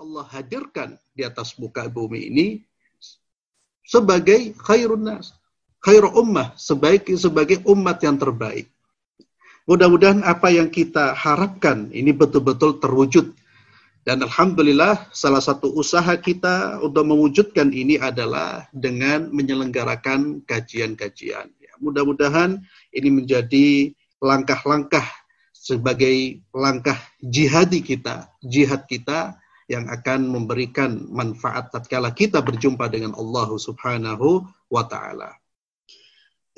Allah 0.00 0.24
hadirkan 0.32 0.96
di 1.12 1.28
atas 1.28 1.60
muka 1.60 1.84
bumi 1.84 2.32
ini 2.32 2.46
sebagai 3.84 4.56
khairun 4.56 5.04
nas, 5.04 5.36
khair 5.84 6.08
ummah, 6.08 6.56
sebagai 6.56 7.20
sebagai 7.20 7.60
umat 7.68 8.00
yang 8.00 8.16
terbaik. 8.16 8.72
Mudah-mudahan 9.68 10.24
apa 10.24 10.48
yang 10.48 10.72
kita 10.72 11.12
harapkan 11.12 11.92
ini 11.92 12.16
betul-betul 12.16 12.80
terwujud. 12.80 13.36
Dan 14.00 14.24
Alhamdulillah 14.24 15.12
salah 15.12 15.44
satu 15.44 15.68
usaha 15.76 16.16
kita 16.16 16.80
untuk 16.80 17.04
mewujudkan 17.04 17.68
ini 17.68 18.00
adalah 18.00 18.64
dengan 18.72 19.28
menyelenggarakan 19.28 20.48
kajian-kajian. 20.48 21.52
Ya, 21.60 21.72
mudah-mudahan 21.76 22.64
ini 22.96 23.08
menjadi 23.12 23.92
langkah-langkah 24.16 25.04
sebagai 25.52 26.40
langkah 26.56 26.96
jihadi 27.20 27.84
kita, 27.84 28.32
jihad 28.40 28.88
kita 28.88 29.36
yang 29.70 29.86
akan 29.86 30.26
memberikan 30.26 31.06
manfaat 31.14 31.70
tatkala 31.70 32.10
kita 32.10 32.42
berjumpa 32.42 32.90
dengan 32.90 33.14
Allah 33.14 33.54
Subhanahu 33.54 34.42
wa 34.66 34.82
taala. 34.90 35.38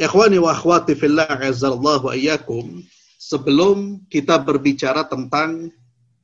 Ikhwani 0.01 0.41
wa 0.41 0.57
akhwati 0.57 0.97
fillah 0.97 1.29
azallahu 1.29 2.09
ayyakum, 2.09 2.80
sebelum 3.21 4.09
kita 4.09 4.41
berbicara 4.41 5.05
tentang 5.05 5.69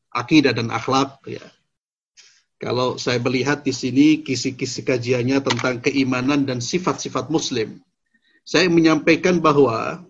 akidah 0.09 0.57
dan 0.57 0.73
akhlak 0.73 1.21
ya. 1.29 1.45
Kalau 2.59 2.97
saya 2.97 3.21
melihat 3.21 3.63
di 3.63 3.71
sini 3.71 4.25
kisi-kisi 4.25 4.83
kajiannya 4.83 5.45
tentang 5.45 5.79
keimanan 5.85 6.43
dan 6.43 6.59
sifat-sifat 6.59 7.31
muslim. 7.31 7.79
Saya 8.43 8.67
menyampaikan 8.67 9.39
bahwa 9.39 10.03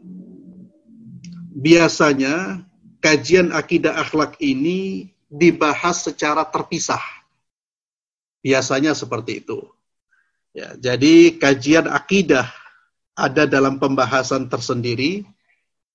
biasanya 1.58 2.64
kajian 3.02 3.50
akidah 3.52 3.98
akhlak 3.98 4.38
ini 4.38 5.12
dibahas 5.28 6.08
secara 6.08 6.44
terpisah. 6.48 7.00
Biasanya 8.40 8.96
seperti 8.96 9.44
itu. 9.44 9.60
Ya, 10.56 10.74
jadi 10.74 11.36
kajian 11.36 11.86
akidah 11.86 12.48
ada 13.12 13.44
dalam 13.44 13.76
pembahasan 13.76 14.48
tersendiri, 14.48 15.28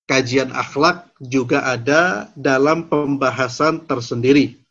kajian 0.06 0.54
akhlak 0.54 1.10
juga 1.18 1.66
ada 1.66 2.30
dalam 2.38 2.88
pembahasan 2.88 3.84
tersendiri. 3.90 4.62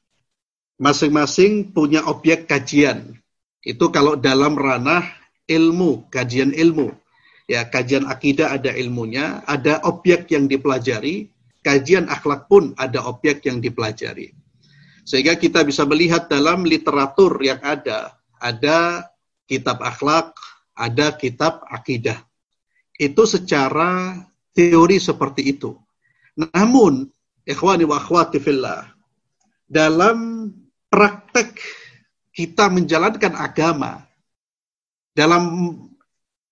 Masing-masing 0.78 1.74
punya 1.74 2.06
objek 2.06 2.46
kajian. 2.46 3.18
Itu 3.62 3.90
kalau 3.94 4.18
dalam 4.18 4.58
ranah 4.58 5.06
ilmu, 5.46 6.10
kajian 6.10 6.50
ilmu. 6.54 6.90
Ya, 7.50 7.66
kajian 7.66 8.06
akidah 8.06 8.54
ada 8.54 8.70
ilmunya, 8.72 9.42
ada 9.44 9.82
objek 9.84 10.30
yang 10.30 10.46
dipelajari, 10.46 11.28
kajian 11.62 12.06
akhlak 12.06 12.46
pun 12.46 12.72
ada 12.78 13.02
objek 13.06 13.44
yang 13.46 13.58
dipelajari. 13.58 14.41
Sehingga 15.02 15.34
kita 15.34 15.66
bisa 15.66 15.82
melihat 15.82 16.30
dalam 16.30 16.62
literatur 16.62 17.34
yang 17.42 17.58
ada, 17.62 18.14
ada 18.38 19.10
kitab 19.50 19.82
akhlak, 19.82 20.34
ada 20.78 21.10
kitab 21.14 21.66
akidah. 21.66 22.22
Itu 22.96 23.26
secara 23.26 24.22
teori 24.54 25.02
seperti 25.02 25.52
itu. 25.58 25.74
Namun, 26.38 27.10
ikhwani 27.42 27.84
wa 27.84 27.98
akhwati 27.98 28.38
fillah, 28.38 28.86
dalam 29.66 30.48
praktek 30.86 31.58
kita 32.32 32.72
menjalankan 32.72 33.34
agama, 33.36 34.06
dalam 35.12 35.76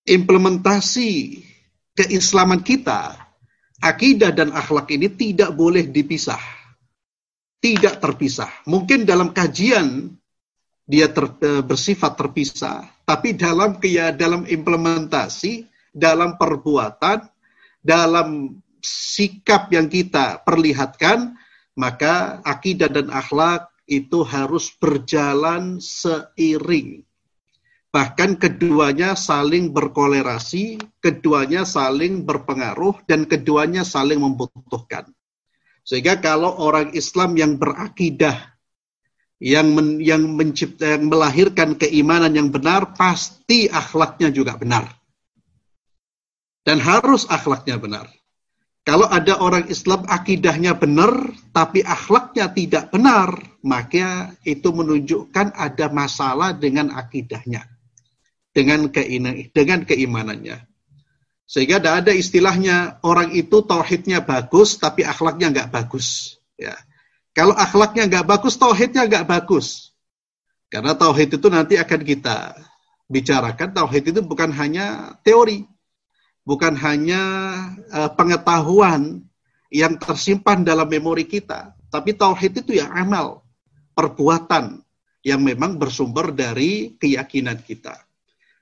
implementasi 0.05 1.41
keislaman 1.97 2.61
kita, 2.61 3.17
akidah 3.81 4.33
dan 4.33 4.53
akhlak 4.53 4.93
ini 4.93 5.09
tidak 5.09 5.56
boleh 5.56 5.89
dipisah. 5.89 6.59
Tidak 7.61 8.00
terpisah. 8.00 8.64
Mungkin 8.64 9.05
dalam 9.05 9.36
kajian 9.36 10.16
dia 10.89 11.12
ter, 11.12 11.28
eh, 11.44 11.62
bersifat 11.62 12.19
terpisah, 12.19 12.89
tapi 13.05 13.36
dalam 13.36 13.78
ya 13.84 14.11
dalam 14.11 14.48
implementasi, 14.48 15.69
dalam 15.92 16.34
perbuatan, 16.41 17.28
dalam 17.78 18.59
sikap 18.81 19.71
yang 19.71 19.87
kita 19.87 20.41
perlihatkan, 20.43 21.37
maka 21.76 22.41
akidah 22.43 22.88
dan 22.88 23.12
akhlak 23.12 23.71
itu 23.87 24.25
harus 24.25 24.72
berjalan 24.81 25.78
seiring. 25.78 27.04
Bahkan 27.91 28.38
keduanya 28.38 29.19
saling 29.19 29.75
berkolerasi, 29.75 30.78
keduanya 31.03 31.66
saling 31.66 32.22
berpengaruh, 32.22 33.03
dan 33.10 33.27
keduanya 33.27 33.82
saling 33.82 34.22
membutuhkan. 34.22 35.10
Sehingga 35.82 36.20
kalau 36.20 36.54
orang 36.60 36.92
Islam 36.94 37.34
yang 37.34 37.56
berakidah, 37.56 38.54
yang 39.41 39.72
men, 39.72 39.98
yang 39.98 40.24
mencipta, 40.36 41.00
yang 41.00 41.08
melahirkan 41.08 41.74
keimanan 41.76 42.36
yang 42.36 42.52
benar, 42.52 42.92
pasti 42.94 43.66
akhlaknya 43.66 44.28
juga 44.30 44.54
benar 44.60 45.00
dan 46.64 46.78
harus 46.80 47.24
akhlaknya 47.28 47.80
benar. 47.80 48.06
Kalau 48.86 49.10
ada 49.10 49.36
orang 49.42 49.68
Islam 49.68 50.08
akidahnya 50.08 50.72
benar, 50.78 51.12
tapi 51.52 51.84
akhlaknya 51.84 52.48
tidak 52.54 52.88
benar, 52.94 53.36
maka 53.60 54.32
itu 54.47 54.72
menunjukkan 54.72 55.52
ada 55.52 55.92
masalah 55.92 56.56
dengan 56.56 56.88
akidahnya, 56.94 57.68
dengan 58.56 58.88
keiman, 58.88 59.52
dengan 59.52 59.84
keimanannya. 59.84 60.69
Sehingga 61.50 61.83
tidak 61.83 62.06
ada 62.06 62.12
istilahnya 62.15 63.03
orang 63.03 63.34
itu 63.34 63.59
tauhidnya 63.66 64.22
bagus, 64.22 64.78
tapi 64.78 65.03
akhlaknya 65.03 65.50
nggak 65.50 65.71
bagus. 65.75 66.38
Ya. 66.55 66.78
Kalau 67.34 67.59
akhlaknya 67.59 68.06
nggak 68.06 68.27
bagus, 68.31 68.55
tauhidnya 68.55 69.11
nggak 69.11 69.27
bagus. 69.27 69.91
Karena 70.71 70.94
tauhid 70.94 71.43
itu 71.43 71.49
nanti 71.50 71.75
akan 71.75 72.06
kita 72.06 72.55
bicarakan. 73.10 73.75
Tauhid 73.75 74.15
itu 74.15 74.22
bukan 74.22 74.55
hanya 74.55 75.19
teori, 75.27 75.66
bukan 76.47 76.78
hanya 76.78 77.22
uh, 77.91 78.15
pengetahuan 78.15 79.27
yang 79.75 79.99
tersimpan 79.99 80.62
dalam 80.62 80.87
memori 80.87 81.27
kita, 81.27 81.75
tapi 81.91 82.15
tauhid 82.15 82.62
itu 82.62 82.78
ya 82.78 82.91
amal, 82.94 83.43
perbuatan 83.99 84.83
yang 85.27 85.43
memang 85.43 85.78
bersumber 85.78 86.31
dari 86.31 86.94
keyakinan 86.99 87.59
kita. 87.62 88.09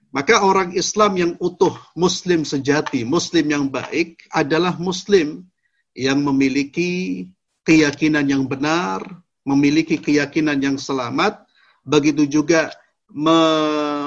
Maka 0.09 0.41
orang 0.41 0.73
Islam 0.73 1.13
yang 1.21 1.33
utuh, 1.37 1.77
muslim 1.93 2.41
sejati, 2.41 3.05
muslim 3.05 3.45
yang 3.53 3.69
baik 3.69 4.25
adalah 4.33 4.73
muslim 4.81 5.45
yang 5.93 6.25
memiliki 6.25 7.25
keyakinan 7.69 8.25
yang 8.25 8.49
benar, 8.49 9.05
memiliki 9.45 10.01
keyakinan 10.01 10.57
yang 10.65 10.81
selamat, 10.81 11.45
begitu 11.85 12.25
juga 12.25 12.73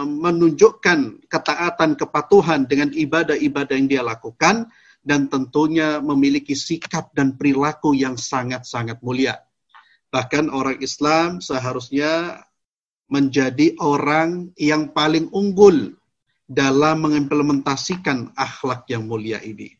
menunjukkan 0.06 1.26
ketaatan 1.26 1.98
kepatuhan 1.98 2.70
dengan 2.70 2.94
ibadah-ibadah 2.94 3.74
yang 3.74 3.90
dia 3.90 4.04
lakukan 4.06 4.70
dan 5.02 5.26
tentunya 5.30 5.98
memiliki 5.98 6.54
sikap 6.54 7.10
dan 7.18 7.34
perilaku 7.34 7.98
yang 7.98 8.18
sangat-sangat 8.18 9.02
mulia. 9.02 9.42
Bahkan 10.14 10.54
orang 10.54 10.78
Islam 10.86 11.42
seharusnya 11.42 12.46
menjadi 13.12 13.76
orang 13.84 14.56
yang 14.56 14.96
paling 14.96 15.28
unggul 15.36 15.92
dalam 16.48 17.04
mengimplementasikan 17.04 18.32
akhlak 18.40 18.88
yang 18.88 19.04
mulia 19.04 19.44
ini. 19.44 19.76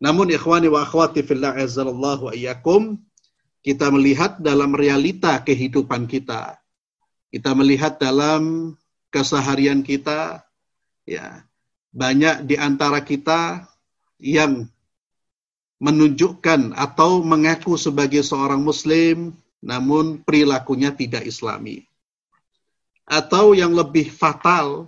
Namun 0.00 0.28
ikhwani 0.32 0.68
wa 0.68 0.84
akhwati 0.84 1.24
fillah 1.24 1.56
azzallahu 1.56 2.32
ayyakum, 2.32 3.00
kita 3.60 3.88
melihat 3.92 4.40
dalam 4.40 4.72
realita 4.72 5.40
kehidupan 5.40 6.08
kita, 6.08 6.56
kita 7.32 7.52
melihat 7.52 8.00
dalam 8.00 8.72
keseharian 9.12 9.84
kita, 9.84 10.44
ya 11.04 11.44
banyak 11.92 12.48
di 12.48 12.56
antara 12.56 13.04
kita 13.04 13.68
yang 14.20 14.68
menunjukkan 15.80 16.76
atau 16.76 17.24
mengaku 17.24 17.76
sebagai 17.76 18.20
seorang 18.20 18.60
Muslim, 18.60 19.32
namun 19.60 20.20
perilakunya 20.24 20.92
tidak 20.92 21.28
Islami. 21.28 21.89
Atau 23.10 23.58
yang 23.58 23.74
lebih 23.74 24.06
fatal, 24.14 24.86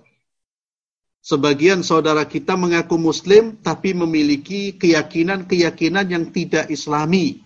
sebagian 1.19 1.83
saudara 1.83 2.23
kita 2.23 2.55
mengaku 2.55 2.95
Muslim 2.95 3.59
tapi 3.59 3.91
memiliki 3.91 4.79
keyakinan-keyakinan 4.79 6.07
yang 6.07 6.31
tidak 6.31 6.71
Islami 6.71 7.43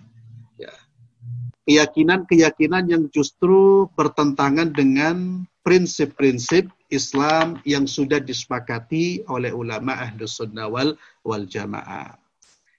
keyakinan-keyakinan 1.66 2.86
yang 2.86 3.04
justru 3.10 3.90
bertentangan 3.98 4.70
dengan 4.70 5.42
prinsip-prinsip 5.66 6.70
Islam 6.86 7.58
yang 7.66 7.90
sudah 7.90 8.22
disepakati 8.22 9.26
oleh 9.26 9.50
ulama 9.50 9.98
ahlus 9.98 10.38
sunnah 10.38 10.70
wal, 10.70 10.94
wal 11.26 11.42
jamaah. 11.42 12.14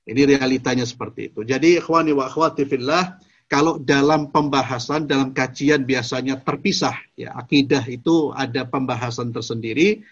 Ini 0.08 0.40
realitanya 0.40 0.88
seperti 0.88 1.36
itu. 1.36 1.44
Jadi 1.44 1.84
ikhwani 1.84 2.16
wa 2.16 2.32
akhwati 2.32 2.64
fillah, 2.64 3.20
kalau 3.48 3.80
dalam 3.80 4.28
pembahasan, 4.28 5.08
dalam 5.08 5.32
kajian 5.32 5.88
biasanya 5.88 6.44
terpisah. 6.44 6.96
ya 7.16 7.32
Akidah 7.32 7.84
itu 7.88 8.36
ada 8.36 8.68
pembahasan 8.68 9.32
tersendiri, 9.32 10.04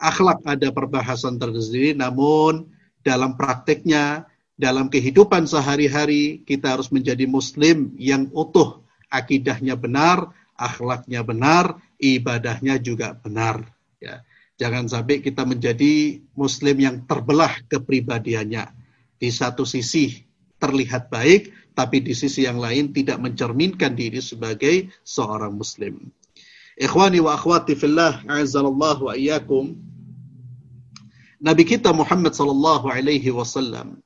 akhlak 0.00 0.40
ada 0.48 0.72
perbahasan 0.72 1.36
tersendiri, 1.36 1.92
namun 1.92 2.72
dalam 3.04 3.36
prakteknya 3.36 4.24
dalam 4.56 4.88
kehidupan 4.88 5.44
sehari-hari 5.44 6.44
kita 6.48 6.76
harus 6.78 6.88
menjadi 6.88 7.28
muslim 7.28 7.92
yang 8.00 8.32
utuh, 8.32 8.80
akidahnya 9.12 9.76
benar, 9.76 10.32
akhlaknya 10.56 11.20
benar, 11.26 11.76
ibadahnya 12.00 12.80
juga 12.80 13.18
benar. 13.18 13.68
Ya. 14.00 14.24
Jangan 14.60 14.86
sampai 14.86 15.18
kita 15.18 15.42
menjadi 15.42 16.22
muslim 16.38 16.76
yang 16.78 16.96
terbelah 17.04 17.50
kepribadiannya. 17.66 18.70
Di 19.18 19.30
satu 19.34 19.66
sisi 19.66 20.22
terlihat 20.62 21.10
baik, 21.10 21.50
tapi 21.72 22.04
di 22.04 22.12
sisi 22.12 22.44
yang 22.44 22.60
lain 22.60 22.92
tidak 22.92 23.20
mencerminkan 23.20 23.96
diri 23.96 24.20
sebagai 24.20 24.92
seorang 25.04 25.56
muslim. 25.56 26.12
Ikhwani 26.76 27.20
wa 27.20 27.36
akhwati 27.36 27.76
fillah, 27.76 28.24
a'azzallahu 28.24 29.12
wa. 29.12 29.76
Nabi 31.42 31.62
kita 31.66 31.90
Muhammad 31.90 32.38
sallallahu 32.38 32.86
alaihi 32.86 33.34
wasallam 33.34 33.98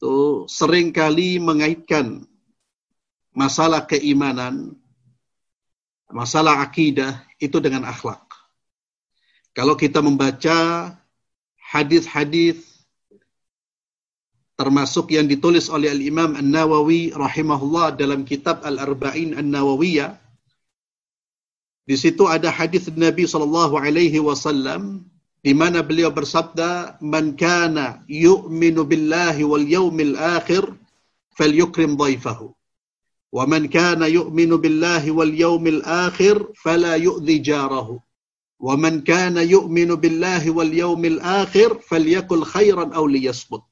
itu 0.00 0.48
sering 0.48 0.96
kali 0.96 1.36
mengaitkan 1.36 2.24
masalah 3.36 3.84
keimanan, 3.84 4.72
masalah 6.08 6.64
akidah 6.64 7.20
itu 7.36 7.60
dengan 7.60 7.84
akhlak. 7.84 8.24
Kalau 9.52 9.76
kita 9.76 10.00
membaca 10.00 10.88
hadis-hadis 11.60 12.69
termasuk 14.59 15.11
yang 15.11 15.27
ditulis 15.27 15.67
oleh 15.67 15.91
Al-Imam 15.91 16.35
An-Nawawi 16.39 17.11
rahimahullah 17.11 17.99
dalam 17.99 18.23
kitab 18.23 18.63
Al-Arba'in 18.63 19.35
An-Nawawiyah 19.35 20.15
di 21.85 21.95
situ 21.99 22.25
ada 22.25 22.49
hadis 22.49 22.89
Nabi 22.89 23.29
sallallahu 23.29 23.77
alaihi 23.77 24.17
wasallam 24.17 25.05
di 25.45 25.53
mana 25.53 25.85
beliau 25.85 26.09
bersabda 26.09 26.97
man 27.03 27.37
kana 27.37 28.01
yu'minu 28.09 28.81
billahi 28.87 29.45
wal 29.45 29.61
yawmil 29.61 30.17
akhir 30.17 30.65
falyukrim 31.37 31.93
dhaifahu 31.93 32.55
wa 33.35 33.43
man 33.45 33.69
kana 33.69 34.09
yu'minu 34.09 34.57
billahi 34.57 35.13
wal 35.13 35.29
yawmil 35.29 35.83
akhir 35.85 36.41
fala 36.57 36.97
yu'dhi 36.97 37.43
jarahu 37.43 38.01
وَمَنْ 38.55 39.03
كَانَ 39.03 39.35
يُؤْمِنُ 39.37 39.99
بِاللَّهِ 39.99 40.43
وَالْيَوْمِ 40.51 41.05
الْآخِرِ 41.05 41.69
فَلْيَقُلْ 41.91 42.39
خَيْرًا 42.45 42.95
أَوْ 42.95 43.07
لِيَصْمُتْ 43.07 43.63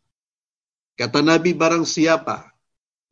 Kata 0.99 1.23
Nabi 1.23 1.55
barang 1.55 1.87
siapa 1.87 2.51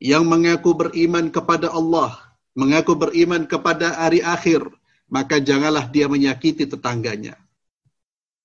yang 0.02 0.26
mengaku 0.26 0.74
beriman 0.74 1.30
kepada 1.30 1.70
Allah, 1.70 2.18
mengaku 2.58 2.98
beriman 2.98 3.46
kepada 3.46 3.94
hari 3.94 4.18
akhir, 4.26 4.66
maka 5.06 5.38
janganlah 5.38 5.86
dia 5.86 6.10
menyakiti 6.10 6.66
tetangganya. 6.66 7.38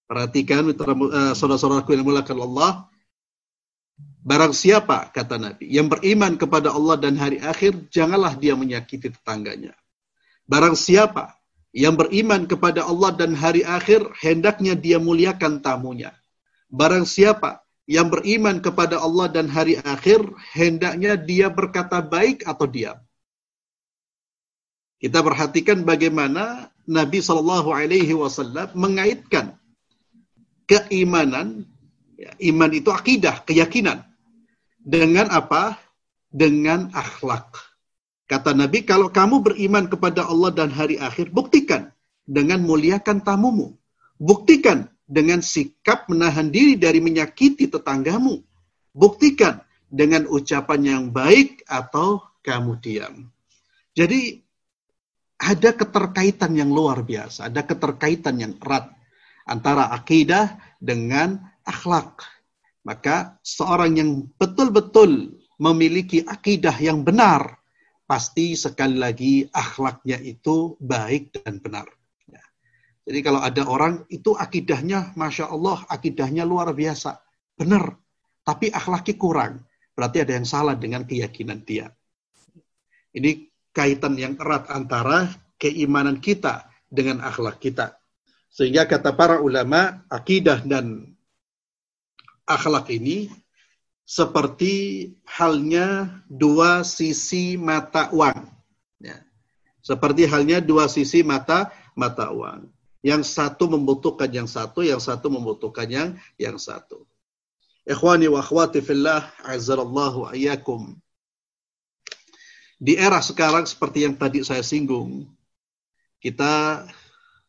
Perhatikan 0.05 0.69
uh, 0.69 1.33
saudara-saudaraku 1.33 1.97
yang 1.97 2.05
mulakan 2.05 2.37
Allah. 2.45 2.85
Barang 4.21 4.53
siapa, 4.53 5.09
kata 5.09 5.41
Nabi, 5.41 5.65
yang 5.73 5.89
beriman 5.89 6.37
kepada 6.37 6.69
Allah 6.69 7.01
dan 7.01 7.17
hari 7.17 7.41
akhir, 7.41 7.89
janganlah 7.89 8.37
dia 8.37 8.53
menyakiti 8.53 9.09
tetangganya. 9.09 9.73
Barang 10.45 10.77
siapa 10.77 11.33
yang 11.73 11.97
beriman 11.97 12.45
kepada 12.45 12.85
Allah 12.85 13.09
dan 13.17 13.33
hari 13.33 13.65
akhir, 13.65 14.05
hendaknya 14.21 14.77
dia 14.77 15.01
muliakan 15.01 15.65
tamunya. 15.65 16.13
Barang 16.69 17.09
siapa 17.09 17.60
yang 17.91 18.07
beriman 18.07 18.63
kepada 18.63 19.03
Allah 19.03 19.27
dan 19.27 19.51
hari 19.51 19.75
akhir, 19.83 20.23
hendaknya 20.55 21.19
dia 21.19 21.51
berkata 21.51 21.99
baik 21.99 22.47
atau 22.47 22.63
diam. 22.63 22.95
Kita 24.95 25.19
perhatikan 25.19 25.83
bagaimana 25.83 26.71
Nabi 26.87 27.19
Shallallahu 27.19 27.67
Alaihi 27.75 28.15
Wasallam 28.15 28.71
mengaitkan 28.79 29.59
keimanan, 30.71 31.67
ya, 32.15 32.31
iman 32.55 32.71
itu 32.71 32.87
akidah, 32.95 33.43
keyakinan, 33.43 34.07
dengan 34.79 35.27
apa? 35.27 35.75
Dengan 36.31 36.87
akhlak. 36.95 37.51
Kata 38.31 38.55
Nabi, 38.55 38.87
kalau 38.87 39.11
kamu 39.11 39.43
beriman 39.43 39.91
kepada 39.91 40.23
Allah 40.23 40.55
dan 40.55 40.71
hari 40.71 40.95
akhir, 40.95 41.35
buktikan 41.35 41.91
dengan 42.23 42.63
muliakan 42.63 43.19
tamumu. 43.19 43.75
Buktikan 44.15 44.87
dengan 45.11 45.43
sikap 45.43 46.07
menahan 46.07 46.47
diri 46.47 46.79
dari 46.79 47.03
menyakiti 47.03 47.67
tetanggamu. 47.67 48.39
Buktikan 48.95 49.59
dengan 49.91 50.23
ucapan 50.31 50.79
yang 50.79 51.03
baik 51.11 51.67
atau 51.67 52.23
kamu 52.39 52.79
diam. 52.79 53.27
Jadi 53.91 54.39
ada 55.35 55.75
keterkaitan 55.75 56.55
yang 56.55 56.71
luar 56.71 57.03
biasa, 57.03 57.51
ada 57.51 57.67
keterkaitan 57.67 58.39
yang 58.39 58.53
erat 58.63 58.87
antara 59.43 59.91
akidah 59.91 60.55
dengan 60.79 61.43
akhlak. 61.67 62.23
Maka 62.87 63.35
seorang 63.43 63.99
yang 63.99 64.11
betul-betul 64.39 65.37
memiliki 65.59 66.23
akidah 66.23 66.73
yang 66.79 67.03
benar, 67.03 67.59
pasti 68.07 68.55
sekali 68.55 68.97
lagi 68.97 69.33
akhlaknya 69.51 70.17
itu 70.23 70.79
baik 70.81 71.35
dan 71.35 71.61
benar. 71.61 71.85
Jadi 73.01 73.19
kalau 73.25 73.41
ada 73.41 73.65
orang 73.65 74.05
itu 74.13 74.37
akidahnya, 74.37 75.17
masya 75.17 75.49
Allah, 75.49 75.81
akidahnya 75.89 76.45
luar 76.45 76.69
biasa, 76.69 77.17
benar, 77.57 77.97
tapi 78.45 78.69
akhlaknya 78.69 79.15
kurang, 79.17 79.53
berarti 79.97 80.21
ada 80.21 80.37
yang 80.37 80.45
salah 80.45 80.77
dengan 80.77 81.05
keyakinan 81.05 81.65
dia. 81.65 81.89
Ini 83.11 83.49
kaitan 83.73 84.15
yang 84.15 84.37
erat 84.37 84.69
antara 84.69 85.27
keimanan 85.57 86.21
kita 86.21 86.69
dengan 86.87 87.25
akhlak 87.25 87.57
kita. 87.57 87.97
Sehingga 88.51 88.85
kata 88.85 89.15
para 89.15 89.39
ulama, 89.39 90.03
akidah 90.11 90.61
dan 90.61 91.15
akhlak 92.45 92.91
ini 92.91 93.31
seperti 94.03 95.07
halnya 95.23 96.19
dua 96.27 96.83
sisi 96.83 97.55
mata 97.55 98.11
uang. 98.11 98.43
Ya. 98.99 99.23
Seperti 99.79 100.27
halnya 100.27 100.59
dua 100.59 100.91
sisi 100.91 101.23
mata 101.23 101.71
mata 101.95 102.27
uang. 102.27 102.67
Yang 103.01 103.33
satu 103.33 103.65
membutuhkan 103.65 104.29
yang 104.29 104.45
satu, 104.45 104.85
yang 104.85 105.01
satu 105.01 105.27
membutuhkan 105.33 105.89
yang 105.89 106.09
yang 106.37 106.57
satu. 106.61 107.01
Ikhwani 107.81 108.29
wa 108.29 108.45
akhwati 108.45 108.77
fillah, 108.85 109.25
azzarallahu 109.41 110.29
ayyakum. 110.29 110.93
Di 112.77 112.97
era 112.97 113.21
sekarang 113.21 113.65
seperti 113.65 114.05
yang 114.05 114.13
tadi 114.17 114.45
saya 114.45 114.61
singgung, 114.61 115.25
kita 116.21 116.85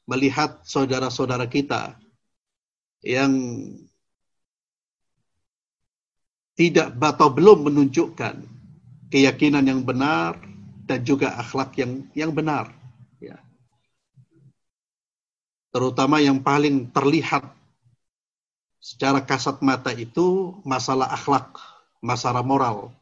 melihat 0.09 0.65
saudara-saudara 0.65 1.45
kita 1.49 1.97
yang 3.05 3.33
tidak 6.57 6.97
atau 6.97 7.29
belum 7.33 7.69
menunjukkan 7.69 8.45
keyakinan 9.09 9.65
yang 9.69 9.81
benar 9.85 10.37
dan 10.85 11.05
juga 11.05 11.37
akhlak 11.37 11.77
yang 11.81 12.05
yang 12.13 12.33
benar. 12.33 12.73
Terutama 15.73 16.21
yang 16.21 16.39
paling 16.45 16.93
terlihat 16.93 17.49
secara 18.77 19.25
kasat 19.25 19.65
mata 19.65 19.91
itu 19.97 20.57
masalah 20.69 21.09
akhlak, 21.09 21.57
masalah 22.05 22.45
moral. 22.45 22.93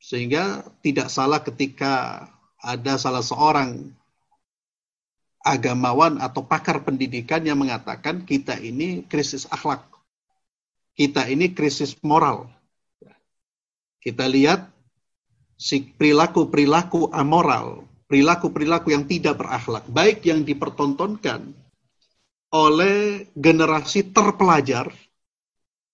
Sehingga 0.00 0.64
tidak 0.84 1.08
salah 1.08 1.40
ketika 1.40 2.24
ada 2.60 3.00
salah 3.00 3.24
seorang 3.24 3.88
agamawan 5.40 6.20
atau 6.20 6.44
pakar 6.44 6.84
pendidikan 6.84 7.40
yang 7.40 7.56
mengatakan 7.56 8.28
kita 8.28 8.60
ini 8.60 9.00
krisis 9.08 9.48
akhlak 9.48 9.90
kita 11.00 11.24
ini 11.32 11.56
krisis 11.56 11.96
moral. 12.04 12.44
Kita 14.04 14.28
lihat 14.28 14.68
si 15.56 15.80
perilaku-perilaku 15.96 17.08
amoral, 17.08 17.88
perilaku-perilaku 18.10 18.90
yang 18.90 19.06
tidak 19.06 19.38
berakhlak, 19.38 19.86
baik 19.86 20.26
yang 20.26 20.42
dipertontonkan 20.42 21.54
oleh 22.50 23.30
generasi 23.38 24.10
terpelajar 24.10 24.90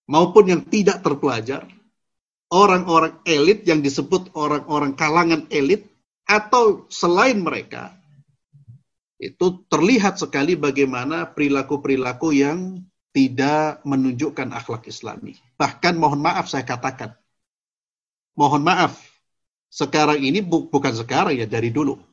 maupun 0.09 0.49
yang 0.49 0.61
tidak 0.65 1.05
terpelajar, 1.05 1.69
orang-orang 2.49 3.21
elit 3.21 3.61
yang 3.69 3.85
disebut 3.85 4.33
orang-orang 4.33 4.97
kalangan 4.97 5.45
elit 5.53 5.85
atau 6.25 6.89
selain 6.89 7.37
mereka, 7.37 7.93
itu 9.21 9.61
terlihat 9.69 10.17
sekali 10.17 10.57
bagaimana 10.57 11.29
perilaku-perilaku 11.29 12.33
yang 12.33 12.81
tidak 13.13 13.85
menunjukkan 13.85 14.57
akhlak 14.57 14.89
islami. 14.89 15.37
Bahkan 15.61 15.93
mohon 16.01 16.21
maaf 16.21 16.49
saya 16.49 16.65
katakan, 16.65 17.13
mohon 18.33 18.65
maaf, 18.65 18.97
sekarang 19.67 20.23
ini 20.23 20.39
bu 20.39 20.69
bukan 20.71 20.93
sekarang 20.95 21.35
ya, 21.35 21.45
dari 21.49 21.69
dulu. 21.69 22.06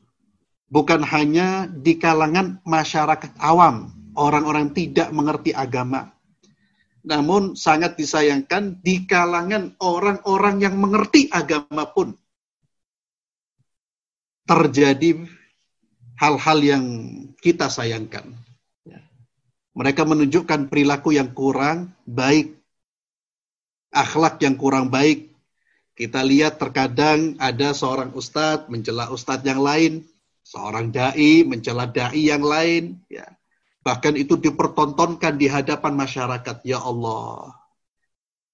Bukan 0.65 1.05
hanya 1.05 1.69
di 1.69 1.95
kalangan 2.01 2.57
masyarakat 2.65 3.37
awam, 3.37 3.93
orang-orang 4.17 4.73
tidak 4.73 5.13
mengerti 5.13 5.53
agama. 5.53 6.09
Namun 7.05 7.53
sangat 7.53 8.01
disayangkan 8.01 8.81
di 8.81 9.05
kalangan 9.05 9.77
orang-orang 9.77 10.65
yang 10.65 10.75
mengerti 10.81 11.29
agama 11.29 11.85
pun 11.85 12.17
terjadi 14.49 15.25
hal-hal 16.17 16.59
yang 16.65 16.85
kita 17.37 17.69
sayangkan. 17.69 18.33
Mereka 19.75 20.01
menunjukkan 20.07 20.71
perilaku 20.71 21.13
yang 21.13 21.29
kurang 21.35 21.93
baik, 22.09 22.57
akhlak 23.93 24.41
yang 24.41 24.55
kurang 24.57 24.89
baik, 24.89 25.35
Kita 25.95 26.19
lihat 26.27 26.59
terkadang 26.59 27.39
ada 27.39 27.71
seorang 27.71 28.11
ustadz 28.11 28.67
mencela 28.67 29.07
ustadz 29.15 29.47
yang 29.47 29.63
lain, 29.63 30.03
seorang 30.45 30.93
dai 30.93 31.41
mencela 31.41 31.89
dai 31.89 32.29
yang 32.29 32.45
lain, 32.45 33.01
ya. 33.09 33.25
Bahkan 33.81 34.13
itu 34.17 34.37
dipertontonkan 34.37 35.37
di 35.37 35.49
hadapan 35.49 35.93
masyarakat. 35.97 36.61
Ya 36.65 36.81
Allah, 36.81 37.53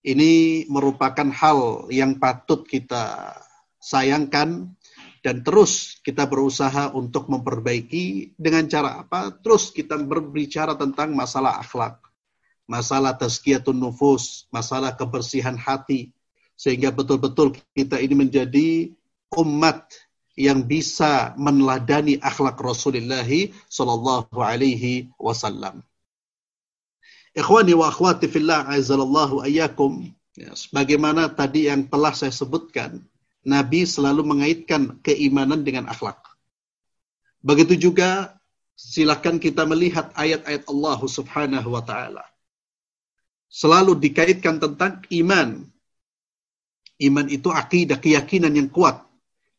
ini 0.03 0.63
merupakan 0.71 1.27
hal 1.31 1.87
yang 1.91 2.19
patut 2.19 2.63
kita 2.67 3.35
sayangkan 3.79 4.75
dan 5.21 5.35
terus 5.45 6.03
kita 6.03 6.27
berusaha 6.27 6.91
untuk 6.91 7.29
memperbaiki 7.31 8.35
dengan 8.35 8.67
cara 8.67 9.05
apa? 9.05 9.31
Terus 9.39 9.71
kita 9.71 9.95
berbicara 10.01 10.75
tentang 10.75 11.15
masalah 11.15 11.61
akhlak, 11.61 12.01
masalah 12.67 13.15
tazkiyatun 13.15 13.77
nufus, 13.77 14.49
masalah 14.51 14.97
kebersihan 14.97 15.55
hati, 15.55 16.11
sehingga 16.59 16.91
betul-betul 16.91 17.55
kita 17.71 18.01
ini 18.03 18.15
menjadi 18.27 18.91
umat 19.39 19.87
yang 20.41 20.65
bisa 20.65 21.37
meneladani 21.37 22.17
akhlak 22.17 22.57
Rasulullah 22.57 23.25
sallallahu 23.69 24.33
alaihi 24.41 25.13
wasallam. 25.21 25.85
Ikhwani 27.37 27.77
wa 27.77 27.93
akhwati 27.93 28.25
fillah 28.25 28.65
azzalallahu 28.65 29.45
ayyakum. 29.45 30.09
Ya, 30.33 30.51
sebagaimana 30.57 31.29
tadi 31.29 31.69
yang 31.69 31.85
telah 31.85 32.11
saya 32.17 32.33
sebutkan, 32.33 33.05
Nabi 33.45 33.85
selalu 33.85 34.25
mengaitkan 34.25 34.97
keimanan 35.05 35.61
dengan 35.61 35.85
akhlak. 35.85 36.17
Begitu 37.45 37.89
juga 37.89 38.33
silakan 38.73 39.37
kita 39.37 39.63
melihat 39.69 40.09
ayat-ayat 40.17 40.65
Allah 40.65 40.99
Subhanahu 41.05 41.69
wa 41.69 41.83
taala. 41.85 42.25
Selalu 43.51 43.99
dikaitkan 43.99 44.57
tentang 44.57 45.03
iman 45.11 45.71
Iman 47.01 47.25
itu 47.33 47.49
akidah, 47.49 47.97
keyakinan 47.97 48.53
yang 48.53 48.69
kuat, 48.69 49.01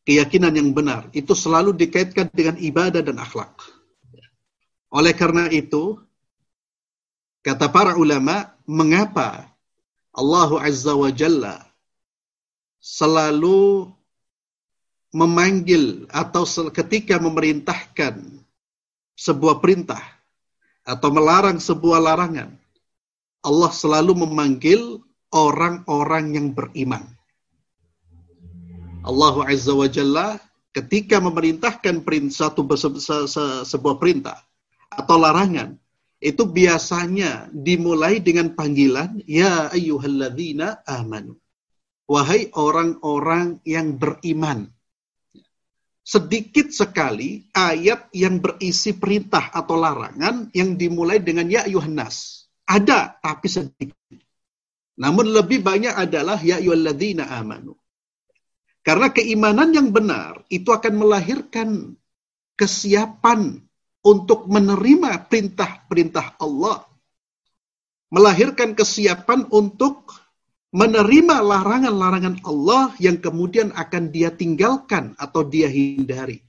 keyakinan 0.07 0.55
yang 0.55 0.71
benar. 0.75 1.09
Itu 1.15 1.35
selalu 1.35 1.75
dikaitkan 1.75 2.31
dengan 2.35 2.59
ibadah 2.59 3.03
dan 3.03 3.19
akhlak. 3.19 3.55
Oleh 4.93 5.17
karena 5.17 5.49
itu, 5.49 5.97
kata 7.41 7.73
para 7.73 7.97
ulama, 7.97 8.53
mengapa 8.69 9.49
Allah 10.13 10.51
Azza 10.61 10.93
wa 10.93 11.09
Jalla 11.09 11.65
selalu 12.83 13.89
memanggil 15.13 16.09
atau 16.09 16.45
ketika 16.73 17.21
memerintahkan 17.21 18.43
sebuah 19.17 19.61
perintah 19.61 20.01
atau 20.83 21.09
melarang 21.13 21.63
sebuah 21.63 22.01
larangan, 22.03 22.51
Allah 23.45 23.71
selalu 23.71 24.25
memanggil 24.27 25.01
orang-orang 25.31 26.37
yang 26.37 26.49
beriman. 26.53 27.12
Allah 29.03 29.35
Azza 29.51 29.75
wa 29.75 29.91
Jalla 29.91 30.39
ketika 30.71 31.19
memerintahkan 31.19 32.07
satu 32.31 32.63
sebuah 33.67 33.99
perintah 33.99 34.39
atau 34.95 35.19
larangan 35.19 35.75
itu 36.23 36.47
biasanya 36.47 37.51
dimulai 37.51 38.23
dengan 38.23 38.55
panggilan 38.55 39.19
ya 39.27 39.75
ayyuhalladzina 39.75 40.87
amanu. 40.87 41.35
Wahai 42.07 42.55
orang-orang 42.55 43.59
yang 43.67 43.99
beriman. 43.99 44.71
Sedikit 46.03 46.71
sekali 46.71 47.47
ayat 47.55 48.11
yang 48.15 48.39
berisi 48.39 48.95
perintah 48.95 49.51
atau 49.51 49.79
larangan 49.79 50.51
yang 50.55 50.79
dimulai 50.79 51.19
dengan 51.19 51.51
ya 51.51 51.67
ayyuhannas. 51.67 52.47
Ada 52.71 53.19
tapi 53.19 53.51
sedikit. 53.51 53.99
Namun 54.95 55.35
lebih 55.35 55.59
banyak 55.59 55.95
adalah 55.95 56.39
ya 56.39 56.63
ayyuhalladzina 56.63 57.27
amanu 57.35 57.82
karena 58.83 59.15
keimanan 59.15 59.71
yang 59.71 59.95
benar 59.95 60.43
itu 60.51 60.75
akan 60.75 60.95
melahirkan 60.99 61.95
kesiapan 62.59 63.63
untuk 64.03 64.51
menerima 64.51 65.31
perintah-perintah 65.31 66.39
Allah. 66.43 66.83
Melahirkan 68.13 68.77
kesiapan 68.77 69.49
untuk 69.49 70.11
menerima 70.75 71.41
larangan-larangan 71.41 72.45
Allah 72.45 72.93
yang 73.01 73.17
kemudian 73.23 73.73
akan 73.73 74.13
dia 74.13 74.29
tinggalkan 74.35 75.17
atau 75.17 75.47
dia 75.47 75.71
hindari. 75.71 76.45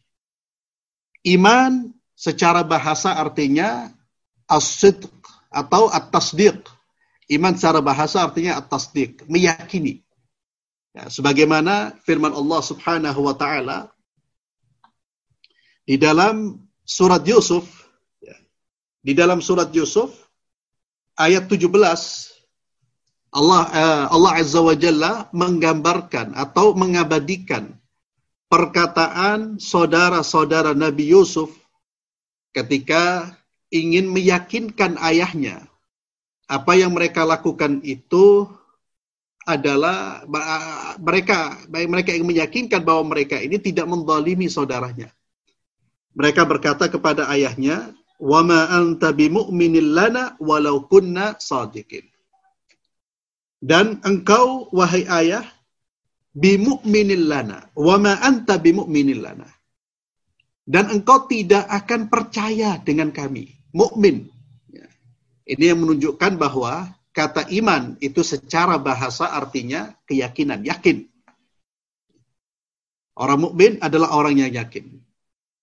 Iman 1.24 1.96
secara 2.18 2.68
bahasa 2.68 3.16
artinya 3.16 3.94
as 4.50 4.84
atau 5.54 5.88
at-tasdiq. 5.88 6.68
Iman 7.32 7.56
secara 7.56 7.80
bahasa 7.80 8.28
artinya 8.28 8.60
at-tasdiq, 8.60 9.24
meyakini. 9.32 10.03
Ya, 10.94 11.10
sebagaimana 11.10 11.98
firman 12.06 12.30
Allah 12.30 12.62
Subhanahu 12.62 13.26
wa 13.26 13.34
taala 13.34 13.90
di 15.90 15.98
dalam 15.98 16.62
surat 16.86 17.26
Yusuf 17.26 17.66
ya, 18.22 18.38
di 19.02 19.18
dalam 19.18 19.42
surat 19.42 19.74
Yusuf 19.74 20.14
ayat 21.18 21.50
17 21.50 21.66
Allah 23.34 23.62
uh, 23.74 24.06
Allah 24.14 24.32
Azza 24.38 24.62
wa 24.62 24.78
Jalla 24.78 25.34
menggambarkan 25.34 26.38
atau 26.38 26.78
mengabadikan 26.78 27.74
perkataan 28.54 29.58
saudara-saudara 29.58 30.78
Nabi 30.78 31.10
Yusuf 31.10 31.50
ketika 32.54 33.34
ingin 33.74 34.14
meyakinkan 34.14 35.02
ayahnya. 35.02 35.66
Apa 36.46 36.78
yang 36.78 36.94
mereka 36.94 37.26
lakukan 37.26 37.82
itu 37.82 38.46
adalah 39.44 40.24
mereka 41.00 41.60
mereka 41.68 42.10
yang 42.16 42.28
meyakinkan 42.28 42.82
bahwa 42.84 43.16
mereka 43.16 43.40
ini 43.40 43.60
tidak 43.60 43.88
mendalimi 43.88 44.48
saudaranya. 44.48 45.12
Mereka 46.14 46.46
berkata 46.46 46.88
kepada 46.88 47.28
ayahnya, 47.34 47.92
"Wa 48.22 48.46
ma 48.46 48.70
anta 48.70 49.12
lana 49.12 50.38
walau 50.38 50.86
kunna 50.88 51.36
sadiqin." 51.42 52.06
Dan 53.64 54.04
engkau 54.04 54.68
wahai 54.76 55.08
ayah 55.08 55.48
bimu'minin 56.36 57.30
lana, 57.30 57.70
wa 57.78 57.96
ma 57.96 58.20
anta 58.20 58.60
lana. 58.60 59.48
Dan 60.64 60.92
engkau 60.92 61.28
tidak 61.28 61.68
akan 61.68 62.08
percaya 62.08 62.80
dengan 62.80 63.12
kami, 63.12 63.52
mukmin. 63.76 64.32
Ya. 64.72 64.88
Ini 65.44 65.76
yang 65.76 65.84
menunjukkan 65.84 66.40
bahwa 66.40 66.92
kata 67.14 67.48
iman 67.62 67.96
itu 68.02 68.26
secara 68.26 68.82
bahasa 68.82 69.30
artinya 69.30 69.94
keyakinan, 70.10 70.66
yakin. 70.66 71.06
Orang 73.14 73.46
mukmin 73.46 73.78
adalah 73.78 74.18
orang 74.18 74.42
yang 74.42 74.50
yakin. 74.50 74.98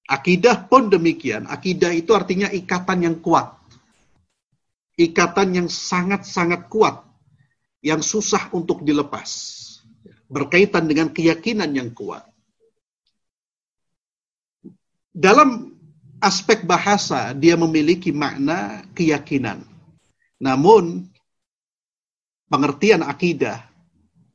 Akidah 0.07 0.71
pun 0.71 0.87
demikian. 0.87 1.51
Akidah 1.51 1.91
itu 1.91 2.15
artinya 2.15 2.47
ikatan 2.47 3.03
yang 3.03 3.17
kuat. 3.19 3.59
Ikatan 4.95 5.59
yang 5.59 5.69
sangat-sangat 5.71 6.71
kuat. 6.71 7.03
Yang 7.83 8.19
susah 8.19 8.55
untuk 8.55 8.87
dilepas. 8.87 9.31
Berkaitan 10.31 10.87
dengan 10.87 11.11
keyakinan 11.11 11.75
yang 11.75 11.91
kuat. 11.91 12.23
Dalam 15.11 15.75
aspek 16.23 16.63
bahasa, 16.63 17.35
dia 17.35 17.59
memiliki 17.59 18.15
makna 18.15 18.87
keyakinan. 18.95 19.67
Namun, 20.39 21.11
pengertian 22.51 23.07
akidah, 23.07 23.63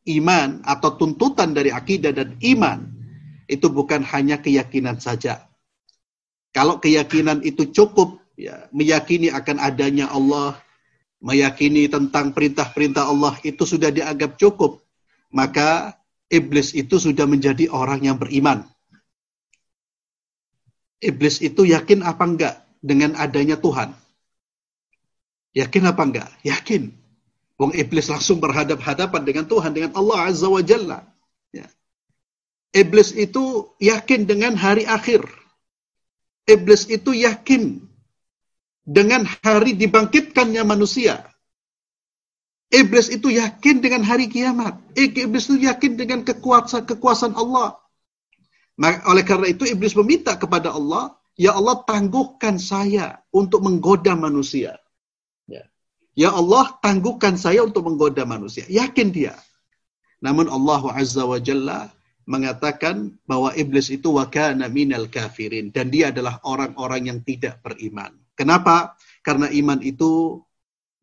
iman 0.07 0.63
atau 0.63 0.95
tuntutan 0.95 1.51
dari 1.51 1.69
akidah 1.69 2.15
dan 2.15 2.39
iman 2.39 2.79
itu 3.45 3.67
bukan 3.69 4.01
hanya 4.01 4.41
keyakinan 4.41 4.97
saja. 4.97 5.45
Kalau 6.55 6.79
keyakinan 6.79 7.43
itu 7.43 7.67
cukup, 7.69 8.23
ya, 8.39 8.71
meyakini 8.71 9.27
akan 9.27 9.59
adanya 9.59 10.07
Allah, 10.07 10.55
meyakini 11.19 11.91
tentang 11.91 12.31
perintah-perintah 12.31 13.11
Allah 13.11 13.35
itu 13.43 13.67
sudah 13.67 13.91
dianggap 13.91 14.39
cukup, 14.39 14.79
maka 15.35 15.99
iblis 16.31 16.71
itu 16.71 16.95
sudah 16.95 17.27
menjadi 17.27 17.67
orang 17.67 18.07
yang 18.07 18.15
beriman. 18.15 18.63
Iblis 21.03 21.43
itu 21.43 21.67
yakin 21.67 22.07
apa 22.07 22.23
enggak 22.23 22.55
dengan 22.79 23.19
adanya 23.19 23.59
Tuhan? 23.59 23.91
Yakin 25.51 25.83
apa 25.91 26.01
enggak? 26.07 26.29
Yakin. 26.41 27.04
Wong 27.55 27.71
iblis 27.71 28.11
langsung 28.11 28.43
berhadap-hadapan 28.43 29.21
dengan 29.23 29.45
Tuhan, 29.47 29.71
dengan 29.71 29.91
Allah 29.95 30.27
Azza 30.27 30.51
wa 30.51 30.59
Jalla. 30.59 31.07
Ya. 31.55 31.71
Iblis 32.75 33.15
itu 33.15 33.71
yakin 33.79 34.27
dengan 34.27 34.59
hari 34.59 34.83
akhir. 34.83 35.23
Iblis 36.45 36.91
itu 36.91 37.15
yakin 37.15 37.79
dengan 38.83 39.23
hari 39.41 39.73
dibangkitkannya 39.73 40.61
manusia. 40.67 41.23
Iblis 42.75 43.07
itu 43.07 43.31
yakin 43.31 43.79
dengan 43.79 44.03
hari 44.03 44.27
kiamat. 44.27 44.75
Iblis 44.99 45.47
itu 45.47 45.63
yakin 45.63 45.95
dengan 45.95 46.27
kekuasaan 46.27 46.83
kekuasaan 46.83 47.39
Allah. 47.39 47.79
Oleh 49.07 49.23
karena 49.23 49.47
itu 49.47 49.63
iblis 49.63 49.95
meminta 49.95 50.35
kepada 50.35 50.75
Allah, 50.75 51.15
Ya 51.35 51.51
Allah 51.51 51.83
tangguhkan 51.83 52.55
saya 52.55 53.19
untuk 53.31 53.59
menggoda 53.59 54.15
manusia. 54.15 54.79
Ya 56.15 56.31
Allah, 56.31 56.79
tangguhkan 56.79 57.35
saya 57.35 57.67
untuk 57.67 57.91
menggoda 57.91 58.23
manusia. 58.23 58.63
Yakin 58.71 59.11
dia. 59.11 59.35
Namun 60.23 60.47
Allah 60.47 60.95
Azza 60.95 61.27
wa 61.27 61.35
Jalla 61.43 61.91
mengatakan 62.23 63.19
bahwa 63.27 63.51
iblis 63.53 63.91
itu 63.91 64.15
wakana 64.15 64.71
minal 64.71 65.11
kafirin 65.11 65.69
dan 65.75 65.91
dia 65.91 66.09
adalah 66.15 66.39
orang-orang 66.47 67.11
yang 67.11 67.19
tidak 67.21 67.59
beriman. 67.61 68.15
Kenapa? 68.33 68.95
Karena 69.21 69.51
iman 69.51 69.83
itu 69.83 70.39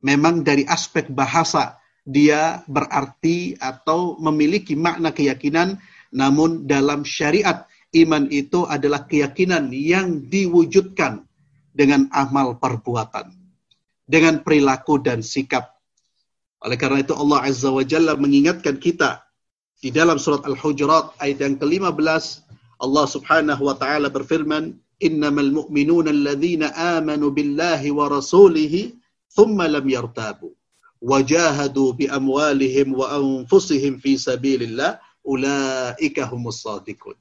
memang 0.01 0.43
dari 0.43 0.65
aspek 0.65 1.13
bahasa 1.13 1.77
dia 2.03 2.65
berarti 2.67 3.55
atau 3.61 4.19
memiliki 4.19 4.75
makna 4.75 5.15
keyakinan 5.15 5.79
namun 6.11 6.67
dalam 6.67 7.07
syariat 7.07 7.69
iman 7.95 8.27
itu 8.33 8.67
adalah 8.67 9.07
keyakinan 9.07 9.71
yang 9.71 10.27
diwujudkan 10.27 11.23
dengan 11.71 12.11
amal 12.11 12.59
perbuatan 12.59 13.42
dengan 14.07 14.43
perilaku 14.43 14.99
dan 15.01 15.23
sikap. 15.23 15.73
Oleh 16.63 16.79
karena 16.79 17.03
itu 17.03 17.15
Allah 17.15 17.43
Azza 17.47 17.71
wa 17.71 17.83
Jalla 17.83 18.15
mengingatkan 18.15 18.79
kita 18.79 19.23
di 19.83 19.91
dalam 19.91 20.19
surat 20.19 20.47
Al-Hujurat 20.47 21.19
ayat 21.19 21.43
yang 21.43 21.59
ke-15 21.59 22.25
Allah 22.83 23.07
Subhanahu 23.07 23.63
wa 23.67 23.75
taala 23.75 24.07
berfirman 24.11 24.79
innamal 25.03 25.51
mu'minuna 25.51 26.15
alladhina 26.15 26.71
amanu 26.99 27.35
billahi 27.35 27.91
wa 27.91 28.07
rasulihi 28.07 28.95
thumma 29.35 29.67
lam 29.67 29.83
yartabu 29.87 30.55
wajahadu 31.03 31.99
bi 31.99 32.07
amwalihim 32.07 32.95
wa 32.95 33.11
anfusihim 33.19 33.99
fi 33.99 34.15
sabilillah 34.15 35.03
ulaika 35.27 36.31
humus 36.31 36.63
sadiqun. 36.63 37.19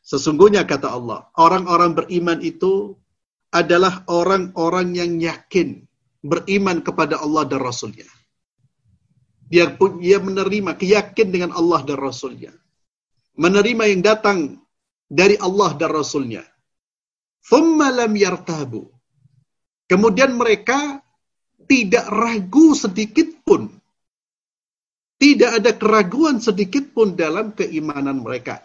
Sesungguhnya 0.00 0.64
kata 0.64 0.88
Allah 0.88 1.28
orang-orang 1.36 1.92
beriman 1.92 2.40
itu 2.40 2.96
adalah 3.52 4.02
orang-orang 4.08 4.96
yang 4.96 5.12
yakin 5.20 5.84
beriman 6.24 6.80
kepada 6.80 7.20
Allah 7.20 7.44
dan 7.44 7.60
Rasulnya 7.60 8.08
dia 9.52 9.68
dia 9.76 10.16
menerima 10.16 10.72
keyakin 10.80 11.28
dengan 11.28 11.52
Allah 11.52 11.84
dan 11.84 12.00
Rasulnya. 12.00 12.56
Menerima 13.36 13.84
yang 13.92 14.00
datang 14.00 14.38
dari 15.12 15.36
Allah 15.36 15.76
dan 15.76 15.92
Rasulnya. 15.92 16.40
Thumma 17.44 17.92
yartabu. 17.92 18.88
Kemudian 19.84 20.32
mereka 20.40 21.04
tidak 21.68 22.08
ragu 22.08 22.72
sedikit 22.72 23.28
pun. 23.44 23.68
Tidak 25.20 25.60
ada 25.60 25.76
keraguan 25.76 26.40
sedikit 26.40 26.88
pun 26.96 27.12
dalam 27.12 27.52
keimanan 27.52 28.24
mereka. 28.24 28.64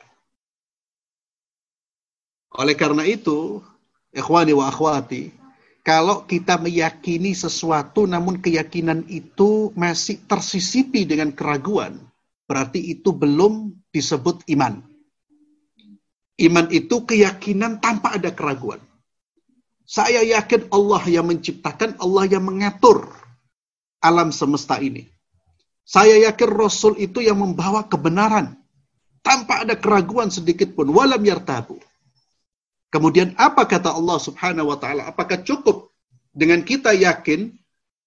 Oleh 2.56 2.74
karena 2.80 3.04
itu, 3.04 3.60
ikhwani 4.14 4.54
wa 4.56 4.70
akhwati, 4.70 5.34
kalau 5.88 6.28
kita 6.28 6.60
meyakini 6.60 7.32
sesuatu 7.32 8.04
namun 8.04 8.44
keyakinan 8.44 9.08
itu 9.08 9.72
masih 9.72 10.20
tersisipi 10.28 11.08
dengan 11.08 11.32
keraguan, 11.32 12.04
berarti 12.44 12.84
itu 12.92 13.16
belum 13.16 13.72
disebut 13.96 14.44
iman. 14.52 14.84
Iman 16.38 16.68
itu 16.70 17.08
keyakinan 17.08 17.80
tanpa 17.80 18.20
ada 18.20 18.36
keraguan. 18.36 18.84
Saya 19.88 20.20
yakin 20.22 20.68
Allah 20.76 21.02
yang 21.08 21.32
menciptakan, 21.32 21.96
Allah 22.04 22.28
yang 22.28 22.44
mengatur 22.44 23.08
alam 24.04 24.36
semesta 24.36 24.78
ini. 24.84 25.08
Saya 25.88 26.20
yakin 26.28 26.52
Rasul 26.52 27.00
itu 27.00 27.24
yang 27.24 27.40
membawa 27.40 27.88
kebenaran 27.88 28.60
tanpa 29.24 29.64
ada 29.64 29.80
keraguan 29.80 30.28
sedikit 30.28 30.76
pun. 30.76 30.92
Walam 30.92 31.24
yartabu. 31.24 31.80
Kemudian 32.88 33.36
apa 33.36 33.68
kata 33.68 33.92
Allah 33.92 34.18
Subhanahu 34.18 34.72
wa 34.72 34.78
taala? 34.80 35.12
Apakah 35.12 35.44
cukup 35.44 35.92
dengan 36.32 36.64
kita 36.64 36.96
yakin 36.96 37.52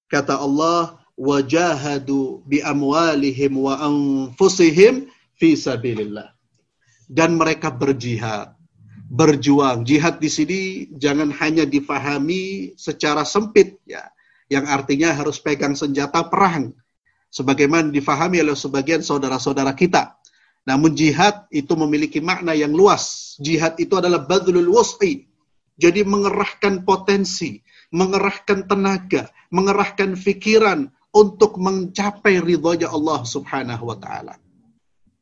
kata 0.08 0.40
Allah 0.40 1.00
wajahadu 1.20 2.40
bi 2.48 2.64
amwalihim 2.64 3.60
wa 3.60 3.76
anfusihim 3.76 5.12
fi 5.36 5.52
sabilillah. 5.52 6.32
Dan 7.10 7.36
mereka 7.36 7.74
berjihad, 7.74 8.54
berjuang. 9.10 9.82
Jihad 9.82 10.22
di 10.22 10.30
sini 10.30 10.60
jangan 10.94 11.28
hanya 11.42 11.66
difahami 11.66 12.72
secara 12.78 13.26
sempit 13.26 13.82
ya, 13.82 14.08
yang 14.46 14.64
artinya 14.70 15.10
harus 15.12 15.42
pegang 15.42 15.74
senjata 15.74 16.22
perang 16.30 16.70
sebagaimana 17.34 17.90
difahami 17.90 18.46
oleh 18.46 18.54
sebagian 18.54 19.02
saudara-saudara 19.02 19.74
kita 19.74 20.19
namun 20.68 20.92
jihad 20.92 21.48
itu 21.48 21.72
memiliki 21.72 22.20
makna 22.20 22.52
yang 22.52 22.72
luas. 22.72 23.36
Jihad 23.40 23.80
itu 23.80 23.96
adalah 23.96 24.22
badlul 24.24 24.68
wus'i. 24.68 25.24
Jadi 25.80 26.04
mengerahkan 26.04 26.84
potensi, 26.84 27.64
mengerahkan 27.88 28.68
tenaga, 28.68 29.32
mengerahkan 29.48 30.12
fikiran 30.12 30.92
untuk 31.10 31.56
mencapai 31.56 32.38
ridhonya 32.44 32.92
Allah 32.92 33.24
Subhanahu 33.24 33.88
wa 33.88 33.96
taala. 33.96 34.36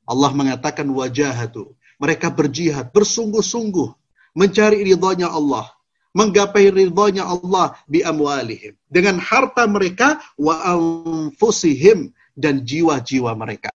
Allah 0.09 0.31
mengatakan 0.35 0.89
wajahatu. 0.91 1.79
Mereka 1.99 2.31
berjihad, 2.31 2.95
bersungguh-sungguh 2.95 3.91
mencari 4.39 4.87
ridhonya 4.87 5.31
Allah, 5.31 5.67
menggapai 6.15 6.71
ridhonya 6.71 7.27
Allah 7.27 7.75
bi 7.91 8.03
amwalihim 8.07 8.79
dengan 8.87 9.19
harta 9.19 9.67
mereka 9.67 10.23
wa 10.39 10.63
anfusihim 10.63 12.15
dan 12.39 12.63
jiwa-jiwa 12.63 13.35
mereka. 13.35 13.75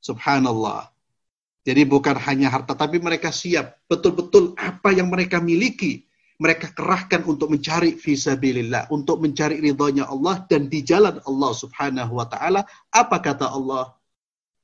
Subhanallah. 0.00 0.88
Jadi 1.60 1.84
bukan 1.84 2.16
hanya 2.24 2.48
harta, 2.48 2.72
tapi 2.72 2.96
mereka 2.96 3.28
siap 3.28 3.76
betul-betul 3.84 4.56
apa 4.56 4.96
yang 4.96 5.12
mereka 5.12 5.38
miliki. 5.38 6.08
Mereka 6.40 6.72
kerahkan 6.72 7.20
untuk 7.28 7.52
mencari 7.52 8.00
visabilillah, 8.00 8.88
untuk 8.88 9.20
mencari 9.20 9.60
ridhonya 9.60 10.08
Allah 10.08 10.40
dan 10.48 10.72
di 10.72 10.80
jalan 10.80 11.20
Allah 11.28 11.52
subhanahu 11.52 12.16
wa 12.16 12.24
ta'ala. 12.24 12.64
Apa 12.88 13.20
kata 13.20 13.52
Allah? 13.52 13.92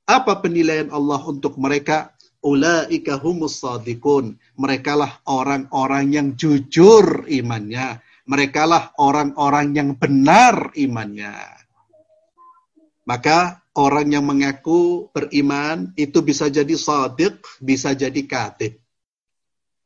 Apa 0.09 0.41
penilaian 0.41 0.89
Allah 0.89 1.21
untuk 1.21 1.53
mereka? 1.61 2.17
Ulaika 2.41 3.21
humus 3.21 3.61
sadikun. 3.61 4.41
Mereka 4.57 4.97
lah 4.97 5.21
orang-orang 5.29 6.17
yang 6.17 6.27
jujur 6.33 7.29
imannya. 7.29 8.01
Mereka 8.25 8.65
lah 8.65 8.89
orang-orang 8.97 9.77
yang 9.77 9.89
benar 10.01 10.73
imannya. 10.73 11.37
Maka 13.05 13.61
orang 13.77 14.09
yang 14.09 14.25
mengaku 14.25 15.07
beriman 15.13 15.93
itu 15.93 16.25
bisa 16.25 16.49
jadi 16.49 16.73
sadiq, 16.73 17.37
bisa 17.61 17.93
jadi 17.93 18.21
katib. 18.25 18.81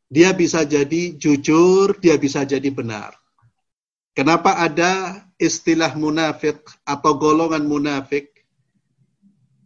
Dia 0.07 0.31
bisa 0.31 0.63
jadi 0.63 1.15
jujur, 1.15 1.99
dia 1.99 2.15
bisa 2.15 2.47
jadi 2.47 2.67
benar. 2.71 3.15
Kenapa 4.15 4.59
ada 4.59 5.23
istilah 5.39 5.95
munafik 5.95 6.63
atau 6.83 7.15
golongan 7.15 7.63
munafik? 7.63 8.31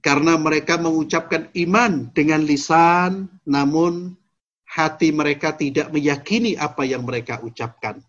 Karena 0.06 0.38
mereka 0.38 0.78
mengucapkan 0.78 1.50
iman 1.66 2.14
dengan 2.14 2.46
lisan, 2.46 3.26
namun 3.42 4.14
hati 4.70 5.10
mereka 5.10 5.58
tidak 5.58 5.90
meyakini 5.90 6.54
apa 6.54 6.86
yang 6.86 7.02
mereka 7.02 7.42
ucapkan. 7.42 8.06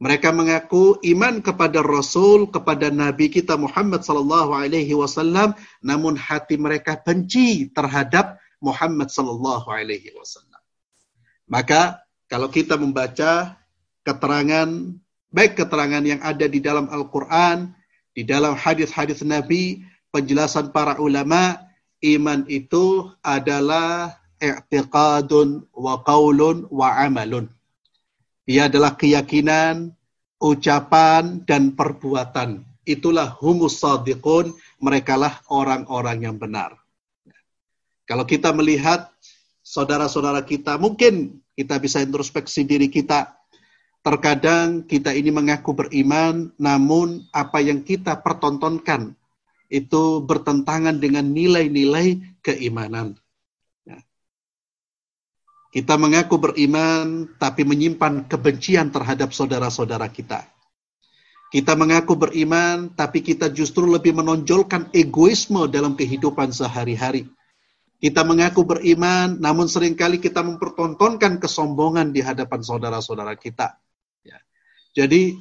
Mereka 0.00 0.32
mengaku 0.32 0.96
iman 1.12 1.44
kepada 1.44 1.84
Rasul, 1.84 2.48
kepada 2.48 2.88
Nabi 2.88 3.28
kita 3.28 3.60
Muhammad 3.60 4.00
sallallahu 4.00 4.56
alaihi 4.56 4.96
wasallam, 4.96 5.52
namun 5.84 6.16
hati 6.16 6.56
mereka 6.56 6.96
benci 7.04 7.68
terhadap 7.76 8.40
Muhammad 8.64 9.12
sallallahu 9.12 9.68
alaihi 9.68 10.08
wasallam. 10.16 10.56
Maka 11.44 12.00
kalau 12.32 12.48
kita 12.48 12.80
membaca 12.80 13.60
keterangan 14.00 14.96
baik 15.36 15.60
keterangan 15.60 16.00
yang 16.00 16.24
ada 16.24 16.48
di 16.48 16.64
dalam 16.64 16.88
Al-Qur'an, 16.88 17.76
di 18.16 18.24
dalam 18.24 18.56
hadis-hadis 18.56 19.20
Nabi, 19.20 19.84
penjelasan 20.16 20.72
para 20.72 20.96
ulama, 20.96 21.60
iman 22.00 22.48
itu 22.48 23.04
adalah 23.20 24.16
i'tiqadun 24.40 25.68
wa 25.76 26.00
qaulun 26.08 26.64
wa 26.72 26.88
amalun 27.04 27.52
ia 28.50 28.66
adalah 28.66 28.98
keyakinan, 28.98 29.94
ucapan, 30.42 31.46
dan 31.46 31.70
perbuatan. 31.78 32.66
Itulah 32.82 33.30
humus 33.38 33.78
sadiqun, 33.78 34.50
merekalah 34.82 35.38
orang-orang 35.46 36.26
yang 36.26 36.34
benar. 36.34 36.74
Kalau 38.10 38.26
kita 38.26 38.50
melihat 38.50 39.06
saudara-saudara 39.62 40.42
kita, 40.42 40.74
mungkin 40.82 41.38
kita 41.54 41.78
bisa 41.78 42.02
introspeksi 42.02 42.66
diri 42.66 42.90
kita. 42.90 43.38
Terkadang 44.02 44.82
kita 44.82 45.14
ini 45.14 45.30
mengaku 45.30 45.76
beriman, 45.86 46.50
namun 46.58 47.22
apa 47.30 47.62
yang 47.62 47.86
kita 47.86 48.18
pertontonkan 48.18 49.14
itu 49.70 50.26
bertentangan 50.26 50.98
dengan 50.98 51.30
nilai-nilai 51.30 52.18
keimanan. 52.42 53.14
Kita 55.70 55.94
mengaku 55.94 56.34
beriman, 56.34 57.30
tapi 57.38 57.62
menyimpan 57.62 58.26
kebencian 58.26 58.90
terhadap 58.90 59.30
saudara-saudara 59.30 60.10
kita. 60.10 60.42
Kita 61.50 61.78
mengaku 61.78 62.18
beriman, 62.18 62.90
tapi 62.94 63.22
kita 63.22 63.50
justru 63.54 63.86
lebih 63.86 64.18
menonjolkan 64.18 64.90
egoisme 64.90 65.70
dalam 65.70 65.94
kehidupan 65.94 66.50
sehari-hari. 66.50 67.30
Kita 68.02 68.26
mengaku 68.26 68.66
beriman, 68.66 69.38
namun 69.38 69.70
sering 69.70 69.94
kali 69.94 70.18
kita 70.18 70.42
mempertontonkan 70.42 71.38
kesombongan 71.38 72.10
di 72.10 72.22
hadapan 72.22 72.66
saudara-saudara 72.66 73.38
kita. 73.38 73.78
Ya. 74.26 74.42
Jadi, 74.94 75.38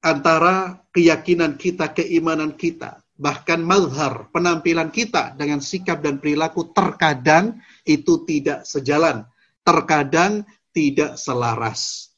antara 0.00 0.80
keyakinan 0.92 1.60
kita, 1.60 1.92
keimanan 1.92 2.56
kita, 2.56 3.04
bahkan 3.20 3.60
mazhar, 3.60 4.32
penampilan 4.32 4.88
kita 4.88 5.36
dengan 5.36 5.60
sikap 5.60 6.00
dan 6.00 6.16
perilaku 6.16 6.72
terkadang 6.72 7.60
itu 7.84 8.24
tidak 8.24 8.64
sejalan, 8.64 9.28
terkadang 9.62 10.46
tidak 10.70 11.18
selaras. 11.18 12.12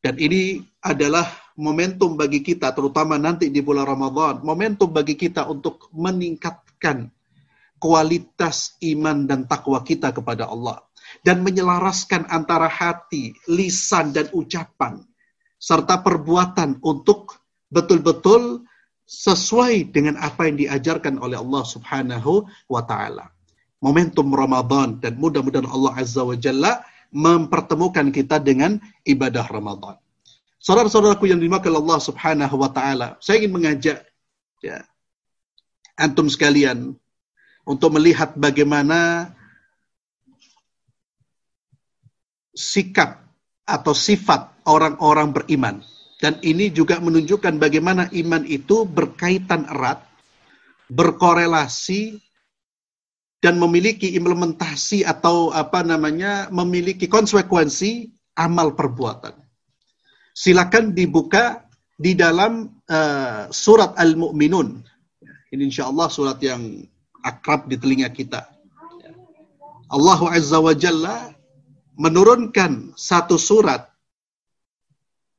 Dan 0.00 0.20
ini 0.22 0.62
adalah 0.84 1.26
momentum 1.58 2.14
bagi 2.14 2.44
kita, 2.44 2.70
terutama 2.70 3.18
nanti 3.18 3.50
di 3.50 3.58
bulan 3.64 3.88
Ramadan, 3.88 4.44
momentum 4.44 4.92
bagi 4.92 5.18
kita 5.18 5.48
untuk 5.50 5.90
meningkatkan 5.90 7.10
kualitas 7.76 8.78
iman 8.86 9.26
dan 9.26 9.44
takwa 9.44 9.82
kita 9.82 10.14
kepada 10.14 10.48
Allah 10.48 10.80
dan 11.22 11.42
menyelaraskan 11.42 12.28
antara 12.30 12.70
hati, 12.70 13.34
lisan 13.50 14.14
dan 14.14 14.30
ucapan 14.32 15.02
serta 15.56 16.00
perbuatan 16.04 16.78
untuk 16.84 17.40
betul-betul 17.72 18.62
sesuai 19.06 19.94
dengan 19.94 20.18
apa 20.18 20.50
yang 20.50 20.58
diajarkan 20.58 21.22
oleh 21.22 21.38
Allah 21.38 21.62
Subhanahu 21.62 22.46
wa 22.66 22.82
taala. 22.82 23.35
Momentum 23.86 24.34
Ramadan 24.34 24.98
dan 24.98 25.14
mudah-mudahan 25.14 25.70
Allah 25.70 25.94
Azza 25.94 26.26
wa 26.26 26.34
Jalla 26.34 26.82
mempertemukan 27.14 28.10
kita 28.10 28.42
dengan 28.42 28.82
ibadah 29.06 29.46
Ramadan. 29.46 29.94
Saudara-saudaraku 30.58 31.30
yang 31.30 31.38
dimakan 31.38 31.78
Allah 31.78 32.02
Subhanahu 32.02 32.58
wa 32.58 32.66
taala, 32.74 33.14
saya 33.22 33.38
ingin 33.38 33.54
mengajak 33.54 34.02
ya 34.58 34.82
antum 35.94 36.26
sekalian 36.26 36.98
untuk 37.62 37.94
melihat 37.94 38.34
bagaimana 38.34 39.30
sikap 42.50 43.22
atau 43.62 43.94
sifat 43.94 44.50
orang-orang 44.66 45.30
beriman. 45.30 45.76
Dan 46.16 46.40
ini 46.40 46.72
juga 46.72 46.96
menunjukkan 46.96 47.60
bagaimana 47.60 48.08
iman 48.08 48.42
itu 48.48 48.88
berkaitan 48.88 49.68
erat, 49.68 50.00
berkorelasi, 50.88 52.25
dan 53.46 53.62
memiliki 53.62 54.18
implementasi 54.18 55.06
atau 55.06 55.54
apa 55.54 55.86
namanya, 55.86 56.50
memiliki 56.50 57.06
konsekuensi 57.06 58.10
amal 58.34 58.74
perbuatan. 58.74 59.38
Silakan 60.34 60.90
dibuka 60.90 61.62
di 61.94 62.18
dalam 62.18 62.74
uh, 62.90 63.46
surat 63.54 63.94
Al-Mu'minun. 63.94 64.82
Ini 65.54 65.62
insya 65.62 65.86
Allah 65.86 66.10
surat 66.10 66.42
yang 66.42 66.82
akrab 67.22 67.70
di 67.70 67.78
telinga 67.78 68.10
kita. 68.10 68.50
Allah 69.94 70.20
Azza 70.34 70.58
wa 70.58 70.74
Jalla 70.74 71.30
menurunkan 71.94 72.98
satu 72.98 73.38
surat 73.38 73.86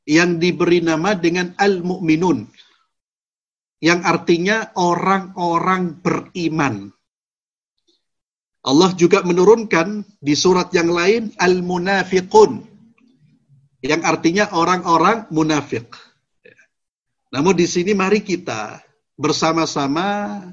yang 0.08 0.40
diberi 0.40 0.80
nama 0.80 1.12
dengan 1.12 1.52
Al-Mu'minun. 1.60 2.48
Yang 3.84 4.00
artinya 4.08 4.72
orang-orang 4.80 6.00
beriman. 6.00 6.96
Allah 8.68 8.92
juga 9.00 9.24
menurunkan 9.24 10.04
di 10.20 10.36
surat 10.36 10.68
yang 10.76 10.92
lain 10.92 11.32
Al-Munafiqun. 11.40 12.68
Yang 13.80 14.02
artinya 14.04 14.52
orang-orang 14.52 15.32
munafik. 15.32 15.96
Namun 17.32 17.56
di 17.56 17.64
sini 17.64 17.96
mari 17.96 18.20
kita 18.20 18.84
bersama-sama 19.16 20.44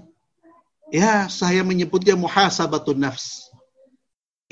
ya 0.95 1.27
saya 1.27 1.67
menyebutnya 1.67 2.15
muhasabatun 2.15 3.03
nafs 3.03 3.45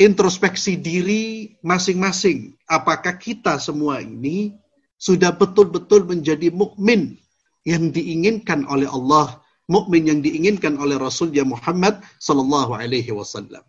introspeksi 0.01 0.81
diri 0.81 1.57
masing-masing. 1.61 2.57
Apakah 2.67 3.15
kita 3.21 3.61
semua 3.61 4.01
ini 4.01 4.57
sudah 4.97 5.35
betul-betul 5.35 6.07
menjadi 6.07 6.49
mukmin 6.51 7.19
yang 7.63 7.91
diinginkan 7.91 8.67
oleh 8.67 8.87
Allah, 8.91 9.42
mukmin 9.73 10.05
yang 10.05 10.21
diinginkan 10.21 10.77
oleh 10.77 11.01
Rasulnya 11.01 11.49
Muhammad 11.49 12.05
sallallahu 12.21 12.77
alaihi 12.77 13.09
wasallam. 13.17 13.65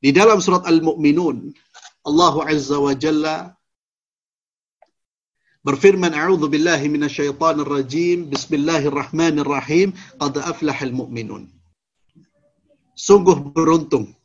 Di 0.00 0.10
dalam 0.16 0.40
surat 0.40 0.64
Al-Mu'minun, 0.64 1.52
Allah 2.08 2.34
Azza 2.48 2.80
wa 2.80 2.96
Jalla 2.96 3.52
berfirman, 5.60 6.16
"A'udzu 6.16 6.48
billahi 6.48 6.88
minasyaitonir 6.88 7.68
rajim. 7.68 8.32
Bismillahirrahmanirrahim. 8.32 9.92
Qad 10.16 10.34
aflahal 10.40 10.94
mu'minun." 10.96 11.52
Sungguh 12.96 13.36
beruntung 13.52 14.18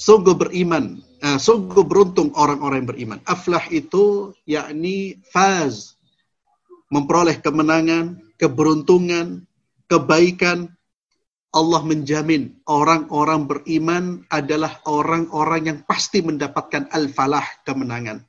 sungguh 0.00 0.32
beriman, 0.32 1.04
uh, 1.20 1.36
sungguh 1.36 1.84
beruntung 1.84 2.32
orang-orang 2.32 2.84
yang 2.84 2.90
beriman. 2.90 3.18
Aflah 3.28 3.62
itu 3.68 4.32
yakni 4.48 5.20
faz, 5.28 6.00
memperoleh 6.88 7.38
kemenangan, 7.38 8.16
keberuntungan, 8.40 9.44
kebaikan. 9.90 10.70
Allah 11.50 11.82
menjamin 11.82 12.62
orang-orang 12.70 13.50
beriman 13.50 14.22
adalah 14.30 14.78
orang-orang 14.86 15.66
yang 15.66 15.78
pasti 15.82 16.22
mendapatkan 16.22 16.86
al-falah, 16.94 17.42
kemenangan. 17.66 18.22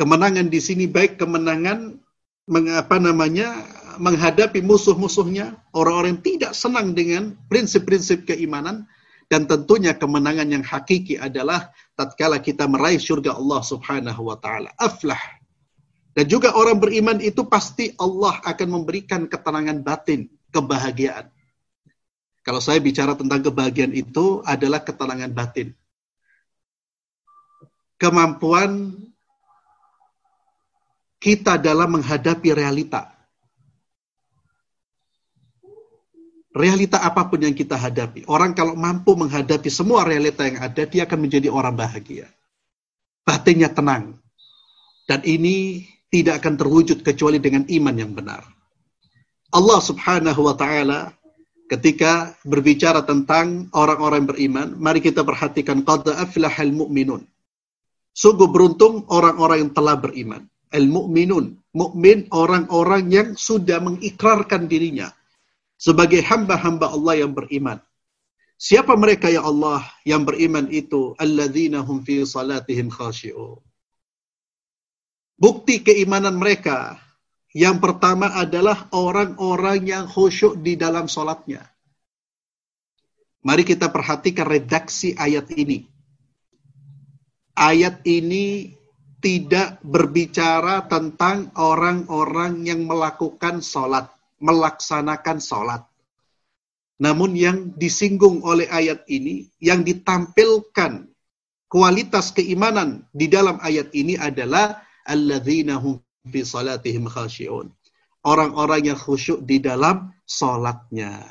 Kemenangan 0.00 0.48
di 0.48 0.56
sini 0.56 0.88
baik 0.88 1.20
kemenangan 1.20 2.00
mengapa 2.48 2.96
namanya 2.96 3.60
menghadapi 4.00 4.64
musuh-musuhnya, 4.64 5.60
orang-orang 5.76 6.16
yang 6.16 6.24
tidak 6.24 6.52
senang 6.56 6.96
dengan 6.96 7.36
prinsip-prinsip 7.52 8.24
keimanan, 8.24 8.88
dan 9.28 9.44
tentunya 9.44 9.92
kemenangan 9.92 10.48
yang 10.48 10.64
hakiki 10.64 11.20
adalah 11.20 11.70
tatkala 11.92 12.40
kita 12.40 12.64
meraih 12.64 12.98
surga 12.98 13.36
Allah 13.36 13.60
Subhanahu 13.60 14.32
wa 14.32 14.40
taala. 14.40 14.72
Aflah. 14.80 15.39
Dan 16.10 16.26
juga 16.26 16.52
orang 16.58 16.82
beriman 16.82 17.18
itu 17.22 17.46
pasti 17.46 17.94
Allah 17.94 18.42
akan 18.42 18.68
memberikan 18.68 19.30
ketenangan 19.30 19.78
batin, 19.80 20.26
kebahagiaan. 20.50 21.30
Kalau 22.42 22.58
saya 22.58 22.82
bicara 22.82 23.14
tentang 23.14 23.46
kebahagiaan 23.46 23.94
itu 23.94 24.42
adalah 24.42 24.82
ketenangan 24.82 25.30
batin. 25.30 25.70
Kemampuan 28.00 28.96
kita 31.20 31.60
dalam 31.60 32.00
menghadapi 32.00 32.48
realita. 32.56 33.20
realita 36.50 36.98
apa 36.98 37.26
pun 37.30 37.40
yang 37.40 37.54
kita 37.54 37.78
hadapi. 37.78 38.26
Orang 38.26 38.52
kalau 38.52 38.74
mampu 38.74 39.14
menghadapi 39.14 39.70
semua 39.70 40.02
realita 40.02 40.42
yang 40.42 40.58
ada, 40.58 40.82
dia 40.86 41.06
akan 41.06 41.18
menjadi 41.26 41.48
orang 41.48 41.74
bahagia. 41.74 42.26
Batinnya 43.22 43.70
tenang. 43.70 44.18
Dan 45.06 45.22
ini 45.26 45.86
tidak 46.10 46.42
akan 46.42 46.54
terwujud 46.58 47.06
kecuali 47.06 47.38
dengan 47.38 47.64
iman 47.70 47.94
yang 47.94 48.12
benar. 48.12 48.42
Allah 49.50 49.80
subhanahu 49.82 50.46
wa 50.46 50.54
ta'ala 50.54 51.14
ketika 51.70 52.34
berbicara 52.42 53.06
tentang 53.06 53.70
orang-orang 53.70 54.26
beriman, 54.26 54.74
mari 54.74 54.98
kita 54.98 55.22
perhatikan 55.22 55.86
qad 55.86 56.10
aflahal 56.10 56.74
mu'minun. 56.74 57.22
Sungguh 58.10 58.50
beruntung 58.50 59.06
orang-orang 59.06 59.66
yang 59.66 59.72
telah 59.72 59.94
beriman. 59.94 60.42
Al-mu'minun, 60.70 61.58
mukmin 61.74 62.30
orang-orang 62.30 63.10
yang 63.10 63.28
sudah 63.34 63.82
mengikrarkan 63.82 64.70
dirinya, 64.70 65.10
sebagai 65.78 66.22
hamba-hamba 66.22 66.90
Allah 66.94 67.26
yang 67.26 67.34
beriman. 67.34 67.78
Siapa 68.60 68.94
mereka 68.94 69.32
ya 69.32 69.42
Allah 69.42 69.82
yang 70.06 70.22
beriman 70.22 70.68
itu? 70.70 71.16
Alladzina 71.18 71.82
hum 71.82 72.04
fi 72.06 72.22
salatihim 72.22 72.92
khashi'un. 72.92 73.58
Bukti 75.40 75.80
keimanan 75.80 76.36
mereka 76.36 77.00
yang 77.56 77.80
pertama 77.80 78.28
adalah 78.36 78.92
orang-orang 78.92 79.88
yang 79.88 80.04
khusyuk 80.04 80.60
di 80.60 80.76
dalam 80.76 81.08
solatnya. 81.08 81.64
Mari 83.40 83.64
kita 83.64 83.88
perhatikan 83.88 84.44
redaksi 84.44 85.16
ayat 85.16 85.48
ini. 85.56 85.88
Ayat 87.56 88.04
ini 88.04 88.76
tidak 89.24 89.80
berbicara 89.80 90.84
tentang 90.84 91.48
orang-orang 91.56 92.68
yang 92.68 92.84
melakukan 92.84 93.64
solat 93.64 94.12
melaksanakan 94.40 95.38
sholat. 95.38 95.82
Namun 97.00 97.32
yang 97.32 97.58
disinggung 97.76 98.44
oleh 98.44 98.68
ayat 98.68 99.08
ini, 99.08 99.48
yang 99.60 99.84
ditampilkan 99.84 101.08
kualitas 101.68 102.32
keimanan 102.32 103.08
di 103.12 103.28
dalam 103.28 103.56
ayat 103.64 103.88
ini 103.96 104.20
adalah 104.20 104.84
alladzina 105.10 105.82
hum 105.82 105.98
fi 106.30 106.46
salatihim. 106.46 107.10
Orang-orang 108.20 108.94
yang 108.94 108.98
khusyuk 109.00 109.42
di 109.42 109.58
dalam 109.58 110.14
salatnya. 110.22 111.24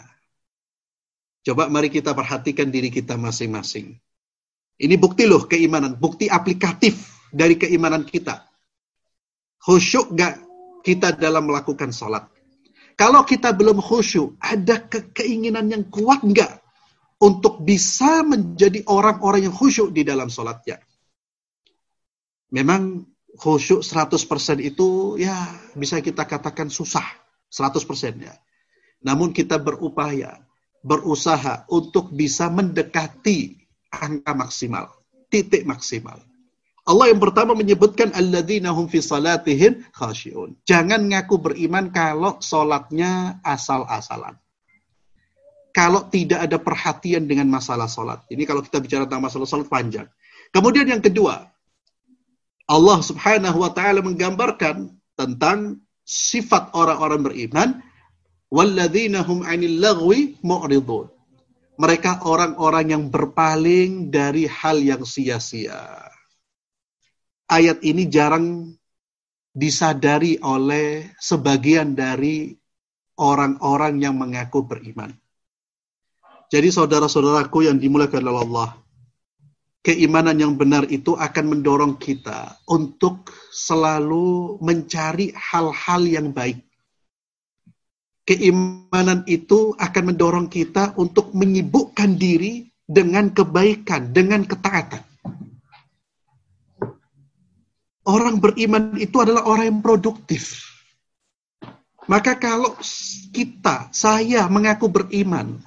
Coba 1.45 1.71
mari 1.71 1.87
kita 1.87 2.11
perhatikan 2.11 2.67
diri 2.67 2.91
kita 2.91 3.15
masing-masing. 3.15 3.95
Ini 4.79 4.95
bukti 4.99 5.23
loh 5.23 5.47
keimanan, 5.47 5.95
bukti 5.95 6.27
aplikatif 6.27 7.07
dari 7.31 7.55
keimanan 7.55 8.03
kita. 8.03 8.43
Khusyuk 9.59 10.15
gak 10.15 10.39
kita 10.83 11.15
dalam 11.15 11.47
melakukan 11.47 11.91
salat? 11.91 12.27
Kalau 12.99 13.23
kita 13.23 13.55
belum 13.55 13.79
khusyuk, 13.79 14.35
ada 14.43 14.83
ke 14.83 15.15
keinginan 15.15 15.71
yang 15.71 15.87
kuat 15.87 16.19
enggak 16.19 16.59
untuk 17.19 17.63
bisa 17.63 18.23
menjadi 18.27 18.83
orang-orang 18.91 19.47
yang 19.47 19.55
khusyuk 19.55 19.95
di 19.95 20.03
dalam 20.03 20.27
sholatnya? 20.27 20.83
Memang 22.51 23.07
khusyuk 23.37 23.85
100% 23.85 24.17
itu 24.63 25.19
ya 25.21 25.35
bisa 25.77 26.01
kita 26.01 26.25
katakan 26.25 26.71
susah. 26.71 27.05
100% 27.49 27.81
ya. 28.21 28.33
Namun 29.01 29.33
kita 29.33 29.57
berupaya, 29.57 30.37
berusaha 30.85 31.67
untuk 31.67 32.13
bisa 32.13 32.47
mendekati 32.47 33.57
angka 33.91 34.31
maksimal, 34.37 34.85
titik 35.27 35.65
maksimal. 35.67 36.19
Allah 36.87 37.13
yang 37.13 37.21
pertama 37.21 37.53
menyebutkan 37.53 38.09
alladzina 38.17 38.73
hum 38.73 38.89
fi 38.89 38.97
salatihim 39.03 39.85
khasyi'un. 39.93 40.57
Jangan 40.65 41.05
ngaku 41.05 41.37
beriman 41.37 41.93
kalau 41.93 42.41
salatnya 42.41 43.37
asal-asalan. 43.45 44.39
Kalau 45.69 46.09
tidak 46.09 46.49
ada 46.49 46.57
perhatian 46.57 47.29
dengan 47.29 47.45
masalah 47.45 47.85
salat. 47.85 48.25
Ini 48.33 48.41
kalau 48.41 48.65
kita 48.65 48.81
bicara 48.81 49.05
tentang 49.05 49.21
masalah 49.21 49.45
salat 49.45 49.69
panjang. 49.69 50.09
Kemudian 50.49 50.89
yang 50.89 50.97
kedua, 50.97 51.45
Allah 52.69 53.01
Subhanahu 53.01 53.57
wa 53.65 53.73
taala 53.73 54.05
menggambarkan 54.05 54.93
tentang 55.17 55.81
sifat 56.05 56.69
orang-orang 56.77 57.21
beriman 57.25 57.69
walladzina 58.53 59.25
hum 59.25 59.41
'anil 59.41 59.81
lagwi 59.81 60.37
mu'ridun. 60.45 61.09
Mereka 61.79 62.27
orang-orang 62.27 62.91
yang 62.91 63.03
berpaling 63.07 64.11
dari 64.13 64.45
hal 64.45 64.83
yang 64.83 65.01
sia-sia 65.07 66.09
ayat 67.49 67.81
ini 67.81 68.05
jarang 68.05 68.77
disadari 69.49 70.37
oleh 70.39 71.09
sebagian 71.17 71.97
dari 71.97 72.53
orang-orang 73.17 73.97
yang 73.99 74.15
mengaku 74.15 74.63
beriman. 74.63 75.11
Jadi 76.53 76.69
saudara-saudaraku 76.69 77.65
yang 77.65 77.81
dimuliakan 77.81 78.21
oleh 78.25 78.41
Allah, 78.45 78.69
keimanan 79.79 80.35
yang 80.35 80.53
benar 80.59 80.87
itu 80.91 81.15
akan 81.15 81.57
mendorong 81.57 81.95
kita 81.95 82.59
untuk 82.67 83.31
selalu 83.51 84.59
mencari 84.59 85.31
hal-hal 85.35 86.01
yang 86.05 86.27
baik. 86.35 86.59
Keimanan 88.27 89.25
itu 89.25 89.73
akan 89.73 90.03
mendorong 90.13 90.47
kita 90.51 90.93
untuk 91.01 91.33
menyibukkan 91.33 92.13
diri 92.13 92.69
dengan 92.85 93.33
kebaikan, 93.33 94.13
dengan 94.13 94.45
ketaatan. 94.45 95.01
Orang 98.05 98.41
beriman 98.41 98.97
itu 98.97 99.21
adalah 99.21 99.45
orang 99.45 99.65
yang 99.69 99.81
produktif. 99.85 100.65
Maka 102.09 102.41
kalau 102.41 102.73
kita, 103.29 103.93
saya 103.93 104.49
mengaku 104.49 104.89
beriman, 104.89 105.61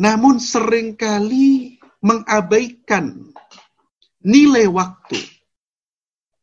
namun 0.00 0.40
sering 0.40 0.96
kali 0.96 1.76
mengabaikan 2.00 3.27
nilai 4.28 4.68
waktu, 4.68 5.16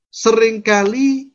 sering 0.10 0.66
kali 0.66 1.30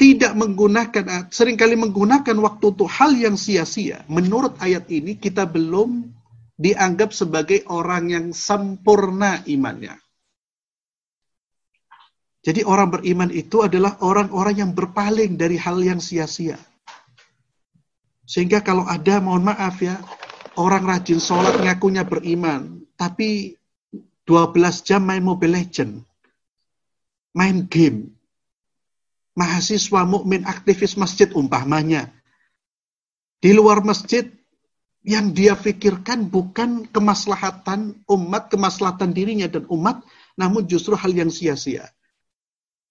tidak 0.00 0.32
menggunakan, 0.32 1.28
sering 1.28 1.60
kali 1.60 1.76
menggunakan 1.76 2.32
waktu 2.40 2.64
untuk 2.72 2.88
hal 2.88 3.12
yang 3.12 3.36
sia-sia. 3.36 4.00
Menurut 4.08 4.56
ayat 4.56 4.88
ini, 4.88 5.20
kita 5.20 5.44
belum 5.44 6.08
dianggap 6.56 7.12
sebagai 7.12 7.68
orang 7.68 8.08
yang 8.08 8.26
sempurna 8.32 9.44
imannya. 9.44 10.00
Jadi 12.40 12.64
orang 12.64 12.88
beriman 12.88 13.28
itu 13.28 13.60
adalah 13.60 14.00
orang-orang 14.00 14.64
yang 14.64 14.72
berpaling 14.72 15.36
dari 15.36 15.60
hal 15.60 15.76
yang 15.84 16.00
sia-sia. 16.00 16.56
Sehingga 18.24 18.64
kalau 18.64 18.88
ada, 18.88 19.20
mohon 19.20 19.44
maaf 19.44 19.84
ya, 19.84 20.00
orang 20.56 20.88
rajin 20.88 21.20
sholat 21.20 21.60
ngakunya 21.60 22.08
beriman, 22.08 22.80
tapi 22.96 23.59
12 24.30 24.86
jam 24.86 25.02
main 25.02 25.18
Mobile 25.18 25.58
Legend, 25.58 26.06
main 27.34 27.66
game, 27.66 28.14
mahasiswa 29.34 30.06
mukmin 30.06 30.46
aktivis 30.46 30.94
masjid 30.94 31.26
umpamanya, 31.34 32.14
di 33.42 33.50
luar 33.50 33.82
masjid 33.82 34.30
yang 35.02 35.34
dia 35.34 35.58
pikirkan 35.58 36.30
bukan 36.30 36.86
kemaslahatan 36.86 38.06
umat, 38.06 38.52
kemaslahatan 38.52 39.10
dirinya 39.10 39.50
dan 39.50 39.66
umat, 39.66 40.06
namun 40.38 40.62
justru 40.68 40.94
hal 40.94 41.10
yang 41.10 41.32
sia-sia. 41.32 41.90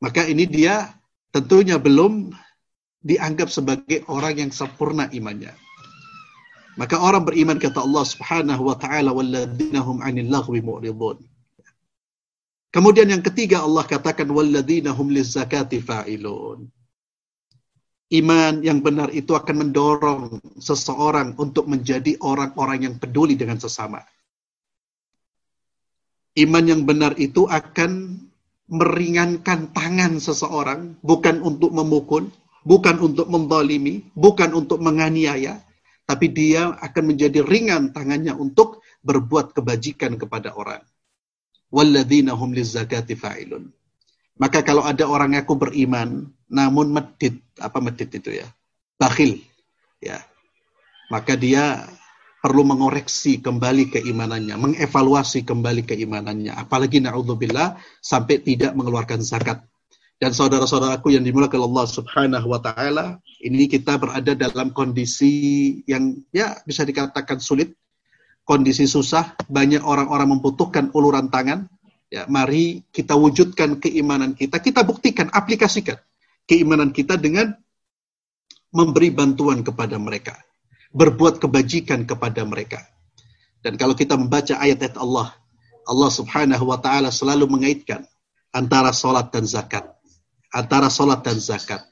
Maka 0.04 0.26
ini 0.28 0.44
dia 0.44 0.92
tentunya 1.30 1.78
belum 1.78 2.34
dianggap 3.00 3.48
sebagai 3.48 4.04
orang 4.10 4.42
yang 4.42 4.52
sempurna 4.52 5.08
imannya. 5.14 5.54
Maka 6.80 6.98
orang 6.98 7.28
beriman 7.28 7.60
kata 7.62 7.84
Allah 7.84 8.06
Subhanahu 8.08 8.72
wa 8.72 8.76
taala 8.80 9.12
walladzina 9.14 9.84
hum 9.84 10.00
'anil 10.02 10.32
laghwi 10.32 10.64
mu'ridun. 10.64 11.29
Kemudian 12.70 13.10
yang 13.10 13.26
ketiga 13.26 13.66
Allah 13.66 13.82
katakan 13.82 14.30
walladzina 14.30 14.94
hum 14.94 15.10
lizakati 15.10 15.82
fa'ilun. 15.82 16.70
Iman 18.10 18.66
yang 18.66 18.82
benar 18.82 19.14
itu 19.14 19.38
akan 19.38 19.70
mendorong 19.70 20.42
seseorang 20.58 21.38
untuk 21.38 21.70
menjadi 21.70 22.18
orang-orang 22.22 22.90
yang 22.90 22.96
peduli 22.98 23.38
dengan 23.38 23.62
sesama. 23.62 24.02
Iman 26.38 26.66
yang 26.66 26.82
benar 26.86 27.18
itu 27.18 27.46
akan 27.46 28.22
meringankan 28.70 29.74
tangan 29.74 30.22
seseorang, 30.22 30.98
bukan 31.02 31.42
untuk 31.42 31.74
memukul, 31.74 32.30
bukan 32.66 33.02
untuk 33.02 33.30
membalimi, 33.30 34.06
bukan 34.14 34.54
untuk 34.54 34.78
menganiaya, 34.78 35.58
tapi 36.06 36.30
dia 36.30 36.78
akan 36.82 37.14
menjadi 37.14 37.42
ringan 37.46 37.94
tangannya 37.94 38.34
untuk 38.38 38.86
berbuat 39.02 39.58
kebajikan 39.58 40.18
kepada 40.22 40.54
orang. 40.54 40.82
Walladzina 41.70 42.34
hum 42.34 42.54
lizzakati 42.54 43.14
fa'ilun. 43.14 43.70
Maka 44.40 44.64
kalau 44.64 44.88
ada 44.88 45.06
orang 45.06 45.36
aku 45.36 45.60
beriman, 45.60 46.32
namun 46.48 46.90
medit, 46.96 47.44
apa 47.60 47.78
medit 47.84 48.10
itu 48.10 48.40
ya? 48.40 48.48
Bakhil, 48.96 49.44
ya. 50.00 50.24
Maka 51.12 51.36
dia 51.36 51.86
perlu 52.40 52.64
mengoreksi 52.64 53.44
kembali 53.44 53.92
keimanannya, 53.92 54.56
mengevaluasi 54.56 55.44
kembali 55.44 55.84
keimanannya. 55.84 56.56
Apalagi 56.56 57.04
na'udzubillah 57.04 57.76
sampai 58.00 58.40
tidak 58.40 58.72
mengeluarkan 58.80 59.20
zakat. 59.20 59.60
Dan 60.20 60.36
saudara-saudaraku 60.36 61.16
yang 61.16 61.24
dimulakan 61.24 61.64
Allah 61.64 61.88
subhanahu 61.88 62.48
wa 62.52 62.60
ta'ala, 62.60 63.20
ini 63.40 63.72
kita 63.72 63.96
berada 63.96 64.36
dalam 64.36 64.76
kondisi 64.76 65.80
yang 65.88 66.16
ya 66.36 66.60
bisa 66.68 66.84
dikatakan 66.84 67.40
sulit, 67.40 67.76
kondisi 68.50 68.90
susah, 68.90 69.38
banyak 69.46 69.86
orang-orang 69.86 70.34
membutuhkan 70.34 70.90
uluran 70.98 71.30
tangan. 71.30 71.70
Ya, 72.10 72.26
mari 72.26 72.82
kita 72.90 73.14
wujudkan 73.14 73.78
keimanan 73.78 74.34
kita, 74.34 74.58
kita 74.58 74.82
buktikan, 74.82 75.30
aplikasikan 75.30 76.02
keimanan 76.50 76.90
kita 76.90 77.22
dengan 77.22 77.54
memberi 78.74 79.14
bantuan 79.14 79.62
kepada 79.62 80.02
mereka 80.02 80.34
berbuat 80.94 81.38
kebajikan 81.38 82.06
kepada 82.10 82.42
mereka. 82.46 82.82
Dan 83.62 83.78
kalau 83.78 83.94
kita 83.94 84.18
membaca 84.18 84.58
ayat-ayat 84.58 84.98
Allah, 84.98 85.36
Allah 85.86 86.12
Subhanahu 86.12 86.66
wa 86.70 86.80
taala 86.82 87.14
selalu 87.14 87.46
mengaitkan 87.50 88.08
antara 88.56 88.90
salat 88.96 89.30
dan 89.30 89.46
zakat. 89.46 89.86
Antara 90.50 90.90
salat 90.90 91.22
dan 91.22 91.38
zakat. 91.38 91.86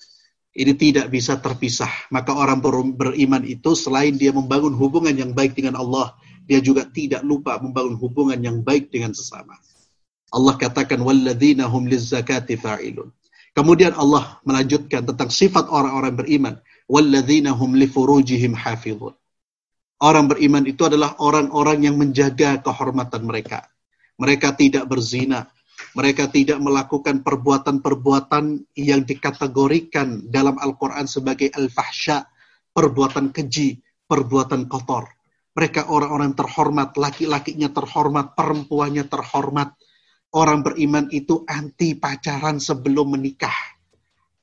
Ini 0.58 0.74
tidak 0.74 1.13
bisa 1.13 1.38
terpisah. 1.38 2.10
Maka 2.10 2.34
orang 2.34 2.58
beriman 2.98 3.46
itu 3.46 3.78
selain 3.78 4.17
dia 4.17 4.34
membangun 4.34 4.74
hubungan 4.74 5.13
yang 5.13 5.30
baik 5.30 5.54
dengan 5.54 5.78
Allah, 5.78 6.17
dia 6.47 6.63
juga 6.63 6.88
tidak 6.88 7.21
lupa 7.27 7.60
membangun 7.60 7.99
hubungan 7.99 8.39
yang 8.39 8.63
baik 8.63 8.88
dengan 8.88 9.12
sesama. 9.12 9.60
Allah 10.31 10.55
katakan 10.55 11.03
walladzina 11.03 11.67
hum 11.67 11.91
lizzakati 11.91 12.55
fa'ilun. 12.55 13.12
Kemudian 13.51 13.91
Allah 13.99 14.39
melanjutkan 14.47 15.03
tentang 15.03 15.27
sifat 15.27 15.67
orang-orang 15.67 16.13
beriman 16.15 16.55
walladzina 16.88 17.51
hum 17.51 17.75
li 17.75 17.86
furujihim 17.86 18.55
hafizun. 18.55 19.12
Orang 19.97 20.29
beriman 20.29 20.62
itu 20.69 20.86
adalah 20.86 21.17
orang-orang 21.19 21.83
yang 21.89 21.97
menjaga 21.97 22.62
kehormatan 22.62 23.25
mereka. 23.25 23.65
Mereka 24.21 24.53
tidak 24.53 24.86
berzina, 24.86 25.49
mereka 25.97 26.29
tidak 26.29 26.62
melakukan 26.62 27.25
perbuatan-perbuatan 27.25 28.77
yang 28.77 29.01
dikategorikan 29.01 30.29
dalam 30.29 30.62
Al-Quran 30.62 31.10
sebagai 31.10 31.49
al-fahsya, 31.49 32.29
perbuatan 32.77 33.33
keji, 33.33 33.81
perbuatan 34.05 34.69
kotor. 34.69 35.16
Mereka 35.58 35.89
orang-orang 35.89 36.38
terhormat, 36.38 36.93
laki-lakinya 36.93 37.74
terhormat, 37.74 38.38
perempuannya 38.38 39.10
terhormat. 39.10 39.74
Orang 40.30 40.62
beriman 40.62 41.10
itu 41.10 41.41
anti 41.50 41.98
pacaran 41.98 42.62
sebelum 42.62 43.17
menikah 43.17 43.56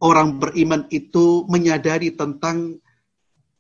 orang 0.05 0.37
beriman 0.37 0.85
itu 0.93 1.49
menyadari 1.49 2.13
tentang 2.13 2.77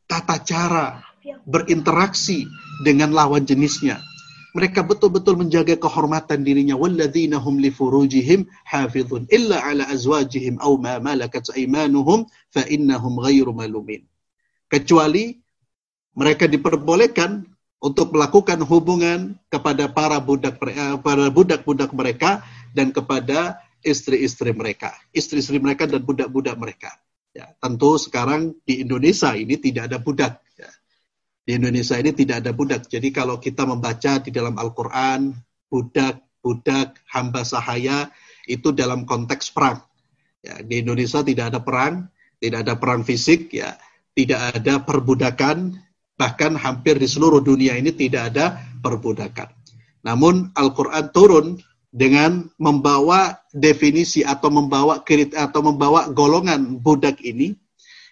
tata 0.05 0.37
cara 0.45 1.01
berinteraksi 1.49 2.45
dengan 2.85 3.17
lawan 3.17 3.49
jenisnya. 3.49 3.97
Mereka 4.55 4.87
betul-betul 4.87 5.35
menjaga 5.35 5.75
kehormatan 5.75 6.47
dirinya. 6.47 6.79
Walladzina 6.79 7.43
hum 7.43 7.59
li 7.59 7.75
furujihim 7.75 8.47
hafizun 8.71 9.27
illa 9.27 9.59
ala 9.67 9.90
azwajihim 9.90 10.62
aw 10.62 10.71
ma 10.79 11.03
malakat 11.03 11.51
aymanuhum 11.59 12.31
fa 12.55 12.62
innahum 12.71 13.19
ghairu 13.19 13.51
malumin. 13.51 14.07
Kecuali 14.71 15.43
mereka 16.14 16.46
diperbolehkan 16.46 17.44
untuk 17.85 18.16
melakukan 18.16 18.64
hubungan 18.64 19.37
kepada 19.53 19.92
para 19.92 20.16
budak 20.16 20.57
eh, 20.72 20.96
para 21.05 21.29
budak-budak 21.29 21.92
mereka 21.92 22.40
dan 22.72 22.94
kepada 22.94 23.61
istri-istri 23.85 24.57
mereka, 24.57 24.96
istri-istri 25.12 25.61
mereka 25.61 25.85
dan 25.85 26.00
budak-budak 26.00 26.57
mereka. 26.57 26.96
Ya, 27.35 27.53
tentu 27.61 27.98
sekarang 28.00 28.57
di 28.64 28.81
Indonesia 28.81 29.35
ini 29.37 29.59
tidak 29.61 29.92
ada 29.92 29.98
budak. 30.00 30.40
Ya. 30.57 30.70
Di 31.44 31.59
Indonesia 31.61 31.98
ini 31.98 32.14
tidak 32.14 32.40
ada 32.40 32.55
budak. 32.55 32.87
Jadi 32.88 33.11
kalau 33.11 33.37
kita 33.42 33.66
membaca 33.68 34.22
di 34.22 34.31
dalam 34.31 34.55
Al-Quran, 34.55 35.35
budak, 35.66 36.24
budak, 36.40 37.03
hamba 37.11 37.42
sahaya, 37.42 38.09
itu 38.46 38.70
dalam 38.70 39.05
konteks 39.05 39.50
perang. 39.50 39.83
Ya, 40.40 40.62
di 40.62 40.81
Indonesia 40.81 41.20
tidak 41.27 41.53
ada 41.53 41.61
perang, 41.61 42.09
tidak 42.38 42.59
ada 42.64 42.74
perang 42.79 43.03
fisik, 43.03 43.50
ya, 43.50 43.77
tidak 44.14 44.62
ada 44.62 44.81
perbudakan, 44.81 45.74
bahkan 46.14 46.55
hampir 46.55 46.98
di 46.98 47.11
seluruh 47.11 47.42
dunia 47.42 47.74
ini 47.74 47.90
tidak 47.90 48.35
ada 48.35 48.59
perbudakan. 48.83 49.50
Namun 50.05 50.53
Al-Quran 50.55 51.07
turun 51.11 51.46
dengan 51.94 52.50
membawa 52.59 53.38
definisi 53.55 54.27
atau 54.27 54.50
membawa 54.50 55.00
atau 55.38 55.61
membawa 55.62 56.11
golongan 56.11 56.83
budak 56.83 57.22
ini 57.22 57.55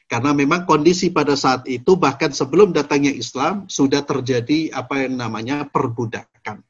karena 0.07 0.37
memang 0.37 0.69
kondisi 0.69 1.09
pada 1.09 1.35
saat 1.35 1.65
itu 1.67 1.97
bahkan 1.97 2.31
sebelum 2.31 2.71
datangnya 2.71 3.11
Islam 3.11 3.67
sudah 3.67 4.05
terjadi 4.05 4.71
apa 4.71 5.09
yang 5.09 5.17
namanya 5.17 5.67
perbudakan. 5.67 6.63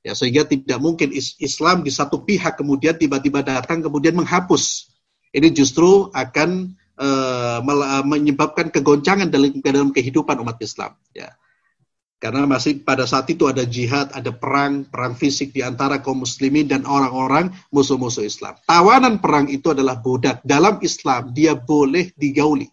Ya 0.00 0.14
sehingga 0.14 0.46
tidak 0.46 0.78
mungkin 0.78 1.10
Islam 1.18 1.82
di 1.82 1.90
satu 1.90 2.22
pihak 2.22 2.56
kemudian 2.56 2.94
tiba-tiba 2.94 3.42
datang 3.42 3.82
kemudian 3.82 4.14
menghapus. 4.14 4.88
Ini 5.34 5.50
justru 5.52 6.08
akan 6.14 6.78
uh, 7.00 7.60
menyebabkan 8.04 8.72
kegoncangan 8.72 9.28
dalam 9.28 9.60
dalam 9.60 9.88
kehidupan 9.92 10.36
umat 10.40 10.60
Islam, 10.60 10.96
ya. 11.12 11.32
Karena 12.16 12.48
masih 12.48 12.80
pada 12.80 13.04
saat 13.04 13.28
itu 13.28 13.44
ada 13.44 13.60
jihad, 13.68 14.08
ada 14.16 14.32
perang, 14.32 14.88
perang 14.88 15.12
fisik 15.12 15.52
di 15.52 15.60
antara 15.60 16.00
kaum 16.00 16.24
muslimin 16.24 16.64
dan 16.64 16.88
orang-orang 16.88 17.52
musuh-musuh 17.68 18.24
Islam. 18.24 18.56
Tawanan 18.64 19.20
perang 19.20 19.52
itu 19.52 19.76
adalah 19.76 20.00
budak. 20.00 20.40
Dalam 20.40 20.80
Islam 20.80 21.36
dia 21.36 21.52
boleh 21.52 22.16
digauli. 22.16 22.72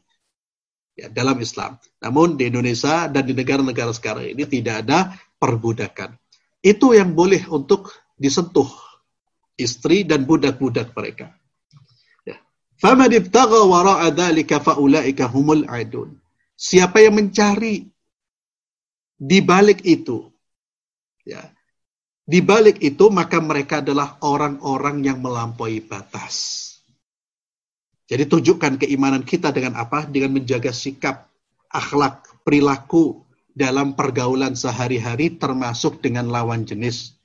Ya, 0.95 1.11
dalam 1.11 1.43
Islam. 1.43 1.75
Namun 1.99 2.39
di 2.39 2.47
Indonesia 2.47 3.11
dan 3.11 3.27
di 3.27 3.35
negara-negara 3.35 3.91
sekarang 3.91 4.31
ini 4.31 4.47
tidak 4.47 4.87
ada 4.87 5.11
perbudakan. 5.35 6.15
Itu 6.63 6.95
yang 6.95 7.11
boleh 7.11 7.43
untuk 7.51 7.91
disentuh 8.15 8.71
istri 9.59 10.07
dan 10.07 10.23
budak-budak 10.23 10.95
mereka. 10.95 11.35
Faman 12.83 13.15
ibtagha 13.15 13.63
wara'a 13.63 14.11
faulaika 14.59 15.31
humul 15.31 15.63
adun. 15.71 16.19
Siapa 16.59 16.99
yang 16.99 17.15
mencari 17.15 17.87
di 19.15 19.39
balik 19.39 19.87
itu 19.87 20.27
ya. 21.23 21.47
Di 22.23 22.39
balik 22.39 22.79
itu 22.83 23.07
maka 23.11 23.39
mereka 23.39 23.83
adalah 23.83 24.19
orang-orang 24.23 25.03
yang 25.03 25.19
melampaui 25.19 25.83
batas. 25.83 26.59
Jadi 28.07 28.27
tunjukkan 28.27 28.79
keimanan 28.79 29.23
kita 29.27 29.51
dengan 29.55 29.79
apa? 29.79 30.07
Dengan 30.07 30.39
menjaga 30.39 30.71
sikap, 30.71 31.27
akhlak, 31.67 32.43
perilaku 32.47 33.23
dalam 33.51 33.95
pergaulan 33.95 34.55
sehari-hari 34.55 35.35
termasuk 35.35 35.99
dengan 35.99 36.31
lawan 36.31 36.63
jenis. 36.63 37.15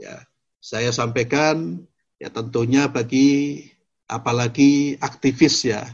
Ya, 0.00 0.24
saya 0.64 0.92
sampaikan 0.96 1.84
ya 2.16 2.32
tentunya 2.32 2.88
bagi 2.88 3.68
apalagi 4.08 4.96
aktivis 4.98 5.68
ya. 5.68 5.84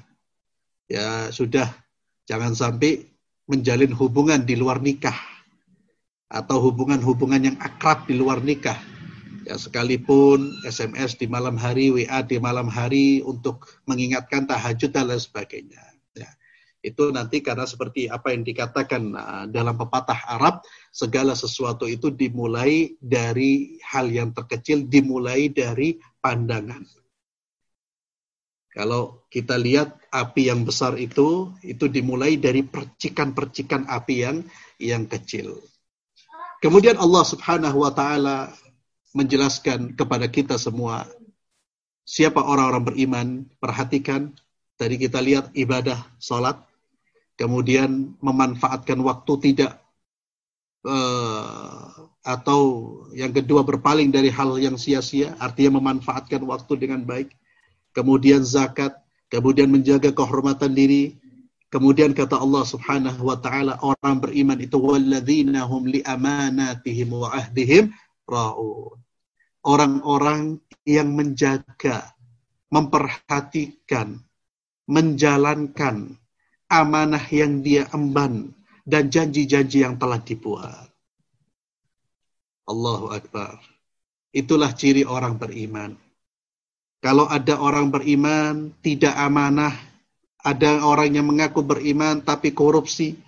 Ya 0.87 1.29
sudah 1.35 1.69
jangan 2.31 2.55
sampai 2.55 3.05
menjalin 3.45 3.93
hubungan 3.93 4.41
di 4.47 4.57
luar 4.57 4.81
nikah 4.81 5.17
atau 6.33 6.59
hubungan-hubungan 6.71 7.53
yang 7.53 7.57
akrab 7.61 8.09
di 8.09 8.17
luar 8.17 8.41
nikah. 8.41 8.77
Ya, 9.45 9.61
sekalipun 9.61 10.49
SMS 10.65 11.21
di 11.21 11.29
malam 11.29 11.61
hari, 11.61 11.93
WA 11.93 12.25
di 12.25 12.41
malam 12.41 12.65
hari 12.65 13.21
untuk 13.21 13.69
mengingatkan 13.85 14.49
tahajud 14.49 14.89
dan 14.89 15.13
lain 15.13 15.21
sebagainya. 15.21 15.85
Ya, 16.17 16.33
itu 16.81 17.13
nanti 17.13 17.45
karena 17.45 17.69
seperti 17.69 18.09
apa 18.09 18.33
yang 18.33 18.41
dikatakan 18.41 19.13
uh, 19.13 19.45
dalam 19.53 19.77
pepatah 19.77 20.17
Arab, 20.33 20.65
segala 20.89 21.37
sesuatu 21.37 21.85
itu 21.85 22.09
dimulai 22.09 22.97
dari 23.05 23.77
hal 23.85 24.09
yang 24.09 24.33
terkecil, 24.33 24.89
dimulai 24.89 25.53
dari 25.53 26.01
pandangan. 26.25 27.04
Kalau 28.75 29.23
kita 29.31 29.55
lihat 29.55 29.95
api 30.11 30.51
yang 30.51 30.67
besar 30.67 30.99
itu, 30.99 31.55
itu 31.63 31.87
dimulai 31.87 32.35
dari 32.35 32.67
percikan-percikan 32.67 33.87
api 33.87 34.15
yang 34.19 34.43
yang 34.83 35.07
kecil. 35.07 35.63
Kemudian 36.59 36.99
Allah 36.99 37.23
Subhanahu 37.23 37.87
wa 37.87 37.95
taala 37.95 38.51
menjelaskan 39.15 39.95
kepada 39.95 40.27
kita 40.27 40.59
semua 40.59 41.07
siapa 42.03 42.43
orang-orang 42.43 42.85
beriman, 42.85 43.29
perhatikan 43.63 44.35
tadi 44.75 44.99
kita 44.99 45.23
lihat 45.23 45.55
ibadah 45.55 46.03
salat, 46.19 46.59
kemudian 47.39 48.19
memanfaatkan 48.19 48.99
waktu 49.07 49.33
tidak 49.51 49.79
uh, 50.83 52.11
atau 52.25 52.61
yang 53.15 53.31
kedua 53.31 53.63
berpaling 53.63 54.11
dari 54.11 54.35
hal 54.35 54.59
yang 54.59 54.75
sia-sia, 54.75 55.39
artinya 55.39 55.79
memanfaatkan 55.79 56.43
waktu 56.43 56.73
dengan 56.75 57.07
baik. 57.07 57.31
Kemudian 57.95 58.43
zakat, 58.43 58.99
kemudian 59.31 59.71
menjaga 59.71 60.11
kehormatan 60.11 60.75
diri, 60.75 61.15
Kemudian 61.75 62.15
kata 62.15 62.39
Allah 62.39 62.63
Subhanahu 62.63 63.27
wa 63.27 63.35
taala 63.35 63.75
orang 63.83 64.23
beriman 64.23 64.63
itu 64.63 64.79
walladzina 64.79 65.67
hum 65.67 65.91
li 65.91 66.07
amanatihim 66.07 67.11
wa 67.11 67.35
ahdihim 67.35 67.91
raun. 68.31 68.95
Orang-orang 69.67 70.63
yang 70.87 71.11
menjaga, 71.19 72.15
memperhatikan, 72.71 74.23
menjalankan 74.87 76.15
amanah 76.71 77.27
yang 77.35 77.59
dia 77.59 77.91
emban 77.91 78.55
dan 78.87 79.11
janji-janji 79.11 79.83
yang 79.83 79.99
telah 79.99 80.23
dibuat. 80.23 80.95
Allahu 82.71 83.11
Akbar. 83.19 83.59
Itulah 84.31 84.71
ciri 84.79 85.03
orang 85.03 85.43
beriman. 85.43 85.99
Kalau 87.05 87.29
ada 87.29 87.61
orang 87.61 87.93
beriman 87.93 88.73
tidak 88.81 89.13
amanah, 89.13 89.77
ada 90.41 90.81
orang 90.89 91.13
yang 91.13 91.29
mengaku 91.29 91.61
beriman 91.61 92.25
tapi 92.25 92.57
korupsi, 92.57 93.21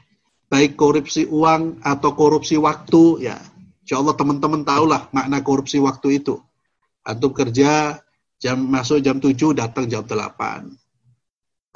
baik 0.49 0.81
korupsi 0.81 1.29
uang 1.29 1.85
atau 1.85 2.17
korupsi 2.17 2.57
waktu, 2.57 3.29
ya. 3.29 3.37
Insya 3.85 4.01
Allah 4.01 4.17
teman-teman 4.17 4.65
tahulah 4.65 5.13
makna 5.13 5.45
korupsi 5.45 5.77
waktu 5.77 6.25
itu. 6.25 6.41
Antum 7.05 7.37
kerja 7.37 8.01
jam 8.41 8.65
masuk 8.65 9.05
jam 9.05 9.21
7 9.21 9.53
datang 9.53 9.85
jam 9.93 10.09
8. 10.09 10.73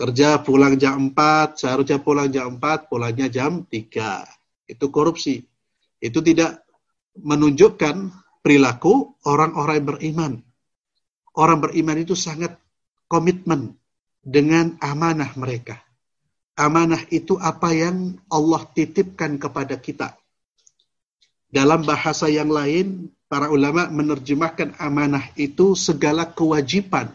Kerja 0.00 0.40
pulang 0.40 0.80
jam 0.80 1.12
4, 1.12 1.60
seharusnya 1.60 2.00
pulang 2.00 2.32
jam 2.32 2.56
4, 2.56 2.88
pulangnya 2.88 3.28
jam 3.28 3.68
3. 3.68 4.24
Itu 4.64 4.88
korupsi. 4.88 5.44
Itu 6.00 6.24
tidak 6.24 6.64
menunjukkan 7.20 8.08
perilaku 8.40 9.20
orang-orang 9.28 9.84
beriman. 9.84 10.32
Orang 11.35 11.62
beriman 11.62 11.99
itu 11.99 12.19
sangat 12.19 12.59
komitmen 13.07 13.79
dengan 14.21 14.75
amanah 14.83 15.33
mereka. 15.38 15.81
Amanah 16.59 17.07
itu 17.09 17.40
apa 17.40 17.73
yang 17.73 18.21
Allah 18.29 18.62
titipkan 18.75 19.40
kepada 19.40 19.79
kita. 19.81 20.19
Dalam 21.51 21.83
bahasa 21.83 22.31
yang 22.31 22.53
lain, 22.53 23.11
para 23.27 23.51
ulama 23.51 23.87
menerjemahkan 23.90 24.79
amanah 24.79 25.31
itu 25.38 25.79
segala 25.79 26.31
kewajiban 26.31 27.11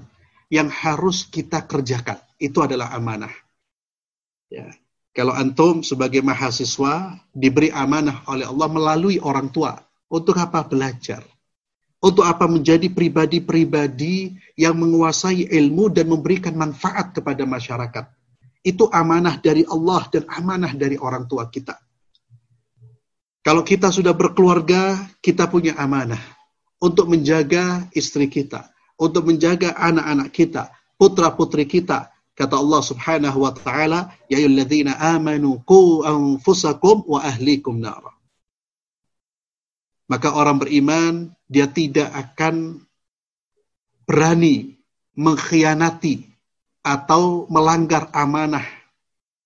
yang 0.52 0.68
harus 0.72 1.28
kita 1.28 1.64
kerjakan. 1.64 2.20
Itu 2.40 2.64
adalah 2.64 2.92
amanah. 2.96 3.32
Ya. 4.52 4.72
Kalau 5.16 5.32
antum 5.32 5.80
sebagai 5.80 6.20
mahasiswa 6.20 7.16
diberi 7.32 7.72
amanah 7.72 8.28
oleh 8.28 8.44
Allah 8.44 8.68
melalui 8.68 9.16
orang 9.24 9.48
tua. 9.48 9.80
Untuk 10.12 10.36
apa? 10.36 10.68
Belajar. 10.68 11.24
Untuk 12.06 12.22
apa 12.22 12.46
menjadi 12.46 12.86
pribadi-pribadi 12.94 14.38
yang 14.54 14.78
menguasai 14.78 15.50
ilmu 15.50 15.90
dan 15.90 16.06
memberikan 16.06 16.54
manfaat 16.54 17.18
kepada 17.18 17.50
masyarakat. 17.50 18.06
Itu 18.62 18.86
amanah 18.94 19.42
dari 19.42 19.66
Allah 19.66 20.06
dan 20.14 20.30
amanah 20.30 20.78
dari 20.78 21.02
orang 21.02 21.26
tua 21.26 21.50
kita. 21.50 21.82
Kalau 23.46 23.62
kita 23.62 23.94
sudah 23.94 24.10
berkeluarga, 24.18 24.98
kita 25.22 25.46
punya 25.46 25.78
amanah 25.78 26.18
untuk 26.82 27.14
menjaga 27.14 27.86
istri 27.94 28.26
kita, 28.26 28.74
untuk 28.98 29.30
menjaga 29.30 29.78
anak-anak 29.78 30.34
kita, 30.34 30.74
putra-putri 30.98 31.70
kita. 31.70 32.10
Kata 32.34 32.58
Allah 32.58 32.82
Subhanahu 32.82 33.46
wa 33.46 33.54
taala, 33.54 34.10
"Ya 34.34 34.42
ayyuhalladzina 34.42 34.98
amanu 34.98 35.62
qu 35.62 36.02
anfusakum 36.02 37.06
wa 37.06 37.22
ahlikum 37.22 37.78
nara." 37.78 38.15
Maka 40.06 40.34
orang 40.38 40.62
beriman 40.62 41.34
dia 41.50 41.66
tidak 41.66 42.14
akan 42.14 42.86
berani 44.06 44.78
mengkhianati 45.18 46.30
atau 46.86 47.50
melanggar 47.50 48.14
amanah 48.14 48.66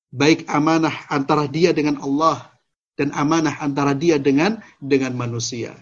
baik 0.10 0.50
amanah 0.50 0.94
antara 1.10 1.46
dia 1.46 1.70
dengan 1.74 2.02
Allah 2.02 2.50
dan 2.98 3.14
amanah 3.16 3.62
antara 3.62 3.94
dia 3.96 4.18
dengan 4.20 4.60
dengan 4.82 5.16
manusia. 5.16 5.78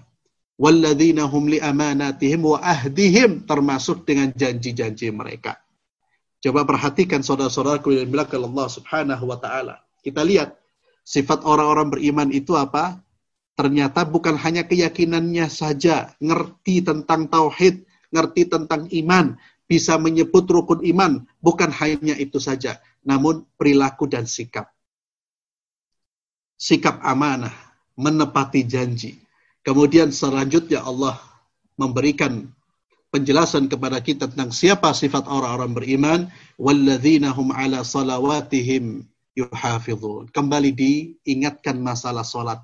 Walladzina 0.58 1.26
hum 1.30 1.50
li 1.50 1.62
amanatihim 1.62 2.42
wa 2.42 2.60
ahdihim 2.62 3.46
termasuk 3.46 4.06
dengan 4.06 4.34
janji-janji 4.34 5.10
mereka. 5.14 5.58
Coba 6.42 6.66
perhatikan 6.66 7.26
saudara-saudaraku 7.26 7.98
yang 7.98 8.10
bilang 8.10 8.30
Allah 8.30 8.68
Subhanahu 8.70 9.24
wa 9.26 9.38
taala. 9.42 9.82
Kita 10.06 10.22
lihat 10.22 10.54
sifat 11.02 11.42
orang-orang 11.46 11.90
beriman 11.90 12.30
itu 12.30 12.54
apa? 12.54 13.02
Ternyata 13.58 14.06
bukan 14.06 14.38
hanya 14.38 14.70
keyakinannya 14.70 15.50
saja, 15.50 16.14
ngerti 16.22 16.86
tentang 16.86 17.26
tauhid, 17.26 17.90
ngerti 18.14 18.46
tentang 18.46 18.86
iman, 18.86 19.34
bisa 19.66 19.98
menyebut 19.98 20.46
rukun 20.46 20.86
iman, 20.86 21.26
bukan 21.42 21.74
hanya 21.74 22.14
itu 22.22 22.38
saja, 22.38 22.78
namun 23.02 23.50
perilaku 23.58 24.06
dan 24.06 24.30
sikap. 24.30 24.70
Sikap 26.54 27.02
amanah, 27.02 27.54
menepati 27.98 28.62
janji. 28.62 29.18
Kemudian 29.66 30.14
selanjutnya 30.14 30.86
Allah 30.86 31.18
memberikan 31.82 32.48
penjelasan 33.10 33.68
kepada 33.68 33.98
kita 34.06 34.30
tentang 34.30 34.54
siapa 34.54 34.94
sifat 34.94 35.26
orang-orang 35.26 35.72
beriman 35.74 36.20
walladzina 36.62 37.34
hum 37.34 37.50
ala 37.52 37.82
salawatihim 37.82 39.02
yuhafizun. 39.34 40.30
Kembali 40.30 40.72
diingatkan 40.72 41.82
masalah 41.82 42.22
salat. 42.22 42.62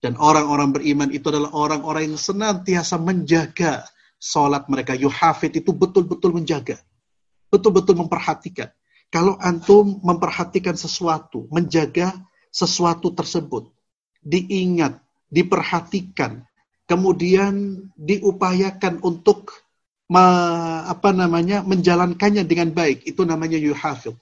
Dan 0.00 0.16
orang-orang 0.16 0.72
beriman 0.72 1.12
itu 1.12 1.28
adalah 1.28 1.52
orang-orang 1.52 2.12
yang 2.12 2.16
senantiasa 2.16 2.96
menjaga 2.96 3.84
salat 4.16 4.64
mereka. 4.72 4.96
Yuhafid 4.96 5.60
itu 5.60 5.76
betul-betul 5.76 6.32
menjaga. 6.32 6.80
Betul-betul 7.52 8.00
memperhatikan. 8.00 8.72
Kalau 9.12 9.36
antum 9.42 10.00
memperhatikan 10.00 10.78
sesuatu, 10.78 11.50
menjaga 11.52 12.16
sesuatu 12.48 13.12
tersebut, 13.12 13.68
diingat, 14.22 15.02
diperhatikan, 15.28 16.46
kemudian 16.86 17.84
diupayakan 17.98 19.02
untuk 19.04 19.52
me, 20.10 20.24
apa 20.86 21.14
namanya 21.14 21.62
menjalankannya 21.62 22.42
dengan 22.42 22.74
baik 22.74 23.06
itu 23.06 23.22
namanya 23.22 23.58
yuhafid 23.58 24.18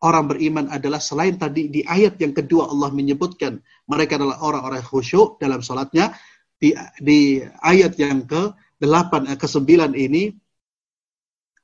orang 0.00 0.24
beriman 0.32 0.66
adalah 0.72 0.98
selain 1.00 1.36
tadi 1.36 1.68
di 1.68 1.80
ayat 1.84 2.16
yang 2.20 2.32
kedua 2.32 2.72
Allah 2.72 2.90
menyebutkan 2.92 3.60
mereka 3.88 4.16
adalah 4.16 4.40
orang-orang 4.40 4.80
khusyuk 4.84 5.36
dalam 5.36 5.60
sholatnya 5.60 6.16
di, 6.60 6.72
di 7.00 7.40
ayat 7.64 7.96
yang 8.00 8.24
ke 8.24 8.52
delapan 8.80 9.28
eh, 9.28 9.36
ke 9.36 9.48
sembilan 9.48 9.92
ini 9.96 10.32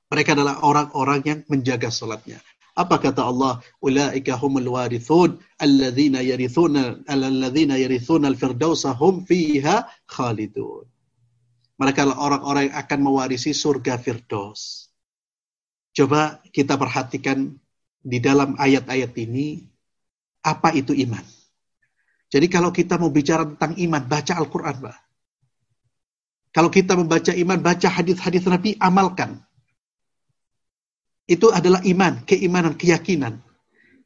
mereka 0.07 0.37
adalah 0.37 0.63
orang-orang 0.63 1.21
yang 1.25 1.39
menjaga 1.49 1.89
sholatnya 1.89 2.39
apa 2.77 3.01
kata 3.01 3.25
Allah? 3.25 3.65
Ulaika 3.81 4.37
humul 4.37 4.77
warithun 4.77 5.41
alladzina 5.57 6.21
yarithuna 6.21 7.01
alladzina 7.09 7.81
yarithuna 7.81 8.29
al-firdausa 8.29 8.93
hum 9.01 9.25
fiha 9.25 9.89
khalidun. 10.05 10.85
Mereka 11.81 12.05
adalah 12.05 12.21
orang-orang 12.21 12.63
yang 12.69 12.77
akan 12.77 12.99
mewarisi 13.01 13.57
surga 13.57 13.97
Firdaus. 13.97 14.93
Coba 15.97 16.45
kita 16.53 16.77
perhatikan 16.77 17.57
di 18.07 18.23
dalam 18.23 18.55
ayat-ayat 18.55 19.11
ini 19.19 19.67
apa 20.47 20.71
itu 20.71 20.95
iman. 20.95 21.23
Jadi 22.31 22.47
kalau 22.47 22.71
kita 22.71 23.03
mau 23.03 23.11
bicara 23.11 23.43
tentang 23.43 23.75
iman, 23.75 24.03
baca 24.07 24.33
Al-Quran, 24.39 24.77
Pak. 24.79 24.99
Kalau 26.55 26.71
kita 26.71 26.95
membaca 26.95 27.35
iman, 27.35 27.59
baca 27.59 27.89
hadis-hadis 27.91 28.47
Nabi, 28.47 28.79
amalkan 28.79 29.43
itu 31.27 31.51
adalah 31.51 31.83
iman, 31.83 32.23
keimanan, 32.23 32.79
keyakinan. 32.79 33.43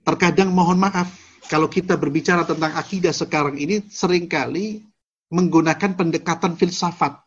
Terkadang 0.01 0.57
mohon 0.57 0.81
maaf, 0.81 1.13
kalau 1.53 1.69
kita 1.69 2.01
berbicara 2.01 2.49
tentang 2.49 2.73
akidah 2.73 3.13
sekarang 3.13 3.61
ini 3.61 3.85
sering 3.93 4.25
kali 4.25 4.81
menggunakan 5.29 5.95
pendekatan 5.95 6.57
filsafat. 6.57 7.21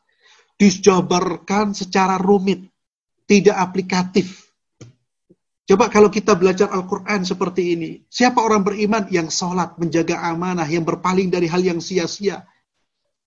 Dijabarkan 0.58 1.78
secara 1.78 2.18
rumit, 2.18 2.66
tidak 3.30 3.58
aplikatif. 3.58 4.43
Coba 5.64 5.88
kalau 5.88 6.12
kita 6.12 6.36
belajar 6.36 6.68
Al-Quran 6.68 7.24
seperti 7.24 7.80
ini. 7.80 7.92
Siapa 8.12 8.44
orang 8.44 8.68
beriman 8.68 9.08
yang 9.08 9.32
sholat, 9.32 9.80
menjaga 9.80 10.20
amanah, 10.20 10.68
yang 10.68 10.84
berpaling 10.84 11.32
dari 11.32 11.48
hal 11.48 11.64
yang 11.64 11.80
sia-sia. 11.80 12.44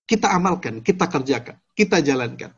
Kita 0.05 0.29
amalkan, 0.29 0.85
kita 0.85 1.09
kerjakan, 1.09 1.57
kita 1.73 1.97
jalankan. 2.05 2.53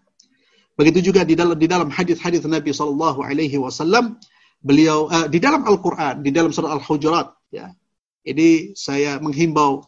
Begitu 0.76 1.12
juga 1.12 1.24
di 1.24 1.34
dalam 1.34 1.56
di 1.56 1.68
dalam 1.68 1.88
hadis-hadis 1.88 2.44
Nabi 2.44 2.76
Shallallahu 2.76 3.24
Alaihi 3.24 3.56
Wasallam, 3.56 4.20
beliau 4.60 5.08
uh, 5.08 5.32
di 5.32 5.40
dalam 5.40 5.64
Al-Quran, 5.64 6.28
di 6.28 6.32
dalam 6.36 6.52
surah 6.52 6.76
Al-Hujurat, 6.76 7.32
ya. 7.50 7.72
Ini 8.20 8.76
saya 8.76 9.16
menghimbau 9.24 9.80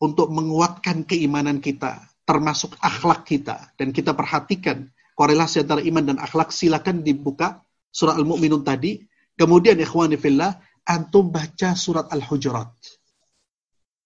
untuk 0.00 0.32
menguatkan 0.32 1.04
keimanan 1.04 1.60
kita, 1.60 2.00
termasuk 2.24 2.74
akhlak 2.80 3.28
kita, 3.28 3.76
dan 3.76 3.92
kita 3.92 4.16
perhatikan 4.16 4.88
korelasi 5.12 5.68
antara 5.68 5.84
iman 5.84 6.04
dan 6.12 6.16
akhlak. 6.16 6.48
Silakan 6.48 7.04
dibuka 7.04 7.60
surah 7.90 8.16
Al-Mu'minun 8.16 8.62
tadi. 8.62 9.02
Kemudian 9.34 9.78
ikhwani 9.78 10.16
fillah, 10.16 10.54
antum 10.86 11.30
baca 11.30 11.74
surat 11.74 12.10
Al-Hujurat. 12.10 12.70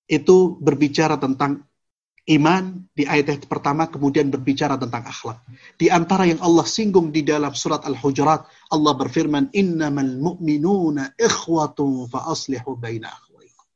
Itu 0.04 0.60
berbicara 0.60 1.16
tentang 1.16 1.64
iman 2.24 2.88
di 2.96 3.04
ayat 3.04 3.44
pertama 3.44 3.84
kemudian 3.88 4.32
berbicara 4.32 4.80
tentang 4.80 5.04
akhlak. 5.04 5.44
Di 5.76 5.92
antara 5.92 6.24
yang 6.24 6.40
Allah 6.40 6.64
singgung 6.64 7.12
di 7.12 7.20
dalam 7.20 7.52
surat 7.52 7.84
Al-Hujurat, 7.84 8.48
Allah 8.72 8.92
berfirman, 8.96 9.52
"Innamal 9.52 10.16
mu'minuna 10.16 11.12
ikhwatun 11.20 12.08
fa 12.08 12.30
aslihu 12.32 12.80
baina 12.80 13.12
akhwaykum." 13.12 13.66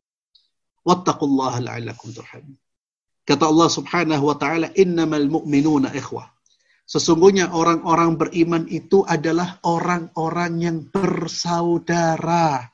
Wattaqullaha 0.89 1.59
la'allakum 1.61 2.09
turhamun. 2.17 2.57
Kata 3.29 3.45
Allah 3.45 3.69
Subhanahu 3.69 4.25
wa 4.25 4.37
taala, 4.41 4.73
"Innamal 4.73 5.29
mu'minuna 5.29 5.93
ikhwah." 5.93 6.38
Sesungguhnya 6.89 7.53
orang-orang 7.53 8.17
beriman 8.17 8.65
itu 8.73 9.05
adalah 9.05 9.61
orang-orang 9.61 10.53
yang 10.57 10.79
bersaudara. 10.89 12.73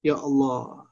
Ya 0.00 0.16
Allah, 0.16 0.88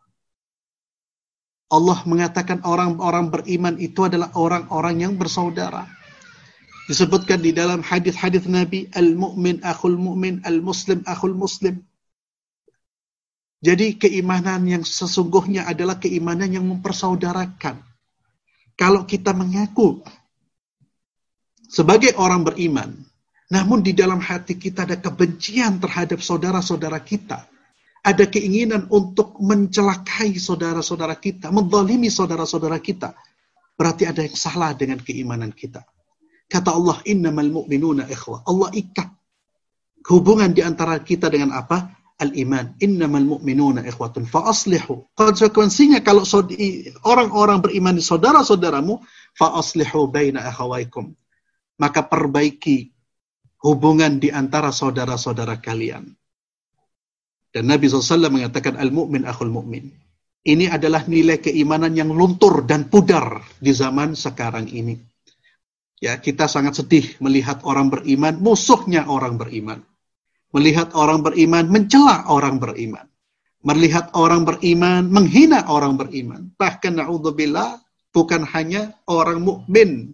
Allah 1.72 1.99
mengatakan 2.05 2.61
orang-orang 2.68 3.32
beriman 3.32 3.80
itu 3.80 4.05
adalah 4.05 4.28
orang-orang 4.36 5.09
yang 5.09 5.12
bersaudara. 5.16 5.88
Disebutkan 6.84 7.40
di 7.40 7.57
dalam 7.57 7.80
hadis-hadis 7.80 8.45
Nabi, 8.45 8.92
al-mu'min 8.92 9.64
akhul 9.64 9.97
mu'min, 9.97 10.45
al-muslim 10.45 11.01
akhul 11.09 11.32
muslim. 11.32 11.80
Jadi 13.64 13.97
keimanan 13.97 14.68
yang 14.68 14.84
sesungguhnya 14.84 15.64
adalah 15.64 15.97
keimanan 15.97 16.53
yang 16.53 16.68
mempersaudarakan. 16.68 17.80
Kalau 18.76 19.09
kita 19.09 19.32
mengaku 19.32 20.05
sebagai 21.75 22.14
orang 22.14 22.47
beriman, 22.47 22.95
namun 23.51 23.83
di 23.83 23.91
dalam 23.91 24.22
hati 24.22 24.55
kita 24.55 24.87
ada 24.87 24.95
kebencian 25.03 25.83
terhadap 25.83 26.22
saudara-saudara 26.22 27.03
kita, 27.03 27.51
ada 28.05 28.25
keinginan 28.31 28.87
untuk 28.95 29.35
mencelakai 29.43 30.39
saudara-saudara 30.39 31.18
kita, 31.18 31.51
mendolimi 31.51 32.07
saudara-saudara 32.07 32.79
kita, 32.79 33.18
berarti 33.75 34.07
ada 34.07 34.22
yang 34.22 34.39
salah 34.39 34.70
dengan 34.79 35.03
keimanan 35.03 35.51
kita. 35.51 35.83
Kata 36.47 36.70
Allah, 36.70 37.03
innamal 37.09 37.51
mu'minuna 37.51 38.07
ikhwah. 38.07 38.47
Allah 38.47 38.70
ikat 38.70 39.11
hubungan 40.12 40.55
di 40.55 40.62
antara 40.62 41.01
kita 41.03 41.27
dengan 41.27 41.57
apa? 41.57 41.91
Al-iman. 42.20 42.79
Innamal 42.79 43.27
mu'minuna 43.27 43.83
ikhwatun 43.83 44.29
fa'aslihu. 44.31 45.16
Konsekuensinya 45.18 46.05
kalau 46.05 46.22
orang-orang 47.03 47.59
beriman 47.64 47.99
di 47.99 48.05
saudara-saudaramu, 48.05 49.03
fa'aslihu 49.35 50.07
baina 50.12 50.47
akhawaikum. 50.47 51.11
Maka 51.81 52.07
perbaiki 52.07 52.95
hubungan 53.64 54.20
di 54.20 54.29
antara 54.31 54.70
saudara-saudara 54.70 55.59
kalian. 55.59 56.07
Dan 57.55 57.70
Nabi 57.70 57.87
SAW 57.87 58.31
mengatakan 58.31 58.75
al-mu'min 58.77 59.25
akhul 59.25 59.51
mu'min. 59.51 59.87
Ini 60.45 60.68
adalah 60.68 61.09
nilai 61.09 61.41
keimanan 61.41 61.97
yang 61.97 62.12
luntur 62.12 62.68
dan 62.68 62.93
pudar 62.93 63.41
di 63.57 63.72
zaman 63.72 64.12
sekarang 64.12 64.68
ini. 64.68 65.01
Ya, 66.05 66.20
kita 66.20 66.45
sangat 66.51 66.77
sedih 66.77 67.16
melihat 67.25 67.64
orang 67.64 67.89
beriman, 67.89 68.37
musuhnya 68.37 69.09
orang 69.09 69.41
beriman. 69.41 69.81
Melihat 70.53 70.93
orang 70.93 71.25
beriman, 71.25 71.64
mencela 71.72 72.29
orang 72.29 72.61
beriman. 72.61 73.09
Melihat 73.64 74.12
orang 74.12 74.45
beriman, 74.45 75.09
menghina 75.09 75.64
orang 75.64 75.97
beriman. 75.97 76.53
Bahkan 76.61 77.01
na'udzubillah, 77.01 77.81
bukan 78.12 78.45
hanya 78.53 78.93
orang 79.09 79.41
mukmin 79.41 80.12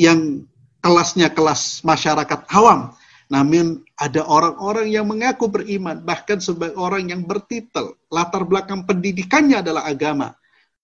yang 0.00 0.48
kelasnya 0.82 1.30
kelas 1.30 1.86
masyarakat 1.86 2.50
awam, 2.50 2.92
namun 3.32 3.80
ada 3.96 4.26
orang-orang 4.28 4.92
yang 4.92 5.08
mengaku 5.08 5.48
beriman, 5.48 6.04
bahkan 6.04 6.36
sebagai 6.36 6.76
orang 6.76 7.08
yang 7.08 7.24
bertitel, 7.24 7.96
latar 8.12 8.44
belakang 8.44 8.84
pendidikannya 8.84 9.64
adalah 9.64 9.88
agama. 9.88 10.36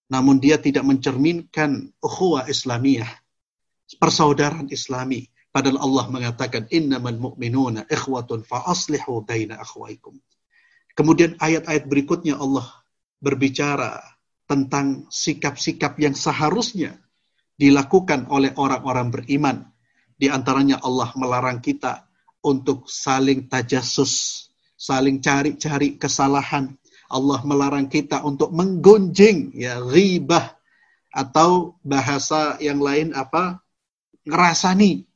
Namun 0.09 0.41
dia 0.41 0.57
tidak 0.57 0.81
mencerminkan 0.81 1.93
ukhuwah 2.01 2.49
Islamiyah, 2.49 3.11
persaudaraan 4.01 4.73
Islami. 4.73 5.29
Padahal 5.53 5.77
Allah 5.77 6.05
mengatakan, 6.09 6.65
innamal 6.73 7.21
mu'minuna 7.21 7.85
ikhwatun 7.85 8.41
fa 8.41 8.65
aslihu 8.65 9.21
baina 9.21 9.61
akhwaikum. 9.61 10.17
Kemudian 10.97 11.37
ayat-ayat 11.37 11.85
berikutnya 11.85 12.41
Allah 12.41 12.65
berbicara 13.21 14.01
tentang 14.49 15.05
sikap-sikap 15.13 16.01
yang 16.01 16.17
seharusnya 16.17 16.97
dilakukan 17.61 18.25
oleh 18.33 18.57
orang-orang 18.57 19.13
beriman. 19.13 19.68
Di 20.19 20.27
antaranya 20.27 20.83
Allah 20.83 21.15
melarang 21.15 21.63
kita 21.63 22.03
untuk 22.43 22.91
saling 22.91 23.47
tajasus, 23.47 24.45
saling 24.75 25.23
cari-cari 25.23 25.95
kesalahan. 25.95 26.75
Allah 27.09 27.41
melarang 27.47 27.87
kita 27.87 28.21
untuk 28.21 28.51
menggunjing 28.53 29.55
ya 29.55 29.81
ghibah 29.81 30.59
atau 31.09 31.79
bahasa 31.81 32.59
yang 32.61 32.77
lain 32.77 33.17
apa 33.17 33.63
ngerasani 34.29 35.07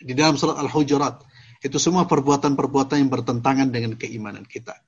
di 0.00 0.12
dalam 0.16 0.38
surat 0.38 0.56
Al-Hujurat. 0.56 1.20
Itu 1.60 1.76
semua 1.76 2.08
perbuatan-perbuatan 2.08 2.96
yang 3.04 3.12
bertentangan 3.12 3.68
dengan 3.68 3.92
keimanan 3.98 4.48
kita. 4.48 4.80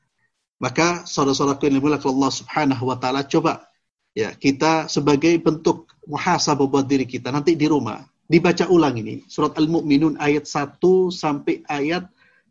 Maka 0.63 1.05
saudara-saudaraku 1.05 1.69
yang 1.69 1.83
dimuliakan 1.83 2.09
Allah 2.17 2.33
Subhanahu 2.33 2.83
wa 2.89 2.97
taala 2.97 3.27
coba 3.27 3.67
ya 4.15 4.31
kita 4.33 4.87
sebagai 4.87 5.35
bentuk 5.43 5.91
muhasabah 6.07 6.71
buat 6.71 6.87
diri 6.87 7.05
kita 7.05 7.35
nanti 7.35 7.59
di 7.59 7.67
rumah 7.67 8.01
dibaca 8.27 8.65
ulang 8.71 8.97
ini 8.99 9.23
surat 9.27 9.55
Al-Mu'minun 9.59 10.19
ayat 10.19 10.49
1 10.49 10.79
sampai 11.13 11.63
ayat 11.69 12.07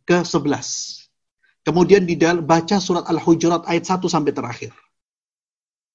ke-11. 0.05 0.61
Kemudian 1.61 2.09
di 2.09 2.17
baca 2.19 2.77
surat 2.81 3.05
Al-Hujurat 3.05 3.65
ayat 3.69 3.85
1 3.85 4.01
sampai 4.09 4.33
terakhir. 4.33 4.73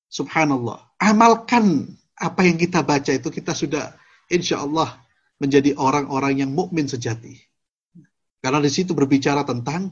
Subhanallah. 0.07 0.79
Amalkan 1.03 1.91
apa 2.16 2.47
yang 2.47 2.57
kita 2.57 2.81
baca 2.87 3.11
itu 3.12 3.29
kita 3.29 3.53
sudah 3.53 3.93
insya 4.31 4.62
Allah 4.62 4.97
menjadi 5.37 5.77
orang-orang 5.77 6.41
yang 6.47 6.51
mukmin 6.55 6.89
sejati. 6.89 7.37
Karena 8.41 8.62
di 8.62 8.70
situ 8.70 8.95
berbicara 8.95 9.43
tentang 9.43 9.91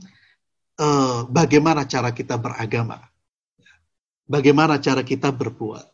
uh, 0.79 1.27
bagaimana 1.29 1.85
cara 1.85 2.15
kita 2.15 2.39
beragama, 2.39 3.03
bagaimana 4.25 4.79
cara 4.79 5.03
kita 5.03 5.35
berbuat, 5.35 5.85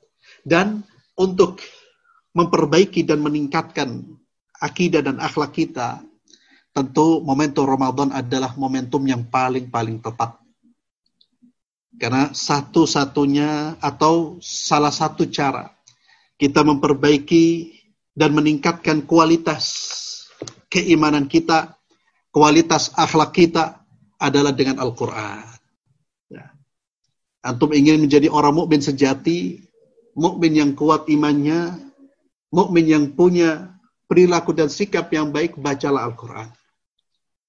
dan 0.45 0.84
untuk 1.16 1.59
memperbaiki 2.35 3.03
dan 3.03 3.22
meningkatkan 3.22 4.07
akidah 4.61 5.03
dan 5.03 5.18
akhlak 5.18 5.57
kita, 5.57 6.05
tentu 6.70 7.24
momentum 7.24 7.66
Ramadan 7.66 8.14
adalah 8.14 8.55
momentum 8.55 9.03
yang 9.03 9.26
paling-paling 9.26 9.99
tepat. 9.99 10.39
Karena 12.01 12.33
satu-satunya 12.33 13.76
atau 13.83 14.41
salah 14.41 14.95
satu 14.95 15.28
cara 15.28 15.68
kita 16.41 16.64
memperbaiki 16.64 17.76
dan 18.16 18.33
meningkatkan 18.33 19.05
kualitas 19.05 19.64
keimanan 20.72 21.28
kita, 21.28 21.76
kualitas 22.33 22.95
akhlak 22.97 23.37
kita 23.37 23.85
adalah 24.16 24.55
dengan 24.55 24.81
Al-Quran. 24.81 25.45
Ya. 26.33 26.55
Antum 27.45 27.74
ingin 27.76 28.01
menjadi 28.01 28.33
orang 28.33 28.57
mukmin 28.57 28.81
sejati, 28.81 29.61
mukmin 30.16 30.57
yang 30.57 30.72
kuat 30.72 31.05
imannya, 31.12 31.89
mukmin 32.51 32.86
yang 32.86 33.05
punya 33.14 33.78
perilaku 34.11 34.51
dan 34.51 34.66
sikap 34.66 35.11
yang 35.14 35.30
baik, 35.30 35.59
bacalah 35.59 36.07
Al-Quran. 36.07 36.51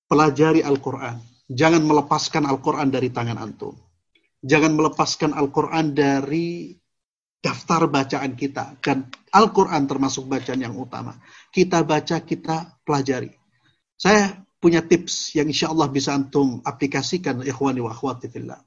Pelajari 0.06 0.62
Al-Quran. 0.62 1.18
Jangan 1.52 1.84
melepaskan 1.84 2.46
Al-Quran 2.48 2.88
dari 2.94 3.10
tangan 3.12 3.38
antum. 3.42 3.76
Jangan 4.42 4.74
melepaskan 4.74 5.38
Al-Quran 5.38 5.94
dari 5.94 6.74
daftar 7.42 7.90
bacaan 7.90 8.38
kita. 8.38 8.78
Dan 8.80 9.10
Al-Quran 9.34 9.90
termasuk 9.90 10.30
bacaan 10.30 10.62
yang 10.62 10.78
utama. 10.78 11.18
Kita 11.50 11.82
baca, 11.82 12.22
kita 12.22 12.82
pelajari. 12.86 13.34
Saya 13.98 14.38
punya 14.62 14.86
tips 14.86 15.34
yang 15.34 15.50
insya 15.50 15.74
Allah 15.74 15.90
bisa 15.90 16.14
antum 16.14 16.62
aplikasikan 16.62 17.42
ikhwani 17.42 17.82
wa 17.82 17.90
akhwati 17.90 18.30
fillah. 18.30 18.62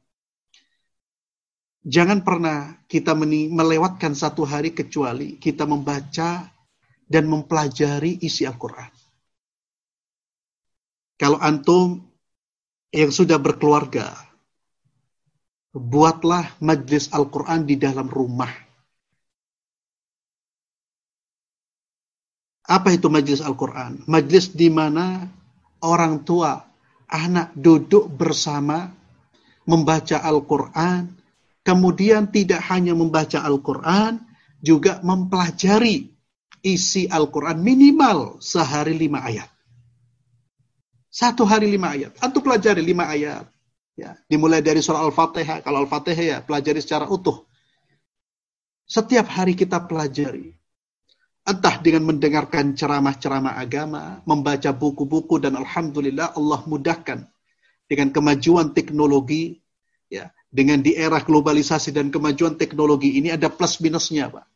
Jangan 1.84 2.24
pernah 2.24 2.80
kita 2.88 3.12
melewatkan 3.52 4.16
satu 4.16 4.48
hari 4.48 4.72
kecuali 4.72 5.36
kita 5.36 5.68
membaca 5.68 6.48
dan 7.04 7.28
mempelajari 7.28 8.24
isi 8.24 8.48
Al-Quran. 8.48 8.88
Kalau 11.20 11.36
antum 11.44 12.00
yang 12.88 13.12
sudah 13.12 13.36
berkeluarga, 13.36 14.16
buatlah 15.76 16.56
majlis 16.64 17.12
Al-Quran 17.12 17.68
di 17.68 17.76
dalam 17.76 18.08
rumah. 18.08 18.50
Apa 22.64 22.96
itu 22.96 23.12
majlis 23.12 23.44
Al-Quran? 23.44 24.08
Majlis 24.08 24.56
di 24.56 24.72
mana 24.72 25.28
orang 25.84 26.24
tua, 26.24 26.64
anak 27.12 27.52
duduk 27.52 28.08
bersama, 28.08 28.88
membaca 29.68 30.24
Al-Quran, 30.24 31.23
kemudian 31.64 32.28
tidak 32.30 32.60
hanya 32.68 32.92
membaca 32.92 33.40
Al-Quran, 33.40 34.20
juga 34.64 35.00
mempelajari 35.04 36.12
isi 36.64 37.04
Al-Quran 37.08 37.60
minimal 37.60 38.40
sehari 38.40 38.96
lima 38.96 39.20
ayat. 39.20 39.48
Satu 41.12 41.44
hari 41.44 41.70
lima 41.70 41.94
ayat. 41.94 42.16
Antum 42.24 42.42
pelajari 42.42 42.80
lima 42.80 43.06
ayat. 43.06 43.46
Ya, 43.94 44.18
dimulai 44.26 44.58
dari 44.58 44.82
surah 44.82 45.06
Al-Fatihah. 45.06 45.62
Kalau 45.62 45.86
Al-Fatihah 45.86 46.24
ya 46.24 46.38
pelajari 46.42 46.82
secara 46.82 47.06
utuh. 47.06 47.46
Setiap 48.84 49.30
hari 49.30 49.54
kita 49.54 49.78
pelajari. 49.86 50.52
Entah 51.44 51.76
dengan 51.78 52.08
mendengarkan 52.08 52.72
ceramah-ceramah 52.72 53.60
agama, 53.60 54.24
membaca 54.24 54.72
buku-buku 54.72 55.36
dan 55.36 55.60
alhamdulillah 55.60 56.32
Allah 56.34 56.60
mudahkan 56.64 57.28
dengan 57.84 58.08
kemajuan 58.10 58.72
teknologi 58.72 59.60
ya, 60.10 60.32
dengan 60.48 60.80
di 60.80 60.94
era 60.94 61.18
globalisasi 61.18 61.90
dan 61.90 62.14
kemajuan 62.14 62.54
teknologi 62.54 63.18
ini 63.18 63.34
ada 63.34 63.50
plus 63.50 63.82
minusnya, 63.82 64.30
Pak. 64.30 64.46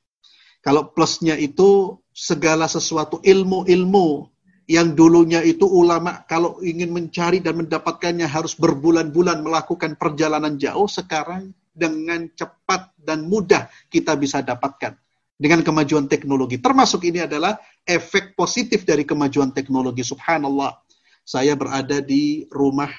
Kalau 0.59 0.91
plusnya 0.91 1.39
itu 1.39 1.97
segala 2.11 2.67
sesuatu 2.67 3.23
ilmu-ilmu 3.23 4.27
yang 4.69 4.93
dulunya 4.93 5.41
itu 5.41 5.65
ulama 5.65 6.27
kalau 6.29 6.61
ingin 6.61 6.93
mencari 6.93 7.41
dan 7.41 7.57
mendapatkannya 7.63 8.29
harus 8.29 8.53
berbulan-bulan 8.59 9.41
melakukan 9.41 9.97
perjalanan 9.97 10.61
jauh, 10.61 10.91
sekarang 10.91 11.55
dengan 11.73 12.27
cepat 12.35 12.91
dan 12.99 13.25
mudah 13.25 13.71
kita 13.89 14.19
bisa 14.19 14.43
dapatkan 14.43 14.99
dengan 15.39 15.63
kemajuan 15.63 16.11
teknologi. 16.11 16.59
Termasuk 16.59 17.07
ini 17.07 17.23
adalah 17.23 17.57
efek 17.87 18.35
positif 18.35 18.83
dari 18.83 19.07
kemajuan 19.07 19.55
teknologi. 19.55 20.03
Subhanallah. 20.03 20.75
Saya 21.23 21.55
berada 21.55 22.03
di 22.03 22.49
rumah 22.51 22.91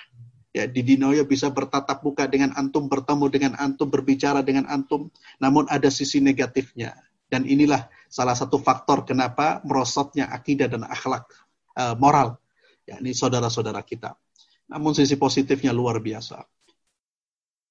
ya 0.55 0.65
di 0.65 0.81
Dinoyo 0.81 1.25
bisa 1.25 1.49
bertatap 1.53 2.01
muka 2.01 2.25
dengan 2.25 2.53
antum, 2.57 2.89
bertemu 2.89 3.25
dengan 3.29 3.53
antum, 3.57 3.87
berbicara 3.89 4.41
dengan 4.41 4.65
antum, 4.69 5.09
namun 5.37 5.69
ada 5.69 5.87
sisi 5.93 6.19
negatifnya. 6.19 6.95
Dan 7.29 7.45
inilah 7.45 7.85
salah 8.09 8.33
satu 8.33 8.57
faktor 8.57 9.05
kenapa 9.05 9.61
merosotnya 9.61 10.33
akidah 10.33 10.65
dan 10.65 10.81
akhlak 10.81 11.29
uh, 11.77 11.93
moral 11.93 12.41
ya 12.89 12.97
ini 12.97 13.13
saudara-saudara 13.13 13.85
kita. 13.85 14.17
Namun 14.73 14.97
sisi 14.97 15.13
positifnya 15.13 15.69
luar 15.69 16.01
biasa. 16.01 16.41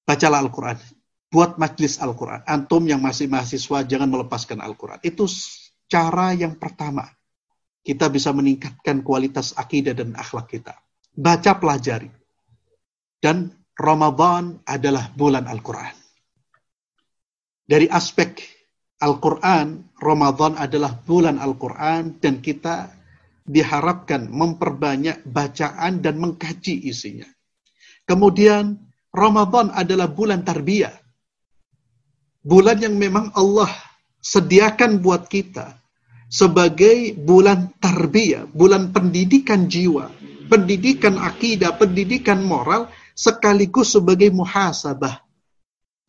Bacalah 0.07 0.39
Al-Quran 0.39 0.79
buat 1.29 1.59
majlis 1.59 2.01
Al-Quran. 2.01 2.43
Antum 2.47 2.87
yang 2.87 3.03
masih 3.03 3.27
mahasiswa 3.27 3.85
jangan 3.85 4.09
melepaskan 4.09 4.63
Al-Quran. 4.63 4.99
Itu 5.03 5.27
cara 5.85 6.33
yang 6.33 6.55
pertama. 6.55 7.05
Kita 7.79 8.11
bisa 8.11 8.35
meningkatkan 8.35 9.01
kualitas 9.05 9.55
akidah 9.55 9.95
dan 9.95 10.11
akhlak 10.15 10.51
kita. 10.51 10.75
Baca 11.15 11.51
pelajari. 11.55 12.11
Dan 13.19 13.51
Ramadan 13.75 14.63
adalah 14.63 15.11
bulan 15.15 15.47
Al-Quran. 15.47 15.95
Dari 17.69 17.85
aspek 17.91 18.39
Al-Quran, 18.99 19.95
Ramadan 19.99 20.57
adalah 20.57 20.95
bulan 20.95 21.37
Al-Quran 21.39 22.17
dan 22.19 22.39
kita 22.39 22.91
diharapkan 23.45 24.27
memperbanyak 24.31 25.23
bacaan 25.27 26.01
dan 26.03 26.19
mengkaji 26.19 26.87
isinya. 26.87 27.27
Kemudian 28.07 28.79
Ramadan 29.13 29.71
adalah 29.75 30.09
bulan 30.09 30.43
tarbiyah 30.43 30.95
bulan 32.43 32.79
yang 32.79 32.95
memang 32.95 33.31
Allah 33.35 33.69
sediakan 34.23 35.03
buat 35.03 35.27
kita 35.27 35.75
sebagai 36.29 37.17
bulan 37.17 37.73
tarbiyah, 37.81 38.47
bulan 38.53 38.93
pendidikan 38.93 39.65
jiwa, 39.67 40.09
pendidikan 40.47 41.17
akidah, 41.17 41.75
pendidikan 41.75 42.45
moral, 42.45 42.87
sekaligus 43.19 43.91
sebagai 43.91 44.31
muhasabah. 44.31 45.19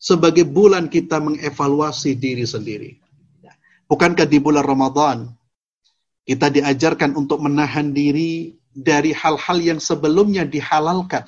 Sebagai 0.00 0.46
bulan 0.48 0.88
kita 0.88 1.20
mengevaluasi 1.20 2.16
diri 2.16 2.46
sendiri. 2.46 2.96
Bukankah 3.84 4.24
di 4.24 4.38
bulan 4.38 4.64
Ramadan 4.64 5.18
kita 6.24 6.48
diajarkan 6.48 7.18
untuk 7.18 7.42
menahan 7.42 7.90
diri 7.90 8.54
dari 8.70 9.10
hal-hal 9.10 9.58
yang 9.58 9.80
sebelumnya 9.82 10.46
dihalalkan. 10.46 11.26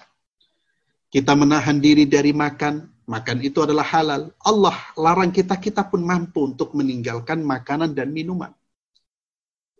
Kita 1.12 1.36
menahan 1.36 1.82
diri 1.82 2.08
dari 2.08 2.32
makan, 2.32 2.92
Makan 3.02 3.42
itu 3.42 3.58
adalah 3.58 3.82
halal. 3.82 4.30
Allah 4.40 4.76
larang 4.94 5.34
kita, 5.34 5.58
kita 5.58 5.82
pun 5.90 6.06
mampu 6.06 6.46
untuk 6.46 6.70
meninggalkan 6.78 7.42
makanan 7.42 7.98
dan 7.98 8.14
minuman. 8.14 8.54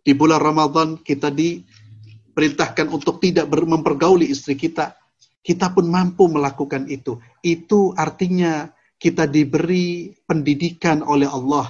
Di 0.03 0.11
bulan 0.11 0.43
Ramadan 0.43 0.99
kita 0.99 1.31
diperintahkan 1.31 2.91
untuk 2.91 3.23
tidak 3.23 3.47
mempergauli 3.47 4.27
istri 4.27 4.59
kita. 4.59 4.91
Kita 5.43 5.75
pun 5.75 5.91
mampu 5.91 6.31
melakukan 6.31 6.87
itu. 6.87 7.19
Itu 7.43 7.91
artinya 7.99 8.71
kita 8.95 9.27
diberi 9.27 10.15
pendidikan 10.23 11.03
oleh 11.03 11.27
Allah 11.27 11.67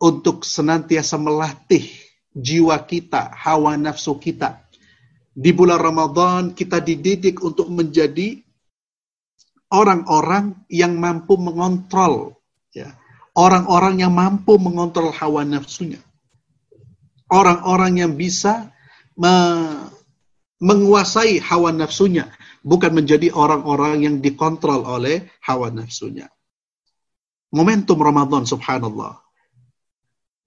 untuk 0.00 0.48
senantiasa 0.48 1.20
melatih 1.20 1.84
jiwa 2.32 2.80
kita, 2.86 3.34
hawa 3.34 3.74
nafsu 3.74 4.14
kita 4.16 4.62
Di 5.38 5.54
bulan 5.54 5.78
Ramadan 5.78 6.42
kita 6.50 6.82
dididik 6.82 7.38
untuk 7.46 7.70
menjadi 7.70 8.42
orang-orang 9.70 10.66
yang 10.66 10.98
mampu 10.98 11.38
mengontrol 11.38 12.34
ya. 12.74 12.90
Orang-orang 13.38 14.02
yang 14.02 14.10
mampu 14.10 14.58
mengontrol 14.58 15.14
hawa 15.14 15.46
nafsunya. 15.46 16.02
Orang-orang 17.30 18.02
yang 18.02 18.12
bisa 18.18 18.74
me 19.14 19.30
menguasai 20.58 21.38
hawa 21.38 21.70
nafsunya, 21.70 22.34
bukan 22.68 22.92
menjadi 22.92 23.32
orang-orang 23.32 24.04
yang 24.04 24.14
dikontrol 24.20 24.84
oleh 24.84 25.24
hawa 25.40 25.72
nafsunya. 25.72 26.28
Momentum 27.48 27.96
Ramadan 27.96 28.44
subhanallah. 28.44 29.16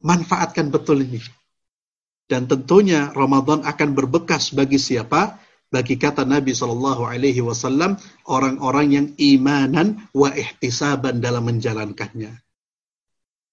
Manfaatkan 0.06 0.70
betul 0.70 1.02
ini. 1.02 1.18
Dan 2.30 2.46
tentunya 2.46 3.10
Ramadan 3.12 3.66
akan 3.66 3.90
berbekas 3.98 4.54
bagi 4.54 4.78
siapa? 4.78 5.42
Bagi 5.72 5.98
kata 5.98 6.28
Nabi 6.28 6.54
Shallallahu 6.54 7.08
Alaihi 7.10 7.42
Wasallam 7.42 7.98
orang-orang 8.30 8.88
yang 8.92 9.08
imanan 9.18 10.06
wa 10.14 10.30
ihtisaban 10.30 11.24
dalam 11.24 11.48
menjalankannya. 11.48 12.38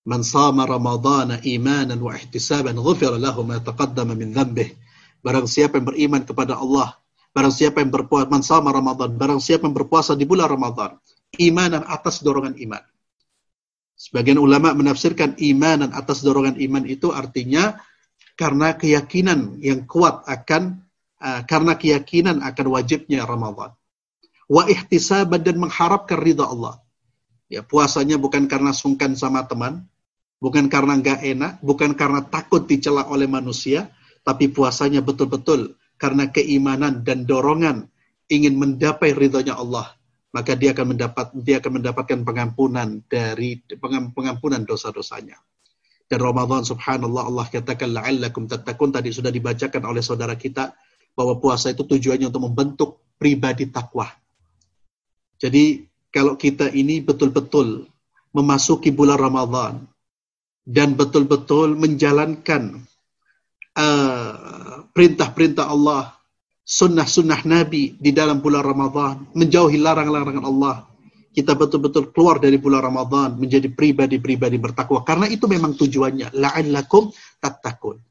Man 0.09 0.23
sama 0.25 0.67
Ramadana 0.69 1.41
imanan 1.45 2.01
wa 2.01 2.17
ihtisaban 2.17 2.77
ghufir 2.77 3.13
lahu 3.17 3.47
ma 3.47 3.63
taqaddama 3.63 4.13
min 4.19 4.35
dhanbih. 4.35 4.77
Barang 5.25 5.47
siapa 5.51 5.79
yang 5.79 5.87
beriman 5.89 6.23
kepada 6.23 6.59
Allah, 6.59 6.97
barang 7.39 7.55
siapa 7.55 7.79
yang 7.79 7.95
berpuasa 7.95 8.59
Ramadan, 8.59 9.15
barang 9.15 9.39
siapa 9.39 9.71
yang 9.71 9.77
berpuasa 9.79 10.19
di 10.19 10.27
bulan 10.27 10.51
Ramadan, 10.51 10.99
imanan 11.39 11.87
atas 11.87 12.19
dorongan 12.19 12.59
iman. 12.59 12.83
Sebagian 13.95 14.43
ulama 14.43 14.75
menafsirkan 14.75 15.39
imanan 15.39 15.95
atas 15.95 16.27
dorongan 16.27 16.59
iman 16.59 16.83
itu 16.83 17.15
artinya 17.15 17.79
karena 18.35 18.75
keyakinan 18.75 19.63
yang 19.63 19.87
kuat 19.87 20.27
akan 20.27 20.83
uh, 21.23 21.47
karena 21.47 21.79
keyakinan 21.79 22.43
akan 22.43 22.67
wajibnya 22.75 23.23
Ramadan. 23.23 23.71
Wa 24.51 24.67
ihtisaban 24.67 25.47
dan 25.47 25.63
mengharapkan 25.63 26.19
ridha 26.19 26.43
Allah. 26.43 26.83
Ya, 27.47 27.63
puasanya 27.63 28.19
bukan 28.19 28.51
karena 28.51 28.75
sungkan 28.75 29.15
sama 29.15 29.47
teman, 29.47 29.87
bukan 30.43 30.67
karena 30.67 30.99
nggak 30.99 31.21
enak, 31.23 31.53
bukan 31.63 31.95
karena 31.95 32.19
takut 32.27 32.67
dicela 32.67 33.07
oleh 33.07 33.31
manusia, 33.31 33.95
tapi 34.27 34.51
puasanya 34.51 35.07
betul-betul 35.07 35.79
karena 35.99 36.31
keimanan 36.31 37.03
dan 37.03 37.27
dorongan 37.27 37.91
ingin 38.31 38.55
mendapai 38.57 39.13
ridhonya 39.13 39.59
Allah 39.59 39.99
maka 40.29 40.53
dia 40.53 40.77
akan 40.77 40.95
mendapat 40.95 41.27
dia 41.41 41.57
akan 41.61 41.81
mendapatkan 41.81 42.21
pengampunan 42.21 43.01
dari 43.09 43.59
pengampunan 44.13 44.63
dosa-dosanya. 44.69 45.41
Dan 46.09 46.25
Ramadan 46.25 46.65
subhanallah 46.65 47.29
Allah 47.29 47.47
katakan 47.49 47.93
la'allakum 47.93 48.49
tattaqun 48.49 48.97
tadi 48.97 49.13
sudah 49.13 49.29
dibacakan 49.29 49.85
oleh 49.85 50.01
saudara 50.01 50.37
kita 50.37 50.73
bahwa 51.13 51.37
puasa 51.37 51.73
itu 51.73 51.85
tujuannya 51.85 52.33
untuk 52.33 52.45
membentuk 52.49 52.91
pribadi 53.21 53.69
takwa. 53.69 54.09
Jadi 55.37 55.85
kalau 56.09 56.41
kita 56.41 56.73
ini 56.73 57.05
betul-betul 57.05 57.89
memasuki 58.33 58.89
bulan 58.89 59.21
Ramadan 59.21 59.75
dan 60.65 60.97
betul-betul 60.97 61.77
menjalankan 61.77 62.85
uh, 63.77 64.68
perintah-perintah 64.99 65.71
Allah, 65.71 66.11
sunnah-sunnah 66.67 67.47
Nabi 67.47 67.95
di 68.03 68.11
dalam 68.11 68.43
bulan 68.43 68.67
Ramadan, 68.67 69.31
menjauhi 69.31 69.79
larang-larangan 69.79 70.43
Allah, 70.43 70.91
kita 71.31 71.55
betul-betul 71.55 72.11
keluar 72.11 72.43
dari 72.43 72.59
bulan 72.59 72.83
Ramadan 72.83 73.39
menjadi 73.39 73.71
pribadi-pribadi 73.71 74.59
bertakwa. 74.59 75.07
Karena 75.07 75.31
itu 75.31 75.47
memang 75.47 75.79
tujuannya. 75.79 76.35
La'allakum 76.35 77.15
tattaqun. 77.39 78.03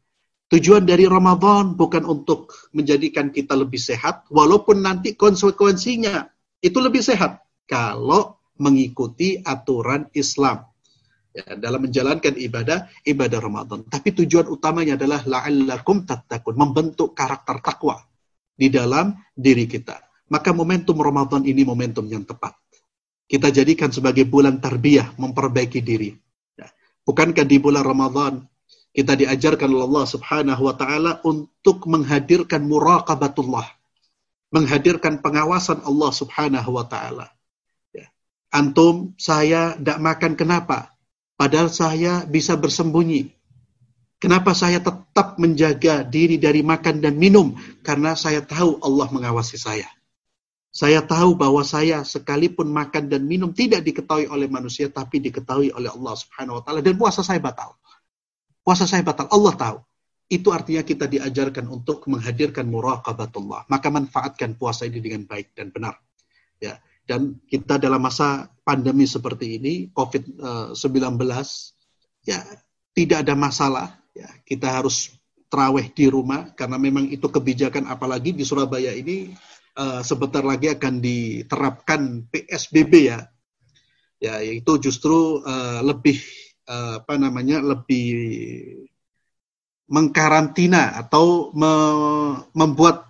Tujuan 0.47 0.87
dari 0.87 1.03
Ramadan 1.11 1.75
bukan 1.75 2.07
untuk 2.07 2.55
menjadikan 2.71 3.35
kita 3.35 3.51
lebih 3.59 3.83
sehat, 3.83 4.23
walaupun 4.31 4.79
nanti 4.79 5.19
konsekuensinya 5.19 6.23
itu 6.63 6.79
lebih 6.79 7.03
sehat 7.03 7.43
kalau 7.67 8.39
mengikuti 8.63 9.43
aturan 9.43 10.07
Islam 10.15 10.63
ya, 11.37 11.53
dalam 11.53 11.85
menjalankan 11.85 12.33
ibadah 12.33 12.89
ibadah 13.05 13.39
Ramadan. 13.39 13.85
Tapi 13.85 14.17
tujuan 14.17 14.49
utamanya 14.49 14.97
adalah 14.97 15.21
la'allakum 15.21 16.09
tattaqun, 16.09 16.57
membentuk 16.57 17.13
karakter 17.13 17.61
takwa 17.61 18.01
di 18.57 18.73
dalam 18.73 19.13
diri 19.37 19.69
kita. 19.69 20.01
Maka 20.33 20.49
momentum 20.51 20.97
Ramadan 20.97 21.45
ini 21.45 21.61
momentum 21.61 22.09
yang 22.09 22.25
tepat 22.25 22.57
kita 23.27 23.51
jadikan 23.51 23.91
sebagai 23.91 24.23
bulan 24.23 24.63
tarbiyah, 24.63 25.19
memperbaiki 25.19 25.83
diri. 25.83 26.15
Ya. 26.55 26.71
Bukankah 27.03 27.43
di 27.43 27.59
bulan 27.59 27.83
Ramadan 27.83 28.47
kita 28.95 29.19
diajarkan 29.19 29.67
oleh 29.67 29.85
Allah 29.85 30.07
Subhanahu 30.07 30.61
wa 30.63 30.75
taala 30.79 31.11
untuk 31.27 31.85
menghadirkan 31.85 32.63
muraqabatullah, 32.63 33.67
menghadirkan 34.55 35.19
pengawasan 35.19 35.83
Allah 35.83 36.11
Subhanahu 36.15 36.71
wa 36.71 36.87
taala. 36.87 37.27
Ya. 37.91 38.07
Antum, 38.49 39.13
saya 39.19 39.75
tidak 39.75 39.99
makan 39.99 40.33
kenapa? 40.39 40.96
Padahal 41.37 41.69
saya 41.69 42.25
bisa 42.25 42.57
bersembunyi. 42.57 43.29
Kenapa 44.17 44.57
saya 44.57 44.81
tetap 44.81 45.37
menjaga 45.37 46.01
diri 46.01 46.41
dari 46.41 46.65
makan 46.65 47.05
dan 47.05 47.13
minum? 47.21 47.53
Karena 47.85 48.17
saya 48.17 48.41
tahu 48.41 48.81
Allah 48.81 49.05
mengawasi 49.13 49.61
saya. 49.61 49.85
Saya 50.73 51.05
tahu 51.05 51.37
bahwa 51.37 51.61
saya 51.61 52.01
sekalipun 52.01 52.73
makan 52.73 53.09
dan 53.09 53.25
minum 53.29 53.53
tidak 53.53 53.85
diketahui 53.85 54.25
oleh 54.29 54.49
manusia, 54.49 54.89
tapi 54.89 55.21
diketahui 55.21 55.69
oleh 55.73 55.89
Allah 55.93 56.13
Subhanahu 56.17 56.57
wa 56.57 56.63
Ta'ala. 56.65 56.81
Dan 56.81 56.97
puasa 56.97 57.21
saya 57.21 57.37
batal. 57.37 57.77
Puasa 58.65 58.89
saya 58.89 59.05
batal. 59.05 59.29
Allah 59.29 59.53
tahu. 59.53 59.77
Itu 60.27 60.51
artinya 60.51 60.81
kita 60.81 61.05
diajarkan 61.05 61.69
untuk 61.69 62.05
menghadirkan 62.09 62.65
muraqabatullah. 62.67 63.69
Maka 63.69 63.87
manfaatkan 63.93 64.57
puasa 64.57 64.89
ini 64.89 64.97
dengan 65.01 65.29
baik 65.29 65.53
dan 65.53 65.69
benar. 65.69 65.97
Ya. 66.57 66.81
Dan 67.07 67.39
kita 67.47 67.79
dalam 67.79 68.03
masa 68.03 68.51
pandemi 68.67 69.07
seperti 69.07 69.55
ini, 69.55 69.87
COVID-19, 69.95 70.75
ya 72.27 72.43
tidak 72.91 73.23
ada 73.23 73.33
masalah. 73.39 73.87
Ya, 74.11 74.27
kita 74.43 74.67
harus 74.67 75.15
terawih 75.47 75.87
di 75.95 76.11
rumah 76.11 76.51
karena 76.51 76.75
memang 76.75 77.07
itu 77.07 77.31
kebijakan 77.31 77.87
apalagi 77.87 78.35
di 78.35 78.43
Surabaya 78.43 78.91
ini 78.91 79.31
uh, 79.79 80.03
sebentar 80.03 80.43
lagi 80.43 80.67
akan 80.67 80.99
diterapkan 80.99 82.27
PSBB 82.27 82.93
ya. 83.07 83.19
Ya, 84.17 84.41
yaitu 84.41 84.81
justru 84.81 85.45
uh, 85.45 85.79
lebih 85.85 86.19
uh, 86.67 86.99
apa 87.05 87.15
namanya? 87.15 87.63
lebih 87.63 88.09
mengkarantina 89.87 90.99
atau 90.99 91.55
me 91.55 91.71
membuat 92.51 93.07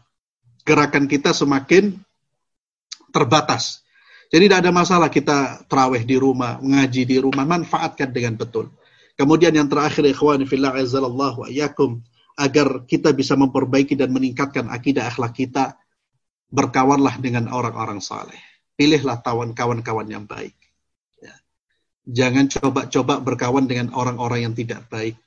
gerakan 0.61 1.09
kita 1.09 1.33
semakin 1.33 1.97
terbatas. 3.15 3.86
Jadi 4.27 4.43
tidak 4.51 4.59
ada 4.67 4.71
masalah 4.75 5.07
kita 5.07 5.63
terawih 5.71 6.03
di 6.03 6.19
rumah, 6.19 6.59
mengaji 6.59 7.07
di 7.07 7.17
rumah, 7.19 7.47
manfaatkan 7.47 8.11
dengan 8.11 8.35
betul. 8.35 8.67
Kemudian 9.15 9.55
yang 9.55 9.71
terakhir 9.71 10.03
ikhwan 10.03 10.43
fillah 10.43 10.75
azzallahu 10.75 11.47
ayakum 11.47 12.03
agar 12.37 12.85
kita 12.85 13.15
bisa 13.15 13.33
memperbaiki 13.33 13.97
dan 13.97 14.13
meningkatkan 14.13 14.69
akidah 14.69 15.09
akhlak 15.09 15.33
kita 15.33 15.79
berkawanlah 16.53 17.17
dengan 17.17 17.49
orang-orang 17.49 18.03
saleh. 18.03 18.37
Pilihlah 18.77 19.25
kawan-kawan 19.25 20.05
yang 20.05 20.29
baik. 20.29 20.53
Ya. 21.17 21.33
Jangan 22.05 22.45
coba-coba 22.51 23.17
berkawan 23.23 23.65
dengan 23.65 23.89
orang-orang 23.95 24.45
yang 24.45 24.53
tidak 24.53 24.85
baik. 24.91 25.17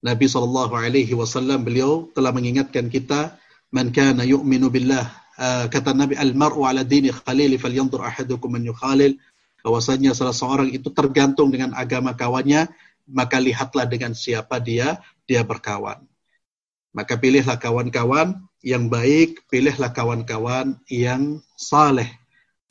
Nabi 0.00 0.26
Shallallahu 0.26 0.72
Alaihi 0.72 1.12
Wasallam 1.12 1.62
beliau 1.62 2.08
telah 2.16 2.32
mengingatkan 2.32 2.88
kita, 2.88 3.36
man 3.70 3.92
kana 3.92 4.24
yu'minu 4.24 4.72
billah, 4.72 5.19
uh, 5.40 5.66
kata 5.72 5.96
Nabi 5.96 6.20
al-mar'u 6.20 6.68
ala 6.68 6.84
dini 6.84 7.08
khalili 7.08 7.56
falyanzur 7.56 8.04
ahadukum 8.04 8.52
man 8.52 8.62
yukhalil, 8.62 9.16
bahwasanya 9.64 10.12
salah 10.12 10.36
seorang 10.36 10.68
itu 10.68 10.92
tergantung 10.92 11.48
dengan 11.48 11.72
agama 11.72 12.12
kawannya, 12.12 12.68
maka 13.08 13.40
lihatlah 13.40 13.88
dengan 13.88 14.12
siapa 14.12 14.60
dia 14.60 15.00
dia 15.24 15.40
berkawan. 15.42 16.04
Maka 16.90 17.14
pilihlah 17.14 17.54
kawan-kawan 17.54 18.34
yang 18.66 18.90
baik, 18.90 19.46
pilihlah 19.46 19.94
kawan-kawan 19.94 20.74
yang 20.90 21.38
saleh. 21.54 22.10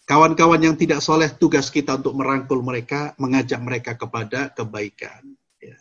Kawan-kawan 0.04 0.60
yang 0.60 0.76
tidak 0.76 1.00
soleh, 1.06 1.30
tugas 1.32 1.70
kita 1.70 1.96
untuk 1.96 2.18
merangkul 2.18 2.60
mereka, 2.60 3.14
mengajak 3.16 3.62
mereka 3.62 3.92
kepada 3.96 4.50
kebaikan. 4.52 5.22
Ya. 5.62 5.78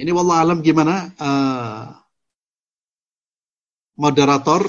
Ini 0.00 0.10
wallah 0.10 0.42
alam 0.42 0.58
gimana? 0.64 1.12
Uh, 1.20 1.92
moderator, 3.94 4.66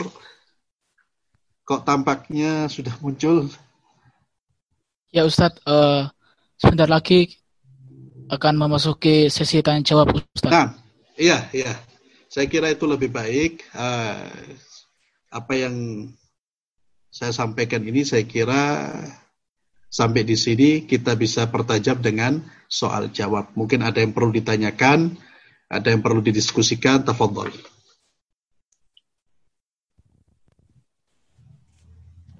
kok 1.63 1.87
tampaknya 1.87 2.67
sudah 2.67 2.93
muncul? 2.99 3.47
Ya 5.13 5.23
Ustadz, 5.23 5.63
uh, 5.63 6.11
sebentar 6.59 6.89
lagi 6.89 7.39
akan 8.31 8.55
memasuki 8.55 9.27
sesi 9.31 9.63
tanya 9.63 9.83
jawab 9.83 10.15
Ustadz. 10.15 10.51
Nah, 10.51 10.75
iya, 11.15 11.47
iya. 11.55 11.75
Saya 12.27 12.49
kira 12.49 12.73
itu 12.73 12.89
lebih 12.89 13.13
baik. 13.13 13.61
Uh, 13.77 14.25
apa 15.33 15.53
yang 15.57 15.75
saya 17.13 17.29
sampaikan 17.29 17.85
ini 17.85 18.01
saya 18.01 18.25
kira 18.25 18.89
sampai 19.93 20.25
di 20.25 20.33
sini 20.33 20.89
kita 20.89 21.13
bisa 21.13 21.45
pertajam 21.45 22.01
dengan 22.01 22.41
soal 22.65 23.13
jawab. 23.13 23.53
Mungkin 23.53 23.85
ada 23.85 24.01
yang 24.01 24.17
perlu 24.17 24.33
ditanyakan, 24.33 25.13
ada 25.69 25.87
yang 25.93 26.01
perlu 26.01 26.25
didiskusikan, 26.25 27.05
tafadhol. 27.05 27.53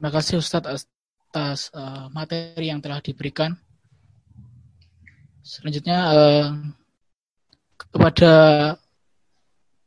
Terima 0.04 0.20
kasih 0.20 0.44
Ustadz 0.44 0.84
atas 1.32 1.72
uh, 1.72 2.12
materi 2.12 2.68
yang 2.68 2.84
telah 2.84 3.00
diberikan. 3.00 3.56
Selanjutnya 5.40 6.12
uh, 6.12 6.52
kepada 7.80 8.34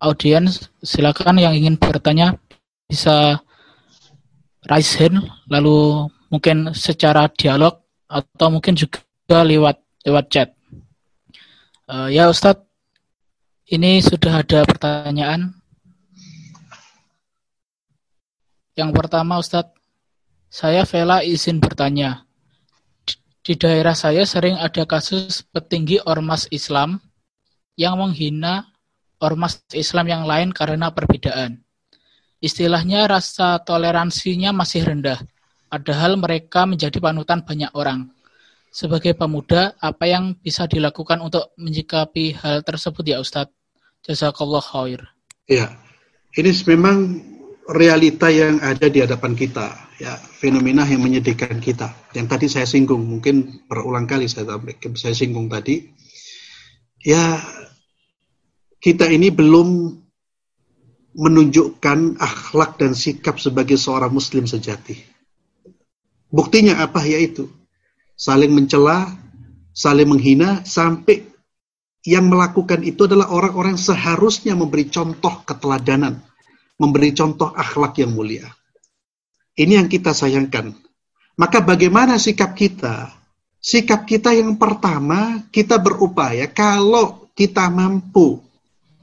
audiens 0.00 0.72
silakan 0.80 1.36
yang 1.36 1.52
ingin 1.52 1.76
bertanya 1.76 2.32
bisa 2.88 3.44
raise 4.64 4.96
hand 4.96 5.20
lalu 5.52 6.08
mungkin 6.32 6.72
secara 6.72 7.28
dialog 7.36 7.76
atau 8.08 8.48
mungkin 8.48 8.72
juga 8.72 9.04
lewat 9.44 9.84
lewat 10.00 10.24
chat. 10.32 10.48
Uh, 11.92 12.08
ya 12.08 12.32
Ustadz, 12.32 12.64
ini 13.68 14.00
sudah 14.00 14.40
ada 14.40 14.64
pertanyaan. 14.64 15.60
Yang 18.80 18.96
pertama 18.96 19.44
Ustadz, 19.44 19.76
saya 20.50 20.86
Vela 20.86 21.22
izin 21.22 21.58
bertanya. 21.58 22.24
Di 23.46 23.54
daerah 23.54 23.94
saya 23.94 24.26
sering 24.26 24.58
ada 24.58 24.82
kasus 24.88 25.46
petinggi 25.54 26.02
ormas 26.02 26.50
Islam 26.50 26.98
yang 27.78 27.94
menghina 27.94 28.66
ormas 29.22 29.62
Islam 29.70 30.10
yang 30.10 30.24
lain 30.26 30.50
karena 30.50 30.90
perbedaan. 30.90 31.62
Istilahnya 32.42 33.06
rasa 33.06 33.62
toleransinya 33.62 34.52
masih 34.52 34.84
rendah, 34.84 35.22
padahal 35.70 36.18
mereka 36.20 36.66
menjadi 36.68 36.98
panutan 36.98 37.40
banyak 37.46 37.70
orang. 37.72 38.10
Sebagai 38.68 39.16
pemuda, 39.16 39.72
apa 39.80 40.04
yang 40.04 40.36
bisa 40.36 40.68
dilakukan 40.68 41.22
untuk 41.24 41.56
menyikapi 41.56 42.36
hal 42.36 42.60
tersebut 42.60 43.08
ya 43.08 43.22
Ustadz? 43.24 43.54
Jazakallah 44.04 44.60
khair. 44.60 45.00
Ya, 45.48 45.80
ini 46.36 46.52
memang 46.68 47.24
realita 47.66 48.30
yang 48.30 48.62
ada 48.62 48.86
di 48.86 49.02
hadapan 49.02 49.34
kita, 49.34 49.74
ya 49.98 50.14
fenomena 50.38 50.86
yang 50.86 51.02
menyedihkan 51.02 51.58
kita. 51.58 51.90
Yang 52.14 52.26
tadi 52.30 52.46
saya 52.46 52.66
singgung, 52.66 53.02
mungkin 53.02 53.66
berulang 53.66 54.06
kali 54.06 54.30
saya 54.30 54.58
saya 54.94 55.14
singgung 55.14 55.50
tadi. 55.50 55.82
Ya, 57.02 57.42
kita 58.78 59.10
ini 59.10 59.34
belum 59.34 59.98
menunjukkan 61.16 62.20
akhlak 62.20 62.76
dan 62.76 62.92
sikap 62.92 63.40
sebagai 63.40 63.80
seorang 63.80 64.12
muslim 64.12 64.44
sejati. 64.44 65.00
Buktinya 66.28 66.84
apa 66.84 67.00
yaitu 67.08 67.48
saling 68.18 68.52
mencela, 68.52 69.08
saling 69.72 70.06
menghina 70.06 70.60
sampai 70.68 71.24
yang 72.06 72.30
melakukan 72.30 72.86
itu 72.86 73.08
adalah 73.08 73.32
orang-orang 73.32 73.74
seharusnya 73.74 74.54
memberi 74.54 74.86
contoh 74.92 75.42
keteladanan, 75.42 76.22
memberi 76.76 77.12
contoh 77.16 77.52
akhlak 77.52 78.00
yang 78.00 78.12
mulia. 78.12 78.46
Ini 79.56 79.80
yang 79.80 79.88
kita 79.88 80.12
sayangkan. 80.12 80.76
Maka 81.36 81.64
bagaimana 81.64 82.20
sikap 82.20 82.56
kita? 82.56 83.12
Sikap 83.60 84.04
kita 84.04 84.32
yang 84.36 84.56
pertama, 84.60 85.44
kita 85.48 85.80
berupaya 85.80 86.46
kalau 86.48 87.28
kita 87.32 87.68
mampu 87.72 88.40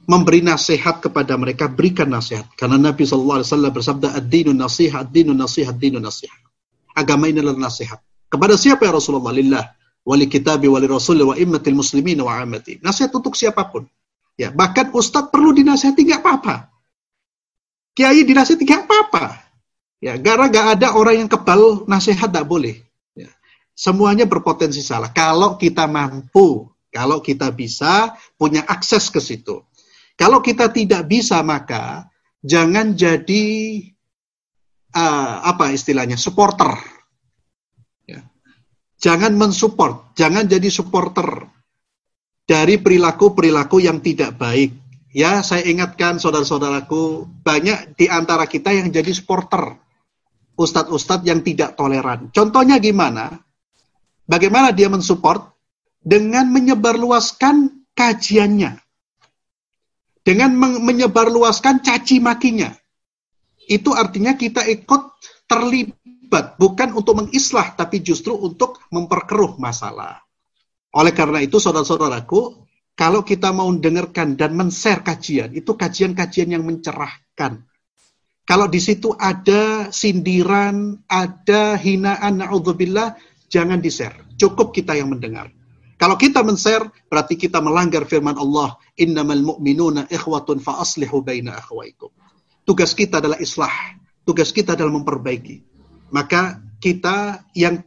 memberi 0.06 0.44
nasihat 0.46 1.00
kepada 1.02 1.38
mereka, 1.38 1.70
berikan 1.70 2.10
nasihat. 2.10 2.48
Karena 2.58 2.78
Nabi 2.80 3.04
SAW 3.06 3.44
bersabda, 3.44 4.18
Ad-dinu 4.18 4.52
nasihat, 4.52 5.10
ad-dinu 5.10 5.34
nasihat, 5.34 5.74
ad-dinu 5.74 6.00
nasihat. 6.00 6.40
Agama 6.94 7.30
ini 7.30 7.42
adalah 7.42 7.70
nasihat. 7.70 8.00
Kepada 8.30 8.58
siapa 8.58 8.86
ya 8.86 8.94
Rasulullah? 8.94 9.34
Lillah, 9.34 9.66
wali 10.06 10.26
kitabi, 10.30 10.66
wali 10.70 10.86
rasul, 10.90 11.22
wa 11.22 11.38
immatil 11.38 11.78
muslimin, 11.78 12.22
wa 12.22 12.38
amati. 12.42 12.82
Nasihat 12.82 13.14
untuk 13.14 13.34
siapa 13.38 13.70
pun. 13.70 13.86
Ya, 14.34 14.50
bahkan 14.50 14.90
ustadz 14.90 15.30
perlu 15.30 15.54
dinasihati 15.54 16.02
nggak 16.10 16.22
apa-apa. 16.26 16.73
Kiai 17.94 18.26
dinasihati 18.26 18.66
nggak 18.66 18.84
apa-apa. 18.90 19.44
Ya, 20.04 20.20
gara 20.20 20.52
gak 20.52 20.68
ada 20.76 21.00
orang 21.00 21.24
yang 21.24 21.30
kebal 21.32 21.88
nasihat 21.88 22.28
tidak 22.28 22.44
boleh. 22.44 22.76
Ya. 23.16 23.32
Semuanya 23.72 24.28
berpotensi 24.28 24.84
salah. 24.84 25.16
Kalau 25.16 25.56
kita 25.56 25.88
mampu, 25.88 26.68
kalau 26.92 27.24
kita 27.24 27.48
bisa 27.56 28.12
punya 28.36 28.68
akses 28.68 29.08
ke 29.08 29.24
situ. 29.24 29.64
Kalau 30.20 30.44
kita 30.44 30.68
tidak 30.76 31.08
bisa 31.08 31.40
maka 31.40 32.12
jangan 32.44 32.92
jadi 33.00 33.46
uh, 34.92 35.36
apa 35.48 35.72
istilahnya 35.72 36.20
supporter. 36.20 36.76
Ya. 38.04 38.28
Jangan 39.00 39.40
mensupport, 39.40 40.12
jangan 40.20 40.52
jadi 40.52 40.68
supporter 40.68 41.48
dari 42.44 42.76
perilaku-perilaku 42.76 43.80
yang 43.80 44.04
tidak 44.04 44.36
baik. 44.36 44.83
Ya, 45.14 45.46
saya 45.46 45.62
ingatkan 45.70 46.18
saudara-saudaraku, 46.18 47.30
banyak 47.46 47.94
di 47.94 48.10
antara 48.10 48.50
kita 48.50 48.74
yang 48.74 48.90
jadi 48.90 49.14
supporter. 49.14 49.78
Ustadz-ustadz 50.58 51.26
yang 51.26 51.46
tidak 51.46 51.78
toleran. 51.78 52.34
Contohnya 52.34 52.82
gimana? 52.82 53.42
Bagaimana 54.26 54.74
dia 54.74 54.90
mensupport? 54.90 55.54
Dengan 56.04 56.50
menyebarluaskan 56.52 57.86
kajiannya 57.94 58.84
dengan 60.24 60.56
menyebarluaskan 60.58 61.84
caci 61.84 62.24
makinya. 62.24 62.72
Itu 63.68 63.92
artinya 63.96 64.36
kita 64.36 64.64
ikut 64.68 65.02
terlibat 65.48 66.56
bukan 66.56 66.96
untuk 66.96 67.20
mengislah 67.20 67.76
tapi 67.76 68.00
justru 68.00 68.36
untuk 68.36 68.80
memperkeruh 68.92 69.60
masalah. 69.60 70.24
Oleh 70.96 71.12
karena 71.12 71.44
itu 71.44 71.60
saudara-saudaraku, 71.60 72.64
kalau 72.94 73.26
kita 73.26 73.50
mau 73.50 73.70
dengarkan 73.74 74.38
dan 74.38 74.54
men-share 74.54 75.02
kajian, 75.02 75.50
itu 75.58 75.74
kajian-kajian 75.74 76.54
yang 76.54 76.62
mencerahkan. 76.62 77.66
Kalau 78.44 78.68
di 78.70 78.78
situ 78.78 79.16
ada 79.18 79.90
sindiran, 79.90 81.02
ada 81.10 81.74
hinaan, 81.80 82.44
na'udzubillah, 82.44 83.18
jangan 83.50 83.82
di-share. 83.82 84.14
Cukup 84.38 84.76
kita 84.76 84.94
yang 84.94 85.10
mendengar. 85.10 85.50
Kalau 85.98 86.20
kita 86.20 86.44
men-share, 86.44 86.86
berarti 87.08 87.40
kita 87.40 87.64
melanggar 87.64 88.04
firman 88.06 88.36
Allah, 88.36 88.76
innamal 89.00 89.56
mu'minuna 89.56 90.12
ikhwatun 90.12 90.60
fa 90.60 90.84
aslihu 90.84 91.24
baina 91.24 91.56
akhwaikum. 91.58 92.12
Tugas 92.68 92.92
kita 92.94 93.24
adalah 93.24 93.40
islah, 93.40 93.72
tugas 94.28 94.52
kita 94.52 94.76
adalah 94.76 95.00
memperbaiki. 95.00 95.64
Maka 96.12 96.60
kita 96.84 97.48
yang 97.56 97.82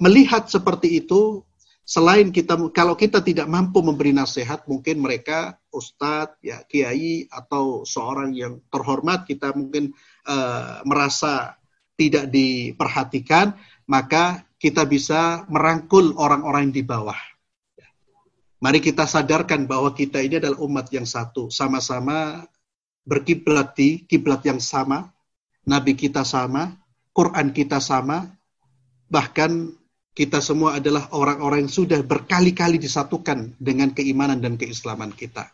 melihat 0.00 0.48
seperti 0.48 1.04
itu, 1.04 1.44
selain 1.92 2.32
kita 2.32 2.56
kalau 2.72 2.96
kita 2.96 3.20
tidak 3.20 3.44
mampu 3.52 3.84
memberi 3.84 4.16
nasihat, 4.16 4.64
mungkin 4.64 5.04
mereka 5.04 5.60
ustadz, 5.68 6.40
ya 6.40 6.64
kiai 6.64 7.28
atau 7.28 7.84
seorang 7.84 8.32
yang 8.32 8.64
terhormat 8.72 9.28
kita 9.28 9.52
mungkin 9.52 9.92
uh, 10.24 10.80
merasa 10.88 11.60
tidak 12.00 12.32
diperhatikan, 12.32 13.52
maka 13.84 14.48
kita 14.56 14.88
bisa 14.88 15.44
merangkul 15.52 16.16
orang-orang 16.16 16.72
di 16.72 16.80
bawah. 16.80 17.18
Mari 18.64 18.80
kita 18.80 19.04
sadarkan 19.04 19.68
bahwa 19.68 19.92
kita 19.92 20.24
ini 20.24 20.40
adalah 20.40 20.64
umat 20.64 20.88
yang 20.96 21.04
satu, 21.04 21.52
sama-sama 21.52 22.46
berkiblat 23.04 23.76
di 23.76 24.08
kiblat 24.08 24.40
yang 24.48 24.62
sama, 24.64 25.12
nabi 25.68 25.92
kita 25.92 26.24
sama, 26.24 26.72
Quran 27.12 27.52
kita 27.52 27.82
sama, 27.82 28.32
bahkan 29.10 29.81
kita 30.12 30.44
semua 30.44 30.76
adalah 30.76 31.08
orang-orang 31.16 31.64
yang 31.64 31.72
sudah 31.72 32.00
berkali-kali 32.04 32.76
disatukan 32.76 33.56
dengan 33.56 33.96
keimanan 33.96 34.44
dan 34.44 34.60
keislaman 34.60 35.12
kita. 35.16 35.48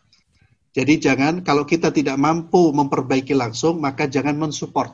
Jadi 0.75 0.99
jangan 0.99 1.41
kalau 1.41 1.63
kita 1.63 1.89
tidak 1.89 2.19
mampu 2.19 2.69
memperbaiki 2.75 3.33
langsung, 3.33 3.79
maka 3.79 4.05
jangan 4.05 4.35
mensupport. 4.35 4.93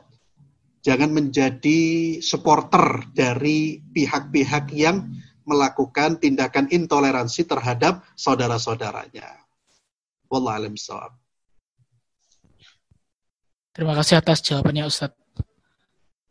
Jangan 0.86 1.10
menjadi 1.10 1.82
supporter 2.22 3.10
dari 3.10 3.82
pihak-pihak 3.82 4.70
yang 4.70 5.02
melakukan 5.42 6.22
tindakan 6.22 6.70
intoleransi 6.70 7.42
terhadap 7.42 8.06
saudara-saudaranya. 8.14 9.46
Wallah 10.30 10.62
alam 10.62 10.74
Terima 13.74 13.94
kasih 13.98 14.22
atas 14.22 14.40
jawabannya 14.46 14.86
Ustadz. 14.86 15.18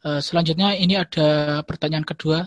Uh, 0.06 0.22
selanjutnya 0.22 0.78
ini 0.78 0.98
ada 0.98 1.62
pertanyaan 1.66 2.06
kedua, 2.06 2.46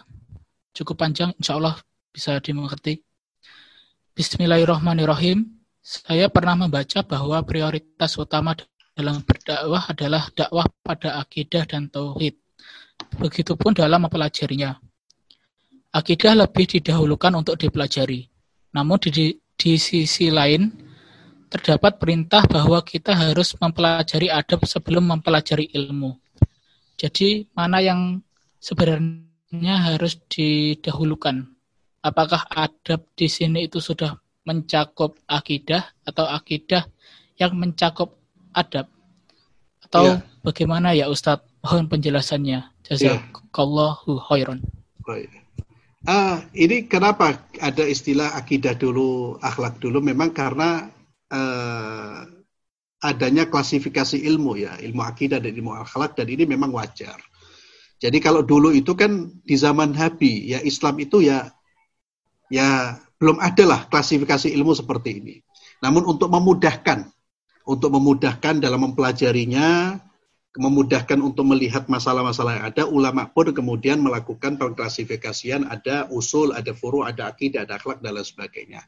cukup 0.73 0.97
panjang, 1.01 1.31
insya 1.39 1.59
Allah 1.59 1.77
bisa 2.13 2.39
dimengerti. 2.43 3.03
Bismillahirrahmanirrahim. 4.19 5.47
Saya 5.79 6.27
pernah 6.27 6.59
membaca 6.59 7.07
bahwa 7.07 7.39
prioritas 7.47 8.19
utama 8.19 8.59
dalam 8.99 9.23
berdakwah 9.23 9.87
adalah 9.95 10.27
dakwah 10.35 10.67
pada 10.83 11.23
akidah 11.23 11.63
dan 11.65 11.87
tauhid. 11.87 12.35
Begitupun 13.15 13.79
dalam 13.79 14.03
mempelajarinya. 14.03 14.75
Akidah 15.95 16.35
lebih 16.35 16.67
didahulukan 16.67 17.31
untuk 17.39 17.57
dipelajari. 17.57 18.27
Namun 18.75 18.99
di, 18.99 19.39
di 19.55 19.73
sisi 19.79 20.29
lain, 20.35 20.69
terdapat 21.49 21.97
perintah 21.97 22.45
bahwa 22.45 22.83
kita 22.85 23.15
harus 23.17 23.57
mempelajari 23.57 24.29
adab 24.29 24.67
sebelum 24.67 25.15
mempelajari 25.15 25.71
ilmu. 25.73 26.19
Jadi, 26.99 27.47
mana 27.55 27.79
yang 27.79 28.19
sebenarnya 28.59 29.28
harus 29.53 30.21
didahulukan? 30.29 31.49
Apakah 32.05 32.45
adab 32.53 33.05
di 33.17 33.27
sini 33.27 33.67
itu 33.67 33.81
sudah 33.81 34.17
mencakup 34.45 35.17
akidah 35.29 35.89
atau 36.05 36.29
akidah 36.29 36.85
yang 37.41 37.57
mencakup 37.57 38.17
adab? 38.53 38.89
Atau 39.85 40.21
ya. 40.21 40.25
bagaimana 40.45 40.93
ya 40.93 41.09
Ustadz? 41.09 41.49
Mohon 41.65 41.87
penjelasannya. 41.91 42.61
Jazakallahu 42.87 44.21
khairan. 44.31 44.63
Baik. 45.05 45.29
Uh, 46.07 46.41
ini 46.55 46.87
kenapa 46.87 47.37
ada 47.59 47.85
istilah 47.85 48.33
akidah 48.39 48.79
dulu, 48.79 49.37
akhlak 49.43 49.77
dulu? 49.83 49.99
Memang 49.99 50.31
karena 50.31 50.89
uh, 51.35 52.23
adanya 53.03 53.51
klasifikasi 53.51 54.23
ilmu 54.23 54.57
ya, 54.57 54.79
ilmu 54.79 55.03
akidah 55.03 55.43
dan 55.43 55.53
ilmu 55.53 55.75
akhlak 55.75 56.15
dan 56.15 56.31
ini 56.31 56.47
memang 56.47 56.71
wajar. 56.71 57.19
Jadi 57.99 58.19
kalau 58.23 58.47
dulu 58.47 58.71
itu 58.71 58.95
kan 58.95 59.31
di 59.43 59.59
zaman 59.59 59.95
Nabi 59.95 60.55
ya 60.55 60.63
Islam 60.63 61.03
itu 61.03 61.19
ya 61.23 61.51
ya 62.47 62.95
belum 63.19 63.43
ada 63.43 63.65
lah 63.67 63.81
klasifikasi 63.91 64.55
ilmu 64.55 64.73
seperti 64.75 65.19
ini. 65.19 65.35
Namun 65.83 66.07
untuk 66.07 66.31
memudahkan 66.31 67.11
untuk 67.69 67.91
memudahkan 67.93 68.63
dalam 68.63 68.81
mempelajarinya 68.91 70.01
memudahkan 70.59 71.23
untuk 71.23 71.47
melihat 71.47 71.87
masalah-masalah 71.87 72.59
yang 72.59 72.67
ada, 72.67 72.83
ulama 72.91 73.31
pun 73.31 73.55
kemudian 73.55 74.03
melakukan 74.03 74.59
pengklasifikasian, 74.59 75.71
ada 75.71 76.11
usul, 76.11 76.51
ada 76.51 76.75
furu, 76.75 77.07
ada 77.07 77.31
akidah, 77.31 77.63
ada 77.63 77.79
akhlak, 77.79 78.03
dan 78.03 78.19
lain 78.19 78.27
sebagainya. 78.27 78.83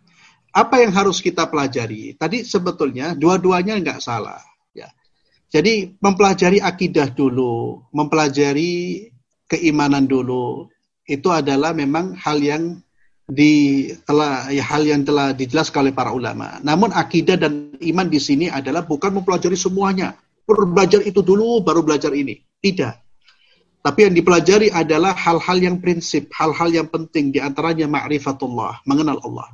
Apa 0.51 0.83
yang 0.83 0.91
harus 0.91 1.23
kita 1.23 1.47
pelajari? 1.47 2.19
Tadi 2.19 2.43
sebetulnya 2.43 3.15
dua-duanya 3.15 3.79
nggak 3.79 4.03
salah. 4.03 4.43
Jadi 5.51 5.99
mempelajari 5.99 6.63
akidah 6.63 7.11
dulu, 7.11 7.83
mempelajari 7.91 9.11
keimanan 9.51 10.07
dulu, 10.07 10.71
itu 11.11 11.27
adalah 11.27 11.75
memang 11.75 12.15
hal 12.15 12.39
yang 12.39 12.79
di 13.27 13.87
telah 14.07 14.47
ya, 14.51 14.63
hal 14.63 14.87
yang 14.87 15.03
telah 15.03 15.35
dijelaskan 15.35 15.91
oleh 15.91 15.95
para 15.95 16.15
ulama. 16.15 16.63
Namun 16.63 16.95
akidah 16.95 17.35
dan 17.35 17.75
iman 17.83 18.07
di 18.07 18.23
sini 18.23 18.47
adalah 18.47 18.87
bukan 18.87 19.11
mempelajari 19.19 19.59
semuanya 19.59 20.15
belajar 20.47 21.03
itu 21.07 21.23
dulu 21.23 21.63
baru 21.63 21.87
belajar 21.87 22.11
ini. 22.11 22.43
Tidak. 22.59 22.95
Tapi 23.81 23.99
yang 24.05 24.13
dipelajari 24.13 24.69
adalah 24.69 25.17
hal-hal 25.17 25.57
yang 25.57 25.77
prinsip, 25.81 26.29
hal-hal 26.37 26.69
yang 26.69 26.89
penting 26.93 27.33
di 27.33 27.41
antaranya 27.41 27.89
ma'rifatullah, 27.89 28.85
mengenal 28.85 29.17
Allah. 29.25 29.49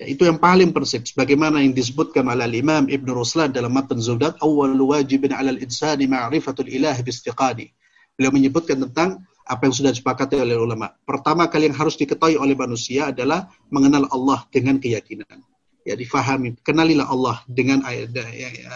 Ya, 0.00 0.06
itu 0.08 0.24
yang 0.24 0.40
paling 0.40 0.72
prinsip 0.72 1.04
sebagaimana 1.04 1.60
yang 1.60 1.76
disebutkan 1.76 2.24
oleh 2.28 2.48
Imam 2.60 2.88
Ibn 2.88 3.08
Ruslan 3.12 3.52
dalam 3.52 3.74
matan 3.74 4.00
Zudat 4.00 4.40
awal 4.40 4.76
wajibin 4.78 5.34
'alal 5.34 5.60
insani 5.60 6.08
ma'rifatul 6.08 6.68
ilah 6.70 6.96
bistiqadi. 7.00 7.68
Beliau 8.16 8.32
menyebutkan 8.32 8.80
tentang 8.88 9.24
apa 9.42 9.62
yang 9.66 9.74
sudah 9.74 9.90
disepakati 9.90 10.38
oleh 10.38 10.54
ulama. 10.54 10.92
Pertama 11.02 11.50
kali 11.50 11.68
yang 11.68 11.76
harus 11.76 11.98
diketahui 11.98 12.38
oleh 12.38 12.54
manusia 12.54 13.10
adalah 13.10 13.50
mengenal 13.68 14.06
Allah 14.12 14.46
dengan 14.48 14.78
keyakinan 14.78 15.42
ya 15.82 15.94
difahami 15.98 16.54
kenalilah 16.62 17.06
Allah 17.10 17.42
dengan 17.50 17.82
ayat 17.82 18.14
ya, 18.14 18.26
ya, 18.30 18.72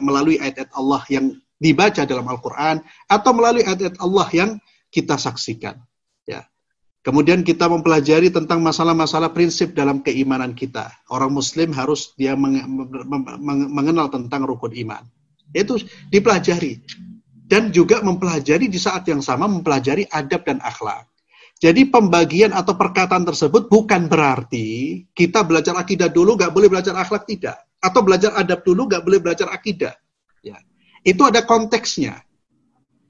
melalui 0.00 0.40
ayat-ayat 0.40 0.72
Allah 0.72 1.02
yang 1.12 1.36
dibaca 1.56 2.02
dalam 2.04 2.24
Al-Qur'an 2.24 2.80
atau 3.08 3.30
melalui 3.36 3.64
ayat-ayat 3.64 4.00
Allah 4.00 4.26
yang 4.32 4.50
kita 4.88 5.20
saksikan 5.20 5.76
ya 6.24 6.44
kemudian 7.06 7.46
kita 7.46 7.70
mempelajari 7.70 8.34
tentang 8.34 8.58
masalah-masalah 8.66 9.30
prinsip 9.30 9.78
dalam 9.78 10.02
keimanan 10.02 10.58
kita 10.58 10.90
orang 11.06 11.30
muslim 11.30 11.70
harus 11.70 12.10
dia 12.18 12.34
mengenal 12.34 14.10
tentang 14.10 14.42
rukun 14.42 14.74
iman 14.82 15.06
itu 15.54 15.78
dipelajari 16.10 16.82
dan 17.46 17.70
juga 17.70 18.02
mempelajari 18.02 18.66
di 18.66 18.82
saat 18.82 19.06
yang 19.06 19.22
sama 19.22 19.46
mempelajari 19.46 20.10
adab 20.10 20.42
dan 20.42 20.58
akhlak 20.58 21.06
jadi 21.56 21.88
pembagian 21.88 22.52
atau 22.52 22.76
perkataan 22.76 23.24
tersebut 23.24 23.72
bukan 23.72 24.12
berarti 24.12 25.00
kita 25.16 25.40
belajar 25.40 25.72
akidah 25.80 26.12
dulu 26.12 26.36
nggak 26.36 26.52
boleh 26.52 26.68
belajar 26.68 26.92
akhlak 26.92 27.24
tidak, 27.24 27.56
atau 27.80 28.04
belajar 28.04 28.36
adab 28.36 28.60
dulu 28.60 28.84
nggak 28.84 29.00
boleh 29.00 29.20
belajar 29.24 29.48
akidah. 29.48 29.96
Ya. 30.44 30.60
Itu 31.00 31.24
ada 31.24 31.48
konteksnya. 31.48 32.20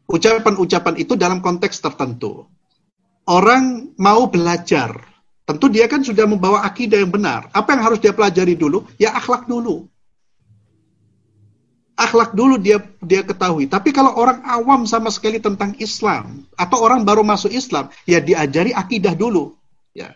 Ucapan-ucapan 0.06 0.94
itu 0.94 1.18
dalam 1.18 1.42
konteks 1.42 1.82
tertentu. 1.82 2.46
Orang 3.26 3.94
mau 3.98 4.30
belajar, 4.30 4.94
tentu 5.42 5.66
dia 5.66 5.90
kan 5.90 6.00
sudah 6.06 6.30
membawa 6.30 6.62
akidah 6.62 7.02
yang 7.02 7.10
benar. 7.10 7.50
Apa 7.50 7.74
yang 7.74 7.82
harus 7.82 7.98
dia 7.98 8.14
pelajari 8.14 8.54
dulu? 8.54 8.86
Ya 9.02 9.12
akhlak 9.18 9.50
dulu 9.50 9.90
akhlak 11.96 12.36
dulu 12.36 12.60
dia 12.60 12.78
dia 13.00 13.24
ketahui. 13.24 13.66
Tapi 13.66 13.90
kalau 13.90 14.12
orang 14.14 14.44
awam 14.44 14.84
sama 14.84 15.08
sekali 15.08 15.40
tentang 15.40 15.72
Islam 15.80 16.44
atau 16.54 16.84
orang 16.84 17.02
baru 17.02 17.24
masuk 17.24 17.50
Islam, 17.50 17.88
ya 18.04 18.20
diajari 18.20 18.76
akidah 18.76 19.16
dulu. 19.16 19.56
Ya. 19.96 20.14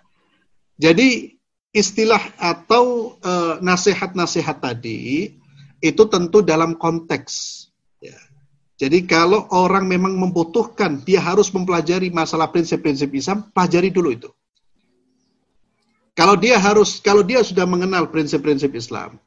Jadi 0.76 1.40
istilah 1.72 2.20
atau 2.36 3.16
uh, 3.24 3.58
nasihat-nasihat 3.64 4.60
tadi 4.60 5.32
itu 5.80 6.02
tentu 6.12 6.44
dalam 6.44 6.76
konteks. 6.76 7.59
Jadi 8.80 9.04
kalau 9.04 9.44
orang 9.52 9.84
memang 9.84 10.16
membutuhkan, 10.16 11.04
dia 11.04 11.20
harus 11.20 11.52
mempelajari 11.52 12.08
masalah 12.08 12.48
prinsip-prinsip 12.48 13.12
Islam, 13.12 13.52
pelajari 13.52 13.92
dulu 13.92 14.08
itu. 14.08 14.32
Kalau 16.16 16.32
dia 16.40 16.56
harus, 16.56 16.96
kalau 17.04 17.20
dia 17.20 17.44
sudah 17.44 17.68
mengenal 17.68 18.08
prinsip-prinsip 18.08 18.72
Islam, 18.72 19.20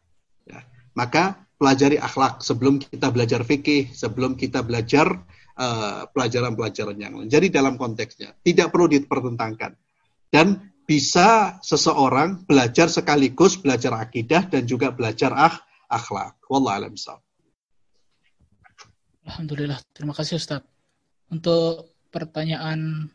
ya, 0.50 0.66
maka 0.98 1.38
pelajari 1.62 2.02
akhlak 2.02 2.42
sebelum 2.42 2.82
kita 2.82 3.14
belajar 3.14 3.46
fikih, 3.46 3.94
sebelum 3.94 4.34
kita 4.34 4.66
belajar 4.66 5.22
uh, 5.56 6.10
pelajaran-pelajaran 6.10 6.98
yang 6.98 7.14
lain. 7.14 7.30
Jadi 7.30 7.54
dalam 7.54 7.78
konteksnya 7.78 8.34
tidak 8.42 8.74
perlu 8.74 8.90
dipertentangkan 8.90 9.78
dan 10.34 10.74
bisa 10.84 11.62
seseorang 11.64 12.44
belajar 12.44 12.92
sekaligus 12.92 13.56
belajar 13.56 13.96
akidah 13.96 14.50
dan 14.50 14.68
juga 14.68 14.92
belajar 14.92 15.32
akhlak. 15.88 16.42
Wallah 16.50 16.84
Alhamdulillah, 19.24 19.80
terima 19.96 20.12
kasih 20.12 20.36
Ustaz. 20.36 20.64
Untuk 21.32 21.96
pertanyaan 22.12 23.10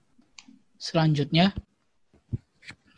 selanjutnya, 0.81 1.53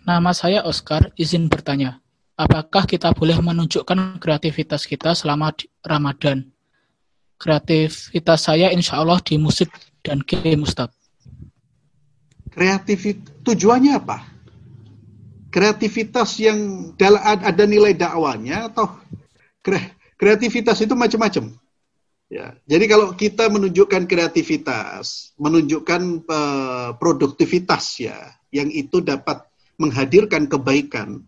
nama 0.07 0.31
saya 0.31 0.63
Oscar, 0.63 1.11
izin 1.19 1.51
bertanya 1.51 1.99
apakah 2.41 2.89
kita 2.89 3.13
boleh 3.13 3.37
menunjukkan 3.37 4.17
kreativitas 4.17 4.89
kita 4.89 5.13
selama 5.13 5.53
Ramadan? 5.85 6.49
Kreativitas 7.37 8.49
saya 8.49 8.73
insya 8.73 9.01
Allah 9.01 9.21
di 9.21 9.37
musik 9.37 9.69
dan 10.01 10.25
game 10.25 10.65
Ustaz. 10.65 10.93
Kreativitas 12.49 13.33
tujuannya 13.45 13.93
apa? 13.97 14.25
Kreativitas 15.51 16.39
yang 16.41 16.93
ada 17.21 17.65
nilai 17.67 17.93
dakwanya 17.93 18.71
atau 18.73 19.03
kreativitas 20.17 20.79
itu 20.81 20.95
macam-macam. 20.95 21.53
Ya, 22.31 22.55
jadi 22.63 22.87
kalau 22.87 23.11
kita 23.19 23.51
menunjukkan 23.51 24.07
kreativitas, 24.07 25.35
menunjukkan 25.35 26.03
uh, 26.31 26.91
produktivitas 26.95 27.99
ya, 27.99 28.39
yang 28.55 28.71
itu 28.71 29.03
dapat 29.03 29.51
menghadirkan 29.83 30.47
kebaikan, 30.47 31.27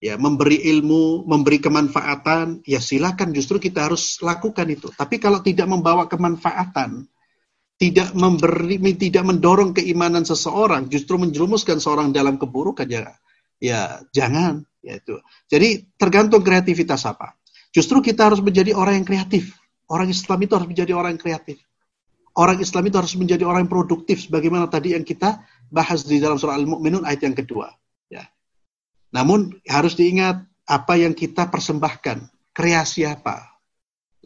ya 0.00 0.16
memberi 0.16 0.56
ilmu, 0.72 1.28
memberi 1.28 1.60
kemanfaatan, 1.60 2.64
ya 2.64 2.80
silakan 2.80 3.36
justru 3.36 3.60
kita 3.60 3.92
harus 3.92 4.24
lakukan 4.24 4.64
itu. 4.72 4.88
Tapi 4.88 5.20
kalau 5.20 5.44
tidak 5.44 5.68
membawa 5.68 6.08
kemanfaatan, 6.08 7.04
tidak 7.76 8.16
memberi, 8.16 8.80
tidak 8.96 9.28
mendorong 9.28 9.76
keimanan 9.76 10.24
seseorang, 10.24 10.88
justru 10.88 11.20
menjerumuskan 11.20 11.76
seorang 11.76 12.08
dalam 12.08 12.40
keburukan 12.40 12.88
ya, 12.88 13.12
ya 13.60 14.00
jangan, 14.16 14.64
ya 14.80 14.96
itu. 14.96 15.20
Jadi 15.44 15.92
tergantung 16.00 16.40
kreativitas 16.40 17.04
apa. 17.04 17.36
Justru 17.68 18.00
kita 18.00 18.32
harus 18.32 18.40
menjadi 18.40 18.72
orang 18.72 19.04
yang 19.04 19.06
kreatif. 19.06 19.52
Orang 19.88 20.12
Islam 20.12 20.38
itu 20.44 20.52
harus 20.52 20.68
menjadi 20.68 20.92
orang 20.92 21.16
yang 21.16 21.22
kreatif. 21.22 21.58
Orang 22.36 22.60
Islam 22.60 22.86
itu 22.86 22.96
harus 23.00 23.16
menjadi 23.18 23.42
orang 23.48 23.66
yang 23.66 23.72
produktif, 23.72 24.22
sebagaimana 24.28 24.70
tadi 24.70 24.94
yang 24.94 25.02
kita 25.02 25.42
bahas 25.72 26.06
di 26.06 26.22
dalam 26.22 26.38
surah 26.38 26.54
Al-Mu'minun 26.54 27.02
ayat 27.02 27.26
yang 27.26 27.34
kedua. 27.34 27.72
Namun 29.08 29.56
harus 29.64 29.96
diingat 29.96 30.44
apa 30.68 31.00
yang 31.00 31.16
kita 31.16 31.48
persembahkan, 31.48 32.28
kreasi 32.52 33.08
apa, 33.08 33.56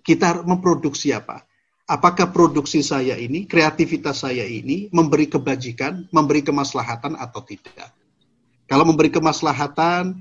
kita 0.03 0.43
memproduksi 0.43 1.15
apa. 1.15 1.47
Apakah 1.87 2.35
produksi 2.35 2.83
saya 2.83 3.15
ini, 3.15 3.47
kreativitas 3.47 4.27
saya 4.27 4.43
ini 4.43 4.91
memberi 4.91 5.31
kebajikan, 5.31 6.11
memberi 6.11 6.43
kemaslahatan 6.43 7.15
atau 7.15 7.47
tidak? 7.47 7.95
Kalau 8.67 8.83
memberi 8.83 9.15
kemaslahatan, 9.15 10.19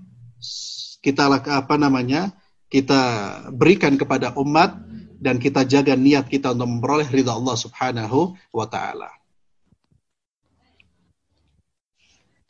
kita 1.02 1.26
apa 1.42 1.76
namanya? 1.82 2.30
Kita 2.70 3.02
berikan 3.50 3.98
kepada 3.98 4.38
umat 4.38 4.78
dan 5.22 5.38
kita 5.38 5.62
jaga 5.70 5.94
niat 5.94 6.26
kita 6.26 6.58
untuk 6.58 6.66
memperoleh 6.66 7.06
ridha 7.14 7.38
Allah 7.38 7.54
Subhanahu 7.54 8.34
wa 8.50 8.66
taala. 8.66 9.14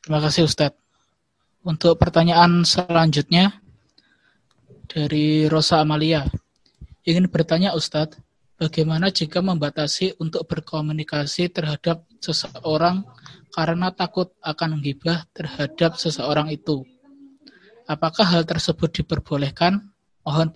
Terima 0.02 0.24
kasih 0.24 0.48
Ustadz. 0.48 0.80
Untuk 1.62 2.00
pertanyaan 2.00 2.66
selanjutnya 2.66 3.62
dari 4.90 5.46
Rosa 5.46 5.84
Amalia. 5.84 6.26
Ingin 7.06 7.30
bertanya 7.30 7.78
Ustadz, 7.78 8.18
bagaimana 8.58 9.14
jika 9.14 9.46
membatasi 9.46 10.18
untuk 10.18 10.50
berkomunikasi 10.50 11.54
terhadap 11.54 12.02
seseorang 12.18 13.06
karena 13.54 13.94
takut 13.94 14.34
akan 14.42 14.80
menggibah 14.80 15.30
terhadap 15.38 16.02
seseorang 16.02 16.50
itu? 16.50 16.82
Apakah 17.86 18.26
hal 18.26 18.44
tersebut 18.48 19.04
diperbolehkan? 19.04 19.92
Mohon 20.26 20.50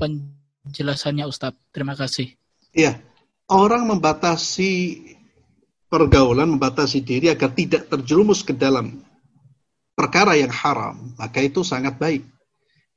penjelasannya 0.66 1.26
Ustadz. 1.30 1.62
Terima 1.70 1.94
kasih. 1.94 2.34
Iya, 2.76 3.00
orang 3.48 3.88
membatasi 3.88 5.02
pergaulan, 5.88 6.58
membatasi 6.58 7.00
diri 7.06 7.30
agar 7.32 7.54
tidak 7.54 7.88
terjerumus 7.88 8.42
ke 8.42 8.52
dalam 8.52 9.00
perkara 9.96 10.36
yang 10.36 10.52
haram, 10.52 11.16
maka 11.16 11.40
itu 11.40 11.64
sangat 11.64 11.96
baik. 11.96 12.26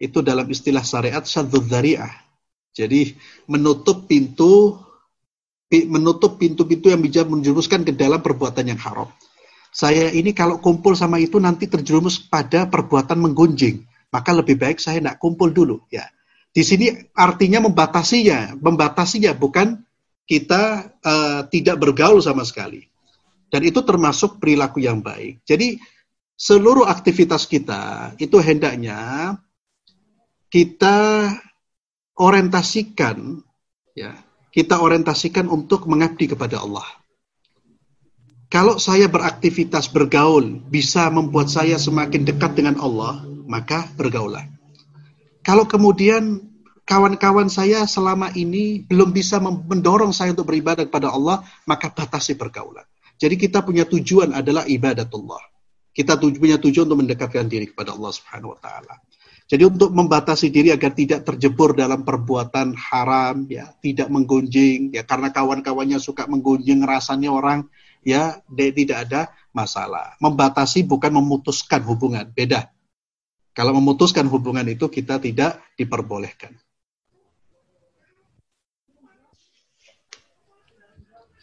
Itu 0.00 0.24
dalam 0.24 0.48
istilah 0.48 0.82
syariat 0.82 1.22
syadzud 1.22 1.68
dzari'ah. 1.68 2.10
Jadi 2.74 3.14
menutup 3.50 4.06
pintu 4.06 4.78
menutup 5.68 6.40
pintu-pintu 6.40 6.88
yang 6.88 7.04
bisa 7.04 7.28
menjerumuskan 7.28 7.84
ke 7.84 7.92
dalam 7.92 8.24
perbuatan 8.24 8.72
yang 8.72 8.80
haram. 8.80 9.12
Saya 9.68 10.08
ini 10.08 10.32
kalau 10.32 10.56
kumpul 10.64 10.96
sama 10.96 11.20
itu 11.20 11.36
nanti 11.36 11.68
terjerumus 11.68 12.16
pada 12.16 12.64
perbuatan 12.64 13.20
menggunjing, 13.20 13.84
maka 14.08 14.32
lebih 14.32 14.56
baik 14.56 14.80
saya 14.80 14.96
tidak 14.96 15.20
kumpul 15.20 15.52
dulu. 15.52 15.84
Ya, 15.92 16.08
di 16.58 16.66
sini 16.66 16.90
artinya 17.14 17.62
membatasinya, 17.62 18.58
membatasinya 18.58 19.30
bukan 19.38 19.78
kita 20.26 20.90
uh, 21.06 21.46
tidak 21.46 21.78
bergaul 21.78 22.18
sama 22.18 22.42
sekali. 22.42 22.82
Dan 23.46 23.62
itu 23.62 23.78
termasuk 23.86 24.42
perilaku 24.42 24.82
yang 24.82 24.98
baik. 24.98 25.38
Jadi 25.46 25.78
seluruh 26.34 26.82
aktivitas 26.82 27.46
kita 27.46 28.10
itu 28.18 28.42
hendaknya 28.42 29.38
kita 30.50 31.30
orientasikan 32.18 33.38
ya, 33.94 34.18
kita 34.50 34.82
orientasikan 34.82 35.46
untuk 35.46 35.86
mengabdi 35.86 36.26
kepada 36.26 36.58
Allah. 36.58 36.90
Kalau 38.50 38.82
saya 38.82 39.06
beraktivitas 39.06 39.94
bergaul 39.94 40.58
bisa 40.66 41.06
membuat 41.06 41.54
saya 41.54 41.78
semakin 41.78 42.26
dekat 42.26 42.58
dengan 42.58 42.82
Allah, 42.82 43.22
maka 43.46 43.86
bergaulah. 43.94 44.57
Kalau 45.42 45.64
kemudian 45.64 46.44
kawan-kawan 46.88 47.52
saya 47.52 47.84
selama 47.84 48.32
ini 48.32 48.84
belum 48.88 49.12
bisa 49.12 49.38
mendorong 49.44 50.16
saya 50.16 50.32
untuk 50.32 50.48
beribadah 50.48 50.88
kepada 50.88 51.12
Allah, 51.12 51.44
maka 51.68 51.92
batasi 51.92 52.34
pergaulan. 52.34 52.84
Jadi 53.18 53.34
kita 53.34 53.60
punya 53.66 53.84
tujuan 53.84 54.32
adalah 54.32 54.64
ibadatullah. 54.64 55.42
Kita 55.90 56.14
punya 56.16 56.62
tujuan 56.62 56.86
untuk 56.86 57.02
mendekatkan 57.02 57.50
diri 57.50 57.68
kepada 57.74 57.92
Allah 57.92 58.14
Subhanahu 58.14 58.54
wa 58.54 58.60
taala. 58.62 58.94
Jadi 59.48 59.64
untuk 59.64 59.90
membatasi 59.96 60.52
diri 60.52 60.68
agar 60.70 60.92
tidak 60.92 61.24
terjebur 61.24 61.72
dalam 61.72 62.04
perbuatan 62.04 62.76
haram, 62.76 63.48
ya, 63.48 63.72
tidak 63.80 64.12
menggunjing, 64.12 64.92
ya, 64.92 65.08
karena 65.08 65.32
kawan-kawannya 65.32 65.96
suka 65.96 66.28
menggunjing 66.28 66.84
rasanya 66.84 67.32
orang, 67.32 67.64
ya 68.04 68.44
tidak 68.52 69.08
ada 69.08 69.32
masalah. 69.56 70.20
Membatasi 70.20 70.84
bukan 70.84 71.16
memutuskan 71.16 71.80
hubungan, 71.88 72.28
beda. 72.28 72.68
Kalau 73.58 73.74
memutuskan 73.74 74.22
hubungan 74.30 74.62
itu 74.70 74.86
kita 74.86 75.18
tidak 75.18 75.58
diperbolehkan. 75.74 76.54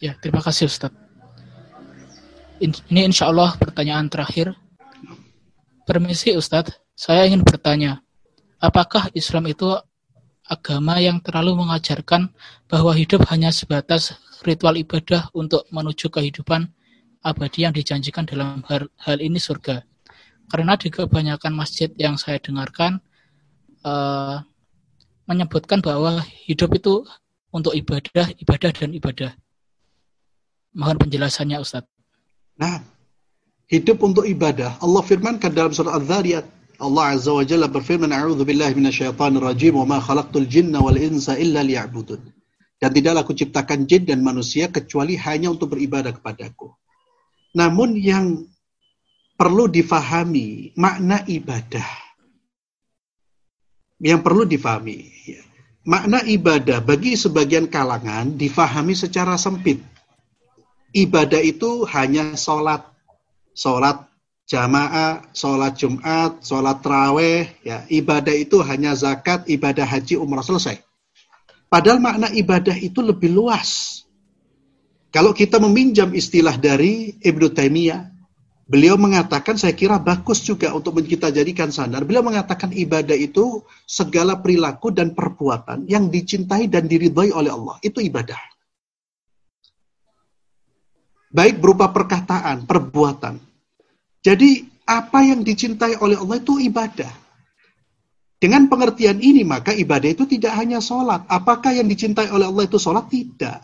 Ya, 0.00 0.16
terima 0.16 0.40
kasih 0.40 0.64
Ustaz. 0.64 0.96
Ini 2.56 3.04
insya 3.04 3.28
Allah 3.28 3.52
pertanyaan 3.60 4.08
terakhir. 4.08 4.56
Permisi 5.84 6.32
Ustadz, 6.32 6.72
saya 6.96 7.28
ingin 7.28 7.44
bertanya, 7.44 8.00
apakah 8.64 9.12
Islam 9.12 9.52
itu 9.52 9.76
agama 10.48 10.96
yang 10.96 11.20
terlalu 11.20 11.68
mengajarkan 11.68 12.32
bahwa 12.64 12.96
hidup 12.96 13.28
hanya 13.28 13.52
sebatas 13.52 14.16
ritual 14.40 14.80
ibadah 14.80 15.28
untuk 15.36 15.68
menuju 15.68 16.08
kehidupan 16.08 16.64
abadi 17.20 17.68
yang 17.68 17.76
dijanjikan 17.76 18.24
dalam 18.24 18.64
hal, 18.64 18.88
hal 19.04 19.20
ini 19.20 19.36
surga. 19.36 19.84
Karena 20.46 20.78
di 20.78 20.88
kebanyakan 20.88 21.52
masjid 21.52 21.90
yang 21.98 22.14
saya 22.14 22.38
dengarkan 22.38 23.02
uh, 23.82 24.42
menyebutkan 25.26 25.82
bahwa 25.82 26.22
hidup 26.46 26.70
itu 26.78 27.02
untuk 27.50 27.74
ibadah, 27.74 28.30
ibadah 28.38 28.70
dan 28.70 28.90
ibadah. 28.94 29.30
Mohon 30.76 31.08
penjelasannya 31.08 31.58
Ustadz. 31.58 31.90
Nah, 32.60 32.84
hidup 33.66 33.98
untuk 34.06 34.22
ibadah. 34.28 34.78
Allah 34.78 35.02
firmankan 35.02 35.50
dalam 35.50 35.74
surah 35.74 35.98
Al-Dhariyat 35.98 36.46
Allah 36.76 37.16
Azza 37.16 37.32
wa 37.32 37.40
Jalla 37.40 37.72
berfirman, 37.72 38.12
"A'udzu 38.12 38.44
billahi 38.44 38.76
minasyaitonir 38.76 39.40
rajim 39.40 39.80
wa 39.80 39.96
ma 39.96 39.98
khalaqtul 40.00 40.44
jinna 40.44 40.84
wal 40.84 40.96
insa 40.96 41.32
illa 41.40 41.64
liya'budun." 41.64 42.20
Dan 42.76 42.90
tidaklah 42.92 43.24
aku 43.24 43.32
ciptakan 43.32 43.88
jin 43.88 44.04
dan 44.04 44.20
manusia 44.20 44.68
kecuali 44.68 45.16
hanya 45.16 45.48
untuk 45.48 45.72
beribadah 45.72 46.12
kepadaku. 46.12 46.68
Namun 47.56 47.96
yang 47.96 48.44
perlu 49.36 49.68
difahami 49.68 50.72
makna 50.74 51.22
ibadah. 51.28 51.86
Yang 54.00 54.20
perlu 54.24 54.44
difahami. 54.44 54.98
Ya. 55.24 55.40
Makna 55.86 56.24
ibadah 56.26 56.82
bagi 56.82 57.14
sebagian 57.14 57.70
kalangan 57.70 58.34
difahami 58.34 58.92
secara 58.92 59.38
sempit. 59.38 59.78
Ibadah 60.90 61.40
itu 61.40 61.86
hanya 61.94 62.34
sholat. 62.34 62.82
Sholat 63.56 64.04
jamaah, 64.48 65.26
sholat 65.32 65.74
Jumat, 65.76 66.42
sholat 66.42 66.78
terawih, 66.80 67.50
ya 67.66 67.82
ibadah 67.90 68.34
itu 68.34 68.62
hanya 68.62 68.94
zakat, 68.94 69.44
ibadah 69.50 69.84
haji, 69.84 70.16
umrah 70.20 70.44
selesai. 70.44 70.80
Padahal 71.66 71.98
makna 71.98 72.30
ibadah 72.30 72.74
itu 72.78 73.02
lebih 73.02 73.34
luas. 73.34 74.02
Kalau 75.10 75.34
kita 75.34 75.58
meminjam 75.58 76.14
istilah 76.14 76.54
dari 76.54 77.16
Ibnu 77.18 77.50
Taimiyah, 77.50 78.15
beliau 78.66 78.98
mengatakan 78.98 79.54
saya 79.54 79.72
kira 79.72 79.96
bagus 80.02 80.42
juga 80.42 80.74
untuk 80.74 80.98
kita 81.02 81.30
jadikan 81.30 81.70
sadar. 81.70 82.02
Beliau 82.02 82.26
mengatakan 82.26 82.74
ibadah 82.74 83.14
itu 83.14 83.62
segala 83.86 84.42
perilaku 84.42 84.90
dan 84.90 85.14
perbuatan 85.14 85.86
yang 85.86 86.10
dicintai 86.10 86.66
dan 86.66 86.90
diridhoi 86.90 87.30
oleh 87.30 87.50
Allah. 87.54 87.78
Itu 87.80 88.02
ibadah. 88.02 88.38
Baik 91.30 91.58
berupa 91.60 91.92
perkataan, 91.92 92.64
perbuatan, 92.64 93.36
jadi 94.26 94.66
apa 94.90 95.22
yang 95.22 95.46
dicintai 95.46 96.02
oleh 96.02 96.18
Allah 96.18 96.42
itu 96.42 96.58
ibadah. 96.58 97.14
Dengan 98.42 98.66
pengertian 98.66 99.22
ini 99.22 99.46
maka 99.46 99.70
ibadah 99.70 100.10
itu 100.10 100.26
tidak 100.26 100.58
hanya 100.58 100.82
sholat. 100.82 101.22
Apakah 101.30 101.70
yang 101.70 101.86
dicintai 101.86 102.26
oleh 102.34 102.50
Allah 102.50 102.66
itu 102.66 102.74
sholat? 102.74 103.06
Tidak. 103.06 103.58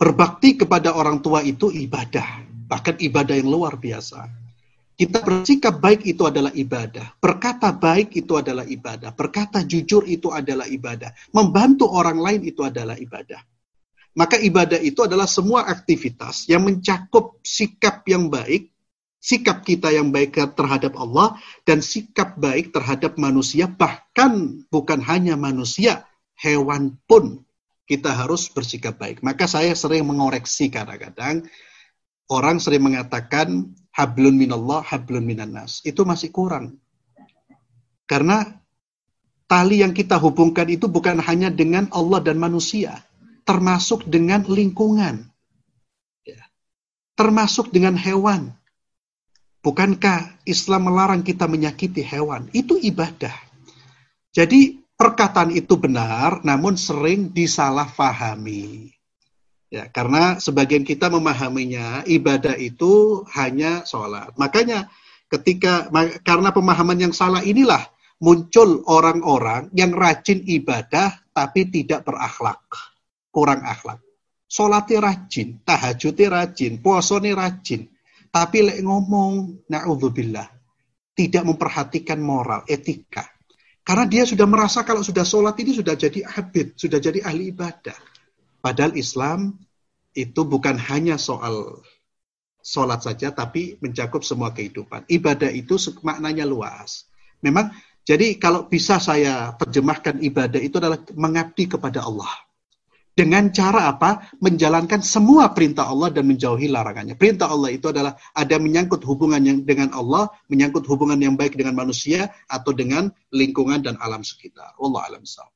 Berbakti 0.00 0.56
kepada 0.56 0.96
orang 0.96 1.20
tua 1.20 1.44
itu 1.44 1.68
ibadah. 1.68 2.45
Bahkan 2.66 2.98
ibadah 2.98 3.34
yang 3.38 3.48
luar 3.48 3.78
biasa. 3.78 4.26
Kita 4.96 5.20
bersikap 5.20 5.76
baik 5.76 6.08
itu 6.08 6.24
adalah 6.24 6.50
ibadah. 6.56 7.20
Berkata 7.20 7.68
baik 7.70 8.16
itu 8.16 8.32
adalah 8.32 8.64
ibadah. 8.64 9.12
Berkata 9.12 9.60
jujur 9.60 10.08
itu 10.08 10.32
adalah 10.32 10.64
ibadah. 10.64 11.12
Membantu 11.36 11.86
orang 11.92 12.16
lain 12.16 12.40
itu 12.48 12.64
adalah 12.64 12.96
ibadah. 12.96 13.44
Maka 14.16 14.40
ibadah 14.40 14.80
itu 14.80 15.04
adalah 15.04 15.28
semua 15.28 15.68
aktivitas 15.68 16.48
yang 16.48 16.64
mencakup 16.64 17.36
sikap 17.44 18.00
yang 18.08 18.32
baik 18.32 18.72
sikap 19.26 19.66
kita 19.66 19.90
yang 19.90 20.14
baik 20.14 20.38
terhadap 20.54 20.94
Allah 20.94 21.34
dan 21.66 21.82
sikap 21.82 22.38
baik 22.38 22.70
terhadap 22.70 23.18
manusia 23.18 23.66
bahkan 23.66 24.62
bukan 24.70 25.02
hanya 25.02 25.34
manusia 25.34 26.06
hewan 26.38 26.94
pun 27.10 27.42
kita 27.90 28.14
harus 28.14 28.46
bersikap 28.46 28.94
baik 29.02 29.26
maka 29.26 29.50
saya 29.50 29.74
sering 29.74 30.06
mengoreksi 30.06 30.70
kadang-kadang 30.70 31.42
orang 32.32 32.62
sering 32.62 32.82
mengatakan 32.84 33.74
hablun 33.94 34.36
minallah 34.36 34.82
hablun 34.82 35.24
minannas 35.24 35.80
itu 35.86 36.02
masih 36.02 36.30
kurang 36.30 36.78
karena 38.06 38.60
tali 39.50 39.82
yang 39.82 39.94
kita 39.94 40.18
hubungkan 40.18 40.66
itu 40.70 40.86
bukan 40.90 41.22
hanya 41.22 41.50
dengan 41.52 41.90
Allah 41.94 42.22
dan 42.22 42.38
manusia 42.38 43.02
termasuk 43.46 44.06
dengan 44.06 44.42
lingkungan 44.46 45.26
ya. 46.26 46.42
termasuk 47.14 47.70
dengan 47.70 47.94
hewan 47.94 48.56
Bukankah 49.66 50.46
Islam 50.46 50.86
melarang 50.86 51.26
kita 51.26 51.50
menyakiti 51.50 51.98
hewan? 52.06 52.46
Itu 52.54 52.78
ibadah. 52.78 53.34
Jadi 54.30 54.78
perkataan 54.94 55.50
itu 55.50 55.74
benar, 55.74 56.46
namun 56.46 56.78
sering 56.78 57.34
disalahfahami. 57.34 58.94
Ya, 59.76 59.92
karena 59.92 60.40
sebagian 60.40 60.88
kita 60.88 61.12
memahaminya 61.12 62.00
ibadah 62.08 62.56
itu 62.56 63.20
hanya 63.36 63.84
sholat. 63.84 64.32
Makanya 64.40 64.88
ketika 65.28 65.92
karena 66.24 66.48
pemahaman 66.48 66.96
yang 66.96 67.12
salah 67.12 67.44
inilah 67.44 67.84
muncul 68.16 68.80
orang-orang 68.88 69.68
yang 69.76 69.92
rajin 69.92 70.40
ibadah 70.48 71.12
tapi 71.36 71.68
tidak 71.68 72.08
berakhlak, 72.08 72.64
kurang 73.28 73.68
akhlak. 73.68 74.00
Sholatnya 74.48 75.04
rajin, 75.04 75.60
tahajudnya 75.60 76.32
rajin, 76.32 76.80
puasanya 76.80 77.36
rajin, 77.36 77.92
tapi 78.32 78.64
lek 78.64 78.80
ngomong, 78.80 79.60
na'udzubillah, 79.68 80.48
tidak 81.12 81.44
memperhatikan 81.44 82.16
moral, 82.16 82.64
etika. 82.64 83.28
Karena 83.84 84.08
dia 84.08 84.24
sudah 84.24 84.48
merasa 84.48 84.88
kalau 84.88 85.04
sudah 85.04 85.28
sholat 85.28 85.52
ini 85.60 85.76
sudah 85.76 85.92
jadi 86.00 86.24
habit, 86.24 86.80
sudah 86.80 86.96
jadi 86.96 87.20
ahli 87.28 87.52
ibadah. 87.52 87.98
Padahal 88.64 88.96
Islam 88.96 89.65
itu 90.16 90.48
bukan 90.48 90.80
hanya 90.80 91.20
soal 91.20 91.84
sholat 92.64 93.04
saja, 93.04 93.30
tapi 93.30 93.76
mencakup 93.78 94.24
semua 94.24 94.50
kehidupan. 94.50 95.06
Ibadah 95.06 95.52
itu 95.52 95.78
maknanya 96.02 96.48
luas. 96.48 97.06
Memang, 97.44 97.70
jadi 98.02 98.40
kalau 98.40 98.66
bisa 98.66 98.98
saya 98.98 99.54
terjemahkan 99.54 100.18
ibadah 100.24 100.58
itu 100.58 100.80
adalah 100.82 100.98
mengabdi 101.14 101.70
kepada 101.70 102.02
Allah. 102.02 102.32
dengan 103.16 103.48
cara 103.48 103.88
apa? 103.88 104.28
Menjalankan 104.44 105.00
semua 105.00 105.48
perintah 105.56 105.88
Allah 105.88 106.12
dan 106.12 106.28
menjauhi 106.28 106.68
larangannya. 106.68 107.16
Perintah 107.16 107.48
Allah 107.48 107.72
itu 107.72 107.88
adalah 107.88 108.12
ada 108.36 108.60
menyangkut 108.60 109.00
hubungan 109.08 109.40
yang 109.40 109.64
dengan 109.64 109.88
Allah, 109.96 110.28
menyangkut 110.52 110.84
hubungan 110.84 111.16
yang 111.16 111.32
baik 111.32 111.56
dengan 111.56 111.72
manusia 111.72 112.28
atau 112.44 112.76
dengan 112.76 113.08
lingkungan 113.32 113.80
dan 113.80 113.96
alam 114.04 114.20
sekitar. 114.20 114.76
Allah 114.76 115.00
alam 115.08 115.24
sahab. 115.24 115.55